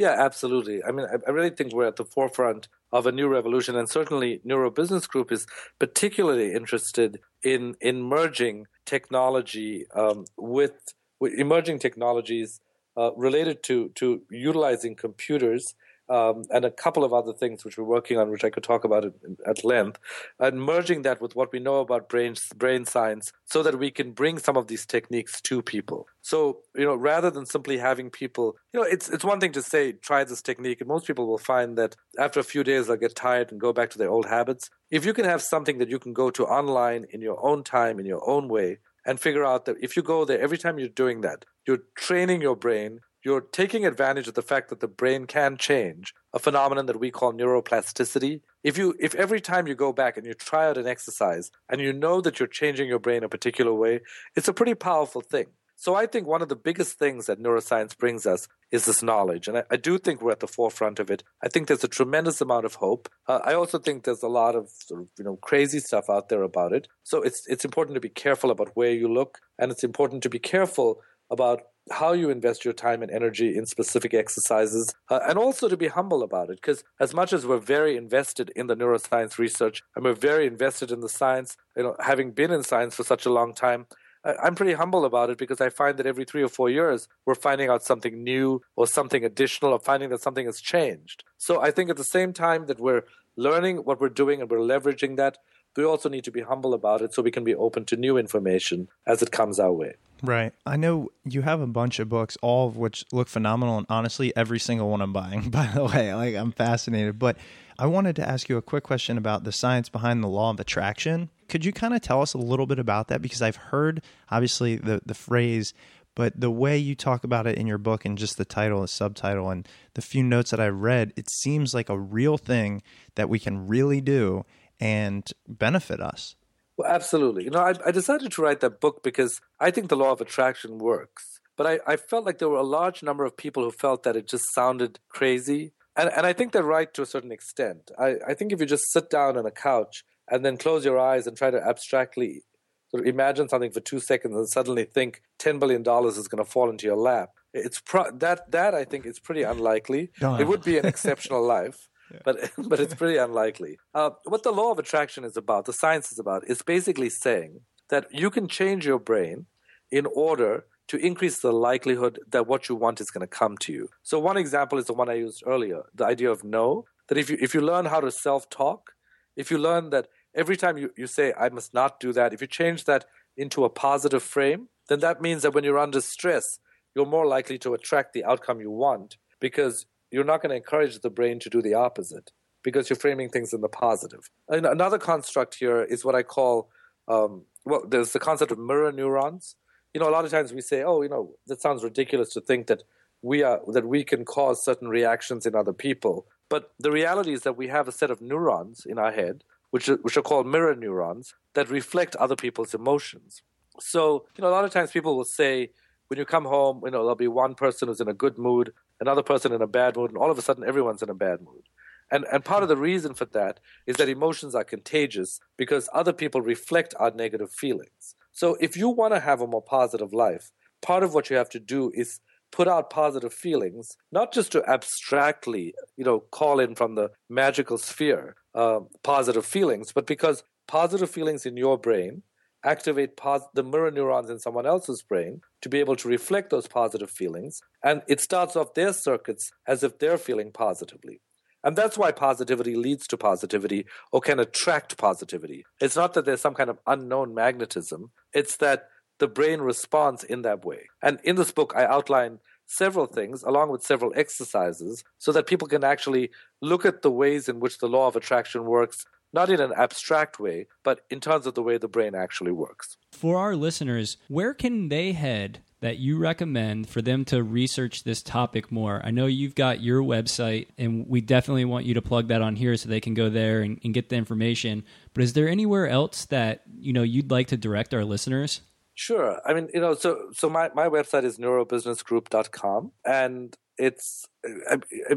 Yeah, 0.00 0.16
absolutely. 0.18 0.82
I 0.82 0.92
mean, 0.92 1.06
I, 1.26 1.30
really 1.30 1.50
think 1.50 1.74
we're 1.74 1.86
at 1.86 1.96
the 1.96 2.06
forefront 2.06 2.68
of 2.90 3.06
a 3.06 3.12
new 3.12 3.28
revolution, 3.28 3.76
and 3.76 3.86
certainly 3.86 4.40
Neuro 4.44 4.70
Business 4.70 5.06
Group 5.06 5.30
is 5.30 5.46
particularly 5.78 6.54
interested 6.54 7.20
in 7.42 7.74
in 7.82 8.00
merging 8.00 8.66
technology 8.86 9.84
um, 9.94 10.24
with, 10.38 10.94
with, 11.20 11.34
emerging 11.34 11.80
technologies 11.80 12.62
uh, 12.96 13.10
related 13.14 13.62
to 13.64 13.90
to 13.96 14.22
utilizing 14.30 14.94
computers 14.96 15.74
um, 16.10 16.42
and 16.50 16.64
a 16.64 16.70
couple 16.70 17.04
of 17.04 17.12
other 17.12 17.32
things 17.32 17.64
which 17.64 17.78
we're 17.78 17.84
working 17.84 18.18
on, 18.18 18.30
which 18.30 18.44
I 18.44 18.50
could 18.50 18.64
talk 18.64 18.84
about 18.84 19.04
at 19.46 19.64
length, 19.64 19.98
and 20.38 20.60
merging 20.60 21.02
that 21.02 21.20
with 21.20 21.36
what 21.36 21.52
we 21.52 21.60
know 21.60 21.76
about 21.76 22.08
brain 22.08 22.34
brain 22.56 22.84
science, 22.84 23.32
so 23.44 23.62
that 23.62 23.78
we 23.78 23.90
can 23.90 24.10
bring 24.10 24.38
some 24.38 24.56
of 24.56 24.66
these 24.66 24.84
techniques 24.84 25.40
to 25.42 25.62
people. 25.62 26.08
So 26.20 26.58
you 26.74 26.84
know, 26.84 26.96
rather 26.96 27.30
than 27.30 27.46
simply 27.46 27.78
having 27.78 28.10
people, 28.10 28.56
you 28.72 28.80
know, 28.80 28.86
it's 28.86 29.08
it's 29.08 29.24
one 29.24 29.38
thing 29.38 29.52
to 29.52 29.62
say 29.62 29.92
try 29.92 30.24
this 30.24 30.42
technique, 30.42 30.80
and 30.80 30.88
most 30.88 31.06
people 31.06 31.28
will 31.28 31.38
find 31.38 31.78
that 31.78 31.94
after 32.18 32.40
a 32.40 32.44
few 32.44 32.64
days 32.64 32.88
they'll 32.88 32.96
get 32.96 33.14
tired 33.14 33.52
and 33.52 33.60
go 33.60 33.72
back 33.72 33.90
to 33.90 33.98
their 33.98 34.10
old 34.10 34.26
habits. 34.26 34.68
If 34.90 35.06
you 35.06 35.14
can 35.14 35.24
have 35.24 35.42
something 35.42 35.78
that 35.78 35.88
you 35.88 36.00
can 36.00 36.12
go 36.12 36.30
to 36.30 36.44
online 36.44 37.06
in 37.10 37.22
your 37.22 37.38
own 37.44 37.62
time, 37.62 38.00
in 38.00 38.06
your 38.06 38.28
own 38.28 38.48
way, 38.48 38.78
and 39.06 39.20
figure 39.20 39.46
out 39.46 39.64
that 39.66 39.76
if 39.80 39.96
you 39.96 40.02
go 40.02 40.24
there 40.24 40.40
every 40.40 40.58
time 40.58 40.78
you're 40.78 40.88
doing 40.88 41.20
that, 41.20 41.44
you're 41.66 41.84
training 41.96 42.42
your 42.42 42.56
brain 42.56 43.00
you're 43.24 43.40
taking 43.40 43.84
advantage 43.84 44.28
of 44.28 44.34
the 44.34 44.42
fact 44.42 44.68
that 44.70 44.80
the 44.80 44.88
brain 44.88 45.26
can 45.26 45.56
change, 45.56 46.14
a 46.32 46.38
phenomenon 46.38 46.86
that 46.86 47.00
we 47.00 47.10
call 47.10 47.32
neuroplasticity. 47.32 48.40
If 48.64 48.78
you 48.78 48.94
if 48.98 49.14
every 49.14 49.40
time 49.40 49.66
you 49.66 49.74
go 49.74 49.92
back 49.92 50.16
and 50.16 50.26
you 50.26 50.34
try 50.34 50.68
out 50.68 50.78
an 50.78 50.86
exercise 50.86 51.50
and 51.68 51.80
you 51.80 51.92
know 51.92 52.20
that 52.20 52.38
you're 52.38 52.48
changing 52.48 52.88
your 52.88 52.98
brain 52.98 53.22
a 53.22 53.28
particular 53.28 53.74
way, 53.74 54.00
it's 54.36 54.48
a 54.48 54.52
pretty 54.52 54.74
powerful 54.74 55.20
thing. 55.20 55.46
So 55.76 55.94
I 55.94 56.04
think 56.04 56.26
one 56.26 56.42
of 56.42 56.50
the 56.50 56.56
biggest 56.56 56.98
things 56.98 57.24
that 57.24 57.42
neuroscience 57.42 57.96
brings 57.96 58.26
us 58.26 58.46
is 58.70 58.84
this 58.84 59.02
knowledge, 59.02 59.48
and 59.48 59.56
I, 59.56 59.62
I 59.70 59.76
do 59.76 59.96
think 59.96 60.20
we're 60.20 60.30
at 60.32 60.40
the 60.40 60.46
forefront 60.46 60.98
of 60.98 61.10
it. 61.10 61.22
I 61.42 61.48
think 61.48 61.68
there's 61.68 61.82
a 61.82 61.88
tremendous 61.88 62.42
amount 62.42 62.66
of 62.66 62.74
hope. 62.74 63.08
Uh, 63.26 63.40
I 63.42 63.54
also 63.54 63.78
think 63.78 64.04
there's 64.04 64.22
a 64.22 64.28
lot 64.28 64.54
of 64.54 64.68
sort 64.68 65.00
of 65.00 65.08
you 65.18 65.24
know 65.24 65.36
crazy 65.36 65.80
stuff 65.80 66.10
out 66.10 66.28
there 66.28 66.42
about 66.42 66.74
it. 66.74 66.86
So 67.02 67.22
it's 67.22 67.46
it's 67.46 67.64
important 67.64 67.94
to 67.94 68.00
be 68.00 68.10
careful 68.10 68.50
about 68.50 68.72
where 68.74 68.92
you 68.92 69.10
look, 69.10 69.38
and 69.58 69.72
it's 69.72 69.82
important 69.82 70.22
to 70.24 70.28
be 70.28 70.38
careful 70.38 71.00
about 71.30 71.62
how 71.90 72.12
you 72.12 72.30
invest 72.30 72.64
your 72.64 72.74
time 72.74 73.02
and 73.02 73.10
energy 73.10 73.56
in 73.56 73.66
specific 73.66 74.14
exercises, 74.14 74.94
uh, 75.08 75.20
and 75.28 75.38
also 75.38 75.68
to 75.68 75.76
be 75.76 75.88
humble 75.88 76.22
about 76.22 76.50
it. 76.50 76.56
Because 76.56 76.84
as 77.00 77.14
much 77.14 77.32
as 77.32 77.46
we're 77.46 77.58
very 77.58 77.96
invested 77.96 78.50
in 78.54 78.66
the 78.66 78.76
neuroscience 78.76 79.38
research 79.38 79.82
and 79.96 80.04
we're 80.04 80.12
very 80.14 80.46
invested 80.46 80.90
in 80.90 81.00
the 81.00 81.08
science, 81.08 81.56
you 81.76 81.82
know, 81.82 81.96
having 82.00 82.32
been 82.32 82.52
in 82.52 82.62
science 82.62 82.94
for 82.94 83.04
such 83.04 83.26
a 83.26 83.32
long 83.32 83.54
time, 83.54 83.86
I'm 84.24 84.54
pretty 84.54 84.74
humble 84.74 85.04
about 85.06 85.30
it 85.30 85.38
because 85.38 85.60
I 85.60 85.70
find 85.70 85.96
that 85.96 86.06
every 86.06 86.24
three 86.24 86.42
or 86.42 86.48
four 86.48 86.68
years 86.68 87.08
we're 87.24 87.34
finding 87.34 87.70
out 87.70 87.82
something 87.82 88.22
new 88.22 88.60
or 88.76 88.86
something 88.86 89.24
additional 89.24 89.72
or 89.72 89.78
finding 89.78 90.10
that 90.10 90.20
something 90.20 90.44
has 90.44 90.60
changed. 90.60 91.24
So 91.38 91.60
I 91.60 91.70
think 91.70 91.88
at 91.88 91.96
the 91.96 92.04
same 92.04 92.34
time 92.34 92.66
that 92.66 92.78
we're 92.78 93.04
learning 93.36 93.78
what 93.78 94.00
we're 94.00 94.10
doing 94.10 94.42
and 94.42 94.50
we're 94.50 94.58
leveraging 94.58 95.16
that, 95.16 95.38
we 95.76 95.84
also 95.84 96.08
need 96.08 96.24
to 96.24 96.30
be 96.30 96.40
humble 96.40 96.74
about 96.74 97.00
it 97.00 97.14
so 97.14 97.22
we 97.22 97.30
can 97.30 97.44
be 97.44 97.54
open 97.54 97.84
to 97.86 97.96
new 97.96 98.16
information 98.16 98.88
as 99.06 99.22
it 99.22 99.30
comes 99.30 99.58
our 99.60 99.72
way. 99.72 99.94
Right. 100.22 100.52
I 100.66 100.76
know 100.76 101.08
you 101.24 101.42
have 101.42 101.60
a 101.60 101.66
bunch 101.66 101.98
of 101.98 102.08
books, 102.08 102.36
all 102.42 102.68
of 102.68 102.76
which 102.76 103.04
look 103.12 103.28
phenomenal, 103.28 103.78
and 103.78 103.86
honestly, 103.88 104.34
every 104.36 104.58
single 104.58 104.90
one 104.90 105.00
I'm 105.00 105.12
buying. 105.12 105.50
By 105.50 105.66
the 105.68 105.84
way, 105.84 106.12
like 106.14 106.34
I'm 106.34 106.52
fascinated. 106.52 107.18
But 107.18 107.36
I 107.78 107.86
wanted 107.86 108.16
to 108.16 108.28
ask 108.28 108.48
you 108.48 108.56
a 108.56 108.62
quick 108.62 108.84
question 108.84 109.16
about 109.16 109.44
the 109.44 109.52
science 109.52 109.88
behind 109.88 110.22
the 110.22 110.28
law 110.28 110.50
of 110.50 110.60
attraction. 110.60 111.30
Could 111.48 111.64
you 111.64 111.72
kind 111.72 111.94
of 111.94 112.02
tell 112.02 112.20
us 112.20 112.34
a 112.34 112.38
little 112.38 112.66
bit 112.66 112.78
about 112.78 113.08
that? 113.08 113.22
Because 113.22 113.42
I've 113.42 113.56
heard, 113.56 114.02
obviously, 114.30 114.76
the 114.76 115.00
the 115.06 115.14
phrase, 115.14 115.72
but 116.14 116.38
the 116.38 116.50
way 116.50 116.76
you 116.76 116.94
talk 116.94 117.24
about 117.24 117.46
it 117.46 117.56
in 117.56 117.66
your 117.66 117.78
book 117.78 118.04
and 118.04 118.18
just 118.18 118.36
the 118.36 118.44
title, 118.44 118.82
the 118.82 118.88
subtitle, 118.88 119.48
and 119.48 119.66
the 119.94 120.02
few 120.02 120.22
notes 120.22 120.50
that 120.50 120.60
I 120.60 120.68
read, 120.68 121.12
it 121.16 121.30
seems 121.30 121.72
like 121.72 121.88
a 121.88 121.98
real 121.98 122.36
thing 122.36 122.82
that 123.14 123.28
we 123.28 123.38
can 123.38 123.66
really 123.66 124.00
do 124.00 124.44
and 124.80 125.30
benefit 125.46 126.00
us. 126.00 126.36
Well, 126.76 126.90
absolutely. 126.90 127.44
You 127.44 127.50
know, 127.50 127.60
I, 127.60 127.74
I, 127.84 127.90
decided 127.90 128.32
to 128.32 128.42
write 128.42 128.60
that 128.60 128.80
book 128.80 129.02
because 129.02 129.40
I 129.60 129.70
think 129.70 129.88
the 129.88 129.96
law 129.96 130.12
of 130.12 130.20
attraction 130.22 130.78
works. 130.78 131.40
But 131.56 131.66
I, 131.66 131.80
I, 131.86 131.96
felt 131.96 132.24
like 132.24 132.38
there 132.38 132.48
were 132.48 132.56
a 132.56 132.62
large 132.62 133.02
number 133.02 133.26
of 133.26 133.36
people 133.36 133.62
who 133.62 133.70
felt 133.70 134.02
that 134.04 134.16
it 134.16 134.26
just 134.26 134.44
sounded 134.54 134.98
crazy. 135.10 135.72
And, 135.94 136.10
and 136.16 136.24
I 136.24 136.32
think 136.32 136.52
they're 136.52 136.62
right 136.62 136.92
to 136.94 137.02
a 137.02 137.06
certain 137.06 137.32
extent. 137.32 137.90
I, 137.98 138.16
I 138.26 138.34
think 138.34 138.52
if 138.52 138.60
you 138.60 138.66
just 138.66 138.90
sit 138.92 139.10
down 139.10 139.36
on 139.36 139.44
a 139.44 139.50
couch 139.50 140.04
and 140.30 140.42
then 140.42 140.56
close 140.56 140.86
your 140.86 140.98
eyes 140.98 141.26
and 141.26 141.36
try 141.36 141.50
to 141.50 141.62
abstractly 141.62 142.44
sort 142.90 143.02
of 143.02 143.06
imagine 143.06 143.48
something 143.50 143.72
for 143.72 143.80
two 143.80 144.00
seconds 144.00 144.34
and 144.34 144.48
suddenly 144.48 144.84
think 144.84 145.20
$10 145.38 145.60
billion 145.60 145.82
is 145.82 146.28
going 146.28 146.42
to 146.42 146.50
fall 146.50 146.70
into 146.70 146.86
your 146.86 146.96
lap, 146.96 147.30
it's 147.52 147.80
pro- 147.80 148.10
that, 148.12 148.50
that 148.50 148.74
I 148.74 148.84
think 148.84 149.06
is 149.06 149.18
pretty 149.18 149.42
unlikely. 149.42 150.10
It 150.40 150.48
would 150.48 150.62
be 150.62 150.78
an 150.78 150.86
exceptional 150.86 151.42
life 151.46 151.88
but 152.24 152.50
but 152.68 152.80
it's 152.80 152.94
pretty 152.94 153.16
unlikely. 153.16 153.78
Uh, 153.94 154.10
what 154.24 154.42
the 154.42 154.52
law 154.52 154.70
of 154.70 154.78
attraction 154.78 155.24
is 155.24 155.36
about, 155.36 155.64
the 155.64 155.72
science 155.72 156.12
is 156.12 156.18
about, 156.18 156.48
is 156.48 156.62
basically 156.62 157.10
saying 157.10 157.60
that 157.88 158.06
you 158.12 158.30
can 158.30 158.48
change 158.48 158.86
your 158.86 158.98
brain 158.98 159.46
in 159.90 160.06
order 160.06 160.64
to 160.88 160.96
increase 160.96 161.40
the 161.40 161.52
likelihood 161.52 162.18
that 162.28 162.46
what 162.46 162.68
you 162.68 162.74
want 162.74 163.00
is 163.00 163.10
going 163.10 163.20
to 163.20 163.26
come 163.26 163.56
to 163.58 163.72
you. 163.72 163.88
So 164.02 164.18
one 164.18 164.36
example 164.36 164.78
is 164.78 164.86
the 164.86 164.92
one 164.92 165.08
I 165.08 165.14
used 165.14 165.42
earlier, 165.46 165.82
the 165.94 166.06
idea 166.06 166.30
of 166.30 166.42
no. 166.42 166.84
That 167.08 167.18
if 167.18 167.28
you 167.30 167.36
if 167.40 167.54
you 167.54 167.60
learn 167.60 167.86
how 167.86 168.00
to 168.00 168.10
self 168.10 168.48
talk, 168.50 168.92
if 169.36 169.50
you 169.50 169.58
learn 169.58 169.90
that 169.90 170.08
every 170.34 170.56
time 170.56 170.76
you, 170.78 170.90
you 170.96 171.06
say 171.06 171.32
I 171.38 171.48
must 171.48 171.74
not 171.74 172.00
do 172.00 172.12
that, 172.12 172.32
if 172.32 172.40
you 172.40 172.46
change 172.46 172.84
that 172.84 173.04
into 173.36 173.64
a 173.64 173.70
positive 173.70 174.22
frame, 174.22 174.68
then 174.88 175.00
that 175.00 175.20
means 175.20 175.42
that 175.42 175.54
when 175.54 175.64
you're 175.64 175.78
under 175.78 176.00
stress, 176.00 176.58
you're 176.94 177.06
more 177.06 177.26
likely 177.26 177.58
to 177.58 177.74
attract 177.74 178.12
the 178.12 178.24
outcome 178.24 178.60
you 178.60 178.70
want 178.70 179.16
because 179.40 179.86
you're 180.10 180.24
not 180.24 180.42
going 180.42 180.50
to 180.50 180.56
encourage 180.56 180.98
the 181.00 181.10
brain 181.10 181.38
to 181.40 181.50
do 181.50 181.62
the 181.62 181.74
opposite 181.74 182.32
because 182.62 182.90
you're 182.90 182.96
framing 182.96 183.30
things 183.30 183.52
in 183.52 183.60
the 183.60 183.68
positive. 183.68 184.30
And 184.48 184.66
another 184.66 184.98
construct 184.98 185.54
here 185.54 185.82
is 185.82 186.04
what 186.04 186.14
I 186.14 186.22
call 186.22 186.70
um, 187.08 187.42
well, 187.64 187.84
there's 187.86 188.12
the 188.12 188.20
concept 188.20 188.52
of 188.52 188.58
mirror 188.58 188.92
neurons. 188.92 189.56
You 189.92 190.00
know, 190.00 190.08
a 190.08 190.12
lot 190.12 190.24
of 190.24 190.30
times 190.30 190.52
we 190.52 190.60
say, 190.60 190.82
"Oh, 190.82 191.02
you 191.02 191.08
know, 191.08 191.34
that 191.48 191.60
sounds 191.60 191.82
ridiculous 191.82 192.30
to 192.34 192.40
think 192.40 192.68
that 192.68 192.84
we 193.22 193.42
are 193.42 193.60
that 193.68 193.86
we 193.86 194.04
can 194.04 194.24
cause 194.24 194.64
certain 194.64 194.88
reactions 194.88 195.46
in 195.46 195.54
other 195.54 195.72
people." 195.72 196.26
But 196.48 196.72
the 196.78 196.90
reality 196.90 197.32
is 197.32 197.42
that 197.42 197.56
we 197.56 197.68
have 197.68 197.88
a 197.88 197.92
set 197.92 198.10
of 198.10 198.20
neurons 198.20 198.86
in 198.86 198.98
our 198.98 199.12
head, 199.12 199.44
which 199.70 199.88
are, 199.88 199.96
which 199.96 200.16
are 200.16 200.22
called 200.22 200.46
mirror 200.46 200.74
neurons, 200.74 201.34
that 201.54 201.70
reflect 201.70 202.16
other 202.16 202.36
people's 202.36 202.74
emotions. 202.74 203.42
So, 203.78 204.26
you 204.36 204.42
know, 204.42 204.48
a 204.48 204.50
lot 204.50 204.64
of 204.64 204.70
times 204.70 204.90
people 204.90 205.16
will 205.16 205.24
say, 205.24 205.70
when 206.10 206.18
you 206.18 206.24
come 206.24 206.44
home, 206.44 206.82
you 206.84 206.90
know, 206.90 206.98
there'll 206.98 207.14
be 207.14 207.28
one 207.28 207.54
person 207.54 207.86
who's 207.86 208.00
in 208.00 208.08
a 208.08 208.12
good 208.12 208.36
mood, 208.36 208.72
another 209.00 209.22
person 209.22 209.52
in 209.52 209.62
a 209.62 209.66
bad 209.68 209.96
mood, 209.96 210.10
and 210.10 210.18
all 210.18 210.30
of 210.30 210.36
a 210.38 210.42
sudden 210.42 210.64
everyone's 210.64 211.02
in 211.02 211.08
a 211.08 211.14
bad 211.14 211.40
mood. 211.40 211.62
And, 212.10 212.26
and 212.32 212.44
part 212.44 212.64
of 212.64 212.68
the 212.68 212.76
reason 212.76 213.14
for 213.14 213.26
that 213.26 213.60
is 213.86 213.94
that 213.96 214.08
emotions 214.08 214.56
are 214.56 214.64
contagious 214.64 215.38
because 215.56 215.88
other 215.94 216.12
people 216.12 216.42
reflect 216.42 216.96
our 216.98 217.12
negative 217.12 217.52
feelings. 217.52 218.16
So 218.32 218.56
if 218.60 218.76
you 218.76 218.88
want 218.88 219.14
to 219.14 219.20
have 219.20 219.40
a 219.40 219.46
more 219.46 219.62
positive 219.62 220.12
life, 220.12 220.50
part 220.82 221.04
of 221.04 221.14
what 221.14 221.30
you 221.30 221.36
have 221.36 221.48
to 221.50 221.60
do 221.60 221.92
is 221.94 222.18
put 222.50 222.66
out 222.66 222.90
positive 222.90 223.32
feelings, 223.32 223.96
not 224.10 224.32
just 224.32 224.50
to 224.50 224.68
abstractly, 224.68 225.74
you 225.96 226.04
know, 226.04 226.18
call 226.18 226.58
in 226.58 226.74
from 226.74 226.96
the 226.96 227.12
magical 227.28 227.78
sphere 227.78 228.34
uh, 228.56 228.80
positive 229.04 229.46
feelings, 229.46 229.92
but 229.92 230.08
because 230.08 230.42
positive 230.66 231.08
feelings 231.08 231.46
in 231.46 231.56
your 231.56 231.78
brain 231.78 232.24
activate 232.64 233.16
pos- 233.16 233.48
the 233.54 233.62
mirror 233.62 233.90
neurons 233.90 234.30
in 234.30 234.38
someone 234.38 234.66
else's 234.66 235.02
brain 235.02 235.40
to 235.62 235.68
be 235.68 235.80
able 235.80 235.96
to 235.96 236.08
reflect 236.08 236.50
those 236.50 236.66
positive 236.66 237.10
feelings. 237.10 237.60
And 237.82 238.02
it 238.06 238.20
starts 238.20 238.56
off 238.56 238.74
their 238.74 238.92
circuits 238.92 239.50
as 239.66 239.82
if 239.82 239.98
they're 239.98 240.18
feeling 240.18 240.52
positively. 240.52 241.20
And 241.62 241.76
that's 241.76 241.98
why 241.98 242.12
positivity 242.12 242.74
leads 242.74 243.06
to 243.08 243.16
positivity 243.16 243.84
or 244.12 244.20
can 244.20 244.40
attract 244.40 244.96
positivity. 244.96 245.64
It's 245.80 245.96
not 245.96 246.14
that 246.14 246.24
there's 246.24 246.40
some 246.40 246.54
kind 246.54 246.70
of 246.70 246.78
unknown 246.86 247.34
magnetism, 247.34 248.10
it's 248.32 248.56
that 248.56 248.88
the 249.18 249.28
brain 249.28 249.60
responds 249.60 250.24
in 250.24 250.42
that 250.42 250.64
way. 250.64 250.88
And 251.02 251.20
in 251.22 251.36
this 251.36 251.52
book, 251.52 251.74
I 251.76 251.84
outline 251.84 252.38
several 252.66 253.06
things 253.06 253.42
along 253.42 253.68
with 253.68 253.82
several 253.82 254.12
exercises 254.16 255.04
so 255.18 255.32
that 255.32 255.46
people 255.46 255.68
can 255.68 255.84
actually 255.84 256.30
look 256.62 256.86
at 256.86 257.02
the 257.02 257.10
ways 257.10 257.48
in 257.48 257.60
which 257.60 257.78
the 257.78 257.88
law 257.88 258.06
of 258.06 258.16
attraction 258.16 258.64
works 258.64 259.04
not 259.32 259.50
in 259.50 259.60
an 259.60 259.72
abstract 259.76 260.38
way, 260.40 260.66
but 260.82 261.00
in 261.10 261.20
terms 261.20 261.46
of 261.46 261.54
the 261.54 261.62
way 261.62 261.78
the 261.78 261.88
brain 261.88 262.14
actually 262.14 262.52
works. 262.52 262.96
For 263.12 263.38
our 263.38 263.56
listeners, 263.56 264.16
where 264.28 264.54
can 264.54 264.88
they 264.88 265.12
head 265.12 265.60
that 265.80 265.98
you 265.98 266.18
recommend 266.18 266.88
for 266.88 267.00
them 267.00 267.24
to 267.26 267.42
research 267.42 268.04
this 268.04 268.22
topic 268.22 268.70
more? 268.70 269.00
I 269.04 269.10
know 269.10 269.26
you've 269.26 269.54
got 269.54 269.80
your 269.80 270.02
website, 270.02 270.68
and 270.78 271.06
we 271.08 271.20
definitely 271.20 271.64
want 271.64 271.86
you 271.86 271.94
to 271.94 272.02
plug 272.02 272.28
that 272.28 272.42
on 272.42 272.56
here 272.56 272.76
so 272.76 272.88
they 272.88 273.00
can 273.00 273.14
go 273.14 273.30
there 273.30 273.60
and, 273.62 273.80
and 273.84 273.94
get 273.94 274.08
the 274.08 274.16
information. 274.16 274.84
But 275.14 275.24
is 275.24 275.32
there 275.32 275.48
anywhere 275.48 275.88
else 275.88 276.26
that 276.26 276.62
you 276.78 276.92
know 276.92 277.02
you'd 277.02 277.30
like 277.30 277.48
to 277.48 277.56
direct 277.56 277.94
our 277.94 278.04
listeners? 278.04 278.62
Sure. 279.00 279.40
I 279.46 279.54
mean, 279.54 279.70
you 279.72 279.80
know, 279.80 279.94
so 279.94 280.28
so 280.34 280.50
my, 280.50 280.68
my 280.74 280.86
website 280.86 281.24
is 281.24 281.38
neurobusinessgroup.com 281.38 282.92
and 283.02 283.56
it's 283.78 284.26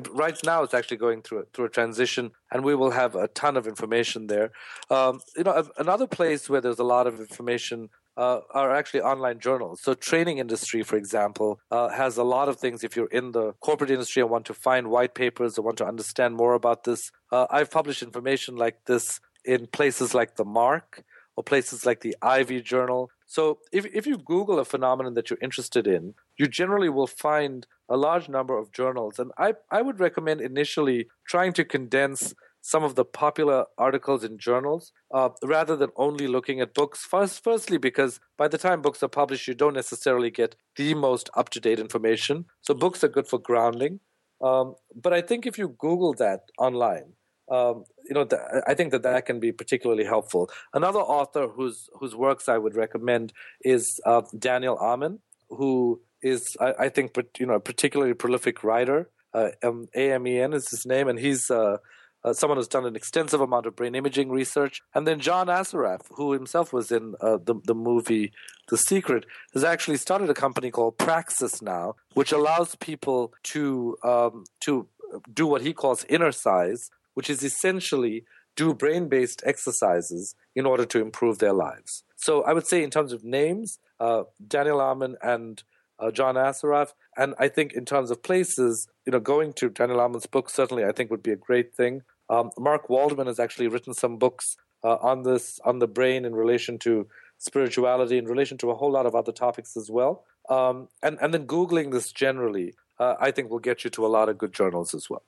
right 0.10 0.38
now 0.46 0.64
it's 0.64 0.74
actually 0.74 0.96
going 0.96 1.22
through 1.22 1.40
a, 1.40 1.44
through 1.54 1.66
a 1.66 1.70
transition, 1.70 2.32
and 2.50 2.64
we 2.64 2.76
will 2.76 2.92
have 2.92 3.14
a 3.18 3.28
ton 3.28 3.58
of 3.58 3.68
information 3.68 4.28
there. 4.28 4.52
Um, 4.90 5.20
you 5.36 5.44
know, 5.44 5.68
another 5.78 6.08
place 6.08 6.50
where 6.50 6.62
there's 6.62 6.80
a 6.80 6.86
lot 6.86 7.08
of 7.08 7.20
information 7.20 7.90
uh, 8.16 8.40
are 8.52 8.74
actually 8.74 9.02
online 9.02 9.40
journals. 9.40 9.82
So, 9.82 9.94
training 9.94 10.38
industry, 10.38 10.82
for 10.82 10.96
example, 10.96 11.60
uh, 11.70 11.90
has 11.90 12.16
a 12.16 12.24
lot 12.24 12.48
of 12.48 12.56
things. 12.62 12.86
If 12.86 12.96
you're 12.96 13.08
in 13.08 13.34
the 13.34 13.52
corporate 13.60 13.92
industry 13.92 14.22
and 14.22 14.32
want 14.32 14.46
to 14.46 14.54
find 14.54 14.92
white 14.92 15.14
papers 15.14 15.58
or 15.58 15.64
want 15.64 15.78
to 15.80 15.86
understand 15.86 16.36
more 16.36 16.54
about 16.54 16.86
this, 16.86 17.12
uh, 17.34 17.48
I've 17.50 17.70
published 17.70 18.02
information 18.02 18.56
like 18.56 18.86
this 18.86 19.20
in 19.44 19.68
places 19.68 20.14
like 20.14 20.38
the 20.38 20.46
Mark 20.46 21.04
or 21.36 21.44
places 21.44 21.86
like 21.86 22.02
the 22.02 22.16
Ivey 22.22 22.62
Journal. 22.62 23.10
So, 23.34 23.58
if 23.72 23.88
if 24.00 24.06
you 24.06 24.20
Google 24.20 24.60
a 24.60 24.66
phenomenon 24.74 25.16
that 25.16 25.32
you're 25.32 25.40
interested 25.42 25.88
in, 25.88 26.14
you 26.38 26.46
generally 26.48 26.90
will 26.90 27.08
find 27.08 27.66
a 27.90 27.98
large 27.98 28.30
number 28.30 28.56
of 28.56 28.72
journals. 28.72 29.18
And 29.18 29.32
I, 29.40 29.56
I 29.72 29.82
would 29.82 30.00
recommend 30.00 30.40
initially 30.40 31.08
trying 31.28 31.54
to 31.54 31.66
condense 31.66 32.36
some 32.62 32.84
of 32.84 32.94
the 32.94 33.04
popular 33.04 33.66
articles 33.76 34.24
in 34.24 34.38
journals 34.38 34.92
uh, 35.12 35.30
rather 35.44 35.76
than 35.76 35.90
only 35.96 36.28
looking 36.28 36.62
at 36.62 36.76
books. 36.76 37.00
First, 37.06 37.44
firstly, 37.44 37.80
because 37.80 38.20
by 38.38 38.48
the 38.48 38.60
time 38.60 38.84
books 38.84 39.02
are 39.02 39.16
published, 39.22 39.48
you 39.48 39.56
don't 39.56 39.74
necessarily 39.74 40.30
get 40.30 40.56
the 40.76 40.94
most 40.94 41.32
up 41.36 41.50
to 41.50 41.60
date 41.60 41.80
information. 41.80 42.46
So, 42.62 42.76
books 42.76 43.04
are 43.04 43.16
good 43.18 43.28
for 43.28 43.40
grounding. 43.40 44.00
Um, 44.44 44.76
but 44.94 45.12
I 45.12 45.22
think 45.22 45.48
if 45.48 45.58
you 45.58 45.76
Google 45.80 46.14
that 46.26 46.42
online, 46.60 47.14
um, 47.50 47.84
you 48.06 48.14
know, 48.14 48.26
th- 48.26 48.42
I 48.68 48.74
think 48.74 48.92
that 48.92 49.04
that 49.04 49.26
can 49.26 49.40
be 49.40 49.52
particularly 49.52 50.06
helpful. 50.06 50.50
Another 50.74 51.00
author 51.00 51.48
whose 51.48 51.90
whose 52.00 52.16
works 52.16 52.48
I 52.48 52.58
would 52.58 52.76
recommend 52.76 53.34
is 53.64 54.00
uh, 54.06 54.22
Daniel 54.38 54.78
Amen, 54.78 55.20
who 55.50 56.02
is 56.22 56.56
I, 56.60 56.74
I, 56.80 56.90
think 56.90 57.16
you 57.38 57.46
know 57.46 57.56
a 57.56 57.60
particularly 57.60 58.14
prolific 58.14 58.64
writer. 58.64 59.10
Uh, 59.34 59.50
um, 59.64 59.88
AMEN 59.96 60.54
is 60.54 60.70
his 60.70 60.86
name, 60.86 61.08
and 61.08 61.20
he's 61.20 61.50
uh, 61.50 61.78
uh, 62.24 62.34
someone 62.34 62.58
who's 62.58 62.68
done 62.68 62.86
an 62.86 62.96
extensive 62.96 63.42
amount 63.42 63.66
of 63.66 63.76
brain 63.76 63.96
imaging 63.96 64.30
research. 64.30 64.82
And 64.94 65.08
then 65.08 65.20
John 65.20 65.48
Assaraf, 65.48 66.02
who 66.12 66.32
himself 66.34 66.72
was 66.72 66.92
in 66.92 67.16
uh, 67.20 67.38
the, 67.44 67.56
the 67.66 67.76
movie 67.76 68.32
The 68.70 68.78
Secret, 68.78 69.26
has 69.54 69.64
actually 69.64 69.98
started 69.98 70.30
a 70.30 70.34
company 70.34 70.72
called 70.72 70.98
PraxisNow, 70.98 71.96
which 72.14 72.32
allows 72.32 72.76
people 72.76 73.34
to 73.46 73.98
um, 74.04 74.46
to 74.62 74.88
do 75.32 75.46
what 75.46 75.62
he 75.62 75.74
calls 75.74 76.04
Innercise, 76.06 76.90
which 77.14 77.30
is 77.30 77.44
essentially 77.44 78.26
do 78.56 78.74
brain 78.74 79.10
based 79.10 79.42
exercises 79.46 80.36
in 80.56 80.66
order 80.66 80.86
to 80.86 81.00
improve 81.00 81.40
their 81.40 81.54
lives. 81.54 82.04
So 82.16 82.44
I 82.44 82.54
would 82.54 82.68
say, 82.68 82.84
in 82.84 82.92
terms 82.92 83.12
of 83.12 83.24
names, 83.24 83.80
uh, 84.00 84.24
Daniel 84.48 84.80
Amen 84.80 85.16
and 85.22 85.64
uh, 86.00 86.12
John 86.12 86.36
Assaraf. 86.36 86.90
And 87.18 87.34
I 87.40 87.48
think 87.48 87.74
in 87.74 87.86
terms 87.86 88.12
of 88.12 88.24
places, 88.24 88.88
you 89.06 89.12
know, 89.12 89.20
going 89.20 89.54
to 89.54 89.70
Daniel 89.70 90.02
Amen's 90.02 90.26
book 90.26 90.50
certainly 90.50 90.84
I 90.84 90.92
think 90.92 91.12
would 91.12 91.24
be 91.24 91.32
a 91.32 91.36
great 91.36 91.74
thing. 91.74 92.04
Um, 92.30 92.52
Mark 92.58 92.90
Waldman 92.90 93.28
has 93.28 93.40
actually 93.40 93.68
written 93.68 93.94
some 93.94 94.18
books 94.18 94.58
uh, 94.84 94.98
on 95.02 95.24
this, 95.24 95.60
on 95.64 95.80
the 95.80 95.88
brain 95.88 96.26
in 96.26 96.36
relation 96.36 96.78
to 96.80 97.08
spirituality, 97.38 98.18
in 98.18 98.26
relation 98.26 98.58
to 98.60 98.72
a 98.72 98.76
whole 98.76 98.92
lot 98.92 99.06
of 99.06 99.16
other 99.16 99.32
topics 99.32 99.76
as 99.78 99.90
well. 99.92 100.24
Um, 100.50 100.88
and, 101.02 101.18
and 101.22 101.34
then 101.34 101.46
Googling 101.46 101.92
this 101.92 102.12
generally, 102.12 102.74
uh, 103.00 103.16
I 103.20 103.32
think 103.32 103.50
will 103.50 103.60
get 103.60 103.84
you 103.84 103.90
to 103.92 104.06
a 104.06 104.08
lot 104.08 104.30
of 104.30 104.38
good 104.38 104.54
journals 104.54 104.94
as 104.94 105.10
well. 105.10 105.24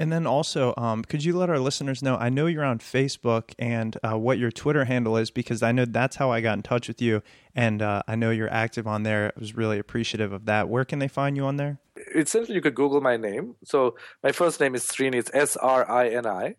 And 0.00 0.12
then 0.12 0.26
also, 0.26 0.74
um, 0.76 1.02
could 1.02 1.24
you 1.24 1.36
let 1.36 1.50
our 1.50 1.58
listeners 1.58 2.02
know? 2.02 2.16
I 2.16 2.28
know 2.28 2.46
you're 2.46 2.64
on 2.64 2.78
Facebook 2.78 3.52
and 3.58 3.96
uh, 4.04 4.16
what 4.16 4.38
your 4.38 4.52
Twitter 4.52 4.84
handle 4.84 5.16
is 5.16 5.32
because 5.32 5.60
I 5.62 5.72
know 5.72 5.84
that's 5.86 6.14
how 6.16 6.30
I 6.30 6.40
got 6.40 6.56
in 6.56 6.62
touch 6.62 6.86
with 6.86 7.02
you. 7.02 7.20
And 7.54 7.82
uh, 7.82 8.02
I 8.06 8.14
know 8.14 8.30
you're 8.30 8.52
active 8.52 8.86
on 8.86 9.02
there. 9.02 9.32
I 9.36 9.40
was 9.40 9.56
really 9.56 9.78
appreciative 9.78 10.32
of 10.32 10.44
that. 10.44 10.68
Where 10.68 10.84
can 10.84 11.00
they 11.00 11.08
find 11.08 11.36
you 11.36 11.44
on 11.46 11.56
there? 11.56 11.80
It's 11.96 12.30
Essentially, 12.30 12.54
you 12.54 12.60
could 12.60 12.76
Google 12.76 13.00
my 13.00 13.16
name. 13.16 13.56
So 13.64 13.96
my 14.22 14.30
first 14.30 14.60
name 14.60 14.76
is 14.76 14.86
Srini, 14.86 15.16
it's 15.16 15.32
S 15.34 15.56
R 15.56 15.90
I 15.90 16.08
N 16.10 16.26
I, 16.26 16.54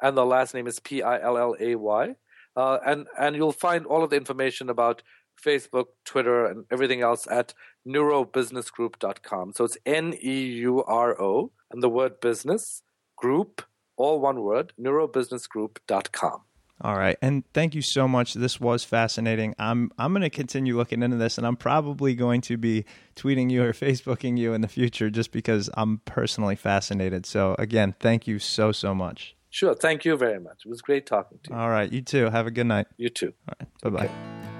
and 0.00 0.16
the 0.16 0.24
last 0.24 0.54
name 0.54 0.68
is 0.68 0.78
P 0.78 1.02
I 1.02 1.20
L 1.20 1.36
L 1.36 1.56
A 1.58 1.74
Y. 1.74 2.14
Uh, 2.56 2.78
and, 2.86 3.08
and 3.18 3.34
you'll 3.34 3.50
find 3.50 3.84
all 3.86 4.04
of 4.04 4.10
the 4.10 4.16
information 4.16 4.70
about 4.70 5.02
Facebook, 5.42 5.86
Twitter, 6.04 6.46
and 6.46 6.64
everything 6.70 7.02
else 7.02 7.26
at 7.30 7.54
neurobusinessgroup.com. 7.86 9.52
So 9.54 9.64
it's 9.64 9.78
N 9.86 10.14
E 10.22 10.42
U 10.42 10.82
R 10.84 11.20
O 11.20 11.52
and 11.70 11.82
the 11.82 11.88
word 11.88 12.20
business 12.20 12.82
group, 13.16 13.62
all 13.96 14.20
one 14.20 14.42
word, 14.42 14.72
neurobusinessgroup.com. 14.80 16.42
All 16.80 16.96
right. 16.96 17.16
And 17.22 17.44
thank 17.54 17.74
you 17.74 17.82
so 17.82 18.08
much. 18.08 18.34
This 18.34 18.60
was 18.60 18.84
fascinating. 18.84 19.54
I'm 19.58 19.92
I'm 19.96 20.12
going 20.12 20.22
to 20.22 20.30
continue 20.30 20.76
looking 20.76 21.02
into 21.02 21.16
this 21.16 21.38
and 21.38 21.46
I'm 21.46 21.56
probably 21.56 22.14
going 22.14 22.40
to 22.42 22.56
be 22.56 22.84
tweeting 23.14 23.50
you 23.50 23.62
or 23.62 23.72
facebooking 23.72 24.36
you 24.36 24.54
in 24.54 24.60
the 24.60 24.68
future 24.68 25.08
just 25.08 25.30
because 25.30 25.70
I'm 25.74 25.98
personally 26.04 26.56
fascinated. 26.56 27.26
So 27.26 27.54
again, 27.58 27.94
thank 28.00 28.26
you 28.26 28.38
so 28.38 28.72
so 28.72 28.94
much. 28.94 29.36
Sure. 29.50 29.74
Thank 29.74 30.04
you 30.04 30.16
very 30.16 30.40
much. 30.40 30.62
It 30.66 30.68
was 30.68 30.82
great 30.82 31.06
talking 31.06 31.38
to 31.44 31.50
you. 31.50 31.56
All 31.56 31.70
right. 31.70 31.90
You 31.90 32.02
too. 32.02 32.28
Have 32.28 32.48
a 32.48 32.50
good 32.50 32.66
night. 32.66 32.88
You 32.96 33.08
too. 33.08 33.32
All 33.48 33.54
right. 33.60 33.68
Bye-bye. 33.82 34.06
Okay. 34.06 34.53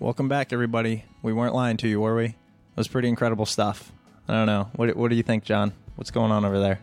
Welcome 0.00 0.28
back, 0.28 0.52
everybody. 0.52 1.04
We 1.22 1.32
weren't 1.32 1.56
lying 1.56 1.76
to 1.78 1.88
you, 1.88 2.00
were 2.00 2.14
we? 2.14 2.26
It 2.26 2.36
was 2.76 2.86
pretty 2.86 3.08
incredible 3.08 3.46
stuff. 3.46 3.90
I 4.28 4.32
don't 4.32 4.46
know. 4.46 4.70
What, 4.76 4.94
what 4.94 5.10
do 5.10 5.16
you 5.16 5.24
think, 5.24 5.42
John? 5.42 5.72
What's 5.96 6.12
going 6.12 6.30
on 6.30 6.44
over 6.44 6.60
there? 6.60 6.78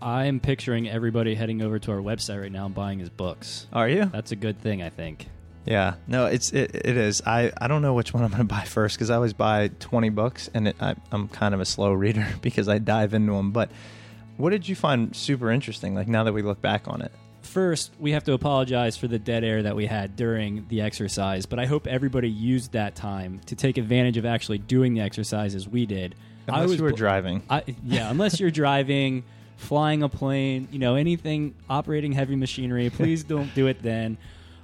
I'm 0.00 0.38
picturing 0.38 0.88
everybody 0.88 1.34
heading 1.34 1.62
over 1.62 1.80
to 1.80 1.90
our 1.90 1.98
website 1.98 2.40
right 2.40 2.52
now 2.52 2.66
and 2.66 2.74
buying 2.74 3.00
his 3.00 3.10
books. 3.10 3.66
Are 3.72 3.88
you? 3.88 4.04
That's 4.04 4.30
a 4.30 4.36
good 4.36 4.60
thing, 4.60 4.84
I 4.84 4.88
think. 4.88 5.26
Yeah, 5.64 5.94
no, 6.06 6.26
it's 6.26 6.52
it, 6.52 6.70
it 6.76 6.96
is. 6.96 7.20
I, 7.26 7.50
I 7.60 7.66
don't 7.66 7.82
know 7.82 7.94
which 7.94 8.14
one 8.14 8.22
I'm 8.22 8.30
going 8.30 8.46
to 8.46 8.54
buy 8.54 8.62
first 8.62 8.94
because 8.94 9.10
I 9.10 9.16
always 9.16 9.32
buy 9.32 9.72
20 9.80 10.10
books 10.10 10.48
and 10.54 10.68
it, 10.68 10.76
I, 10.80 10.94
I'm 11.10 11.26
kind 11.26 11.54
of 11.54 11.60
a 11.60 11.64
slow 11.64 11.92
reader 11.92 12.28
because 12.40 12.68
I 12.68 12.78
dive 12.78 13.14
into 13.14 13.32
them. 13.32 13.50
But 13.50 13.72
what 14.36 14.50
did 14.50 14.68
you 14.68 14.76
find 14.76 15.14
super 15.16 15.50
interesting? 15.50 15.96
Like 15.96 16.06
now 16.06 16.22
that 16.22 16.32
we 16.32 16.42
look 16.42 16.62
back 16.62 16.86
on 16.86 17.02
it, 17.02 17.10
first, 17.50 17.92
we 17.98 18.12
have 18.12 18.24
to 18.24 18.32
apologize 18.32 18.96
for 18.96 19.08
the 19.08 19.18
dead 19.18 19.44
air 19.44 19.62
that 19.62 19.76
we 19.76 19.86
had 19.86 20.16
during 20.16 20.66
the 20.68 20.80
exercise, 20.80 21.46
but 21.46 21.58
I 21.58 21.66
hope 21.66 21.86
everybody 21.86 22.30
used 22.30 22.72
that 22.72 22.94
time 22.94 23.40
to 23.46 23.56
take 23.56 23.76
advantage 23.76 24.16
of 24.16 24.24
actually 24.24 24.58
doing 24.58 24.94
the 24.94 25.00
exercises 25.00 25.68
we 25.68 25.84
did. 25.84 26.14
Unless 26.46 26.60
I 26.60 26.66
was, 26.66 26.76
you 26.76 26.84
were 26.84 26.92
driving. 26.92 27.42
I, 27.50 27.62
yeah, 27.84 28.10
unless 28.10 28.40
you're 28.40 28.50
driving, 28.50 29.24
flying 29.56 30.02
a 30.02 30.08
plane, 30.08 30.68
you 30.70 30.78
know, 30.78 30.94
anything 30.94 31.54
operating 31.68 32.12
heavy 32.12 32.36
machinery, 32.36 32.88
please 32.90 33.24
don't 33.24 33.52
do 33.54 33.66
it 33.66 33.82
then 33.82 34.16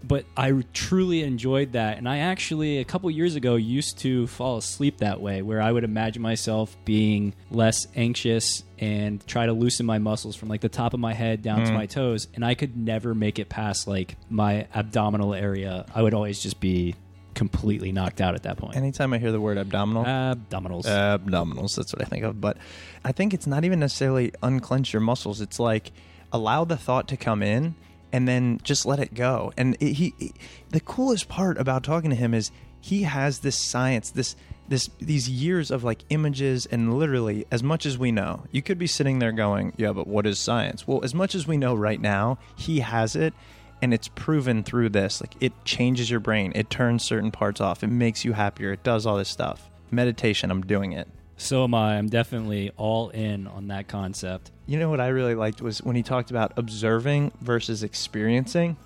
but 0.02 0.24
I 0.36 0.52
truly 0.72 1.22
enjoyed 1.22 1.72
that. 1.72 1.98
And 1.98 2.08
I 2.08 2.18
actually, 2.18 2.78
a 2.78 2.84
couple 2.84 3.10
years 3.10 3.36
ago, 3.36 3.56
used 3.56 3.98
to 3.98 4.26
fall 4.26 4.56
asleep 4.56 4.98
that 4.98 5.20
way, 5.20 5.42
where 5.42 5.60
I 5.60 5.72
would 5.72 5.84
imagine 5.84 6.22
myself 6.22 6.76
being 6.84 7.34
less 7.50 7.86
anxious 7.96 8.62
and 8.78 9.26
try 9.26 9.46
to 9.46 9.52
loosen 9.52 9.86
my 9.86 9.98
muscles 9.98 10.36
from 10.36 10.48
like 10.48 10.60
the 10.60 10.68
top 10.68 10.94
of 10.94 11.00
my 11.00 11.14
head 11.14 11.42
down 11.42 11.60
mm. 11.60 11.66
to 11.66 11.72
my 11.72 11.86
toes. 11.86 12.28
And 12.34 12.44
I 12.44 12.54
could 12.54 12.76
never 12.76 13.14
make 13.14 13.38
it 13.38 13.48
past 13.48 13.86
like 13.86 14.16
my 14.28 14.66
abdominal 14.74 15.34
area. 15.34 15.86
I 15.94 16.02
would 16.02 16.14
always 16.14 16.40
just 16.40 16.60
be 16.60 16.94
completely 17.34 17.92
knocked 17.92 18.20
out 18.20 18.34
at 18.34 18.44
that 18.44 18.56
point. 18.56 18.76
Anytime 18.76 19.12
I 19.12 19.18
hear 19.18 19.30
the 19.30 19.40
word 19.40 19.58
abdominal, 19.58 20.04
abdominals, 20.04 20.84
abdominals, 20.84 21.76
that's 21.76 21.92
what 21.92 22.02
I 22.02 22.06
think 22.06 22.24
of. 22.24 22.40
But 22.40 22.56
I 23.04 23.12
think 23.12 23.34
it's 23.34 23.46
not 23.46 23.64
even 23.64 23.78
necessarily 23.78 24.32
unclench 24.42 24.92
your 24.92 25.00
muscles. 25.00 25.40
It's 25.40 25.60
like 25.60 25.92
allow 26.32 26.64
the 26.64 26.76
thought 26.76 27.08
to 27.08 27.16
come 27.16 27.42
in 27.42 27.74
and 28.12 28.26
then 28.26 28.60
just 28.62 28.86
let 28.86 28.98
it 28.98 29.14
go. 29.14 29.52
And 29.56 29.76
it, 29.80 29.94
he, 29.94 30.14
it, 30.18 30.32
the 30.70 30.80
coolest 30.80 31.28
part 31.28 31.58
about 31.58 31.82
talking 31.82 32.10
to 32.10 32.16
him 32.16 32.34
is 32.34 32.50
he 32.80 33.02
has 33.02 33.40
this 33.40 33.56
science, 33.56 34.10
this 34.10 34.36
this 34.68 34.90
these 34.98 35.28
years 35.28 35.70
of 35.70 35.84
like 35.84 36.04
images 36.10 36.66
and 36.66 36.98
literally 36.98 37.46
as 37.50 37.62
much 37.62 37.86
as 37.86 37.98
we 37.98 38.10
know. 38.10 38.44
You 38.50 38.62
could 38.62 38.78
be 38.78 38.86
sitting 38.86 39.18
there 39.18 39.32
going, 39.32 39.72
"Yeah, 39.76 39.92
but 39.92 40.06
what 40.06 40.26
is 40.26 40.38
science?" 40.38 40.86
Well, 40.86 41.04
as 41.04 41.14
much 41.14 41.34
as 41.34 41.46
we 41.46 41.56
know 41.56 41.74
right 41.74 42.00
now, 42.00 42.38
he 42.56 42.80
has 42.80 43.14
it 43.16 43.34
and 43.82 43.92
it's 43.92 44.08
proven 44.08 44.62
through 44.62 44.90
this. 44.90 45.20
Like 45.20 45.34
it 45.40 45.52
changes 45.64 46.10
your 46.10 46.20
brain. 46.20 46.52
It 46.54 46.70
turns 46.70 47.02
certain 47.02 47.30
parts 47.30 47.60
off. 47.60 47.82
It 47.82 47.88
makes 47.88 48.24
you 48.24 48.32
happier. 48.32 48.72
It 48.72 48.82
does 48.82 49.06
all 49.06 49.16
this 49.16 49.28
stuff. 49.28 49.70
Meditation, 49.90 50.50
I'm 50.50 50.62
doing 50.62 50.92
it. 50.92 51.08
So 51.36 51.64
am 51.64 51.74
I. 51.74 51.98
I'm 51.98 52.08
definitely 52.08 52.70
all 52.76 53.10
in 53.10 53.46
on 53.46 53.68
that 53.68 53.88
concept. 53.88 54.50
You 54.66 54.78
know 54.78 54.88
what 54.88 55.00
I 55.00 55.08
really 55.08 55.34
liked 55.34 55.60
was 55.60 55.82
when 55.82 55.96
he 55.96 56.02
talked 56.02 56.30
about 56.30 56.52
observing 56.56 57.32
versus 57.40 57.82
experiencing. 57.82 58.76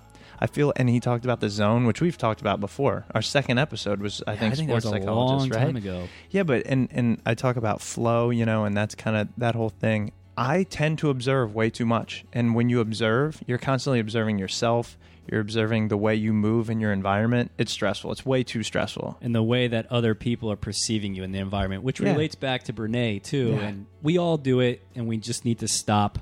I 0.43 0.47
feel, 0.47 0.73
and 0.75 0.89
he 0.89 0.99
talked 0.99 1.23
about 1.23 1.39
the 1.39 1.49
zone, 1.49 1.85
which 1.85 2.01
we've 2.01 2.17
talked 2.17 2.41
about 2.41 2.59
before. 2.59 3.05
Our 3.13 3.21
second 3.21 3.59
episode 3.59 3.99
was, 3.99 4.23
I 4.25 4.33
yeah, 4.33 4.39
think, 4.39 4.53
I 4.53 4.55
think 4.55 4.69
sports 4.69 4.89
psychologist, 4.89 5.53
right? 5.53 5.75
Ago. 5.75 6.07
Yeah, 6.31 6.41
but 6.43 6.65
and 6.65 6.89
and 6.91 7.21
I 7.27 7.35
talk 7.35 7.57
about 7.57 7.79
flow, 7.79 8.31
you 8.31 8.45
know, 8.45 8.65
and 8.65 8.75
that's 8.75 8.95
kind 8.95 9.15
of 9.15 9.27
that 9.37 9.53
whole 9.53 9.69
thing. 9.69 10.11
I 10.41 10.63
tend 10.63 10.97
to 10.99 11.09
observe 11.09 11.53
way 11.53 11.69
too 11.69 11.85
much, 11.85 12.25
and 12.33 12.55
when 12.55 12.69
you 12.69 12.79
observe, 12.79 13.43
you're 13.45 13.57
constantly 13.57 13.99
observing 13.99 14.39
yourself 14.39 14.97
you're 15.31 15.39
observing 15.39 15.89
the 15.89 15.97
way 15.97 16.15
you 16.15 16.33
move 16.33 16.69
in 16.69 16.79
your 16.79 16.91
environment, 16.91 17.51
it's 17.57 17.71
stressful. 17.71 18.11
It's 18.11 18.25
way 18.25 18.43
too 18.43 18.63
stressful. 18.63 19.17
And 19.21 19.35
the 19.35 19.43
way 19.43 19.67
that 19.67 19.91
other 19.91 20.15
people 20.15 20.51
are 20.51 20.55
perceiving 20.55 21.15
you 21.15 21.23
in 21.23 21.31
the 21.31 21.39
environment, 21.39 21.83
which 21.83 21.99
yeah. 21.99 22.11
relates 22.11 22.35
back 22.35 22.63
to 22.63 22.73
Brene 22.73 23.23
too. 23.23 23.51
Yeah. 23.51 23.59
And 23.59 23.85
we 24.01 24.17
all 24.17 24.37
do 24.37 24.59
it, 24.59 24.81
and 24.95 25.07
we 25.07 25.17
just 25.17 25.45
need 25.45 25.59
to 25.59 25.67
stop. 25.67 26.19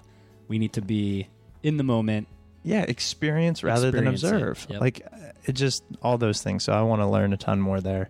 We 0.48 0.60
need 0.60 0.74
to 0.74 0.82
be 0.82 1.28
in 1.64 1.78
the 1.78 1.84
moment. 1.84 2.28
Yeah, 2.64 2.82
experience 2.82 3.64
rather 3.64 3.88
experience 3.88 4.22
than 4.22 4.34
observe. 4.34 4.68
Yep. 4.70 4.82
Like 4.82 5.08
it 5.46 5.54
just 5.54 5.84
all 6.04 6.18
those 6.18 6.44
things. 6.44 6.66
So 6.66 6.74
I 6.74 6.82
want 6.82 7.02
to 7.02 7.08
learn 7.08 7.32
a 7.34 7.38
ton 7.38 7.60
more 7.60 7.80
there. 7.80 8.10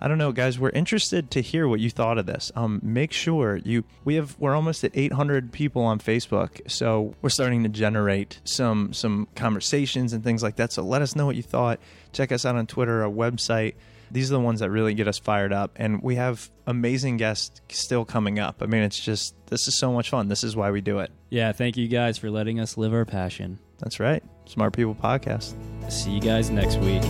I 0.00 0.08
don't 0.08 0.18
know, 0.18 0.32
guys. 0.32 0.58
We're 0.58 0.70
interested 0.70 1.30
to 1.32 1.40
hear 1.40 1.66
what 1.66 1.80
you 1.80 1.90
thought 1.90 2.18
of 2.18 2.26
this. 2.26 2.52
Um, 2.54 2.80
make 2.82 3.12
sure 3.12 3.56
you 3.56 3.84
we 4.04 4.14
have 4.14 4.36
we're 4.38 4.54
almost 4.54 4.84
at 4.84 4.92
800 4.94 5.52
people 5.52 5.82
on 5.82 5.98
Facebook, 5.98 6.70
so 6.70 7.14
we're 7.20 7.30
starting 7.30 7.62
to 7.64 7.68
generate 7.68 8.40
some 8.44 8.92
some 8.92 9.26
conversations 9.34 10.12
and 10.12 10.22
things 10.22 10.42
like 10.42 10.56
that. 10.56 10.72
So 10.72 10.82
let 10.82 11.02
us 11.02 11.16
know 11.16 11.26
what 11.26 11.36
you 11.36 11.42
thought. 11.42 11.80
Check 12.12 12.32
us 12.32 12.44
out 12.44 12.56
on 12.56 12.66
Twitter, 12.66 13.02
our 13.02 13.10
website. 13.10 13.74
These 14.10 14.30
are 14.30 14.34
the 14.34 14.40
ones 14.40 14.60
that 14.60 14.70
really 14.70 14.94
get 14.94 15.06
us 15.06 15.18
fired 15.18 15.52
up, 15.52 15.72
and 15.76 16.02
we 16.02 16.14
have 16.14 16.50
amazing 16.66 17.18
guests 17.18 17.60
still 17.68 18.04
coming 18.04 18.38
up. 18.38 18.62
I 18.62 18.66
mean, 18.66 18.82
it's 18.82 18.98
just 18.98 19.34
this 19.46 19.68
is 19.68 19.78
so 19.78 19.92
much 19.92 20.10
fun. 20.10 20.28
This 20.28 20.44
is 20.44 20.56
why 20.56 20.70
we 20.70 20.80
do 20.80 21.00
it. 21.00 21.10
Yeah, 21.28 21.52
thank 21.52 21.76
you 21.76 21.88
guys 21.88 22.16
for 22.16 22.30
letting 22.30 22.58
us 22.60 22.76
live 22.78 22.94
our 22.94 23.04
passion. 23.04 23.58
That's 23.80 24.00
right. 24.00 24.22
Smart 24.46 24.74
People 24.74 24.94
Podcast. 24.94 25.54
See 25.90 26.10
you 26.10 26.20
guys 26.20 26.50
next 26.50 26.78
week. 26.78 27.02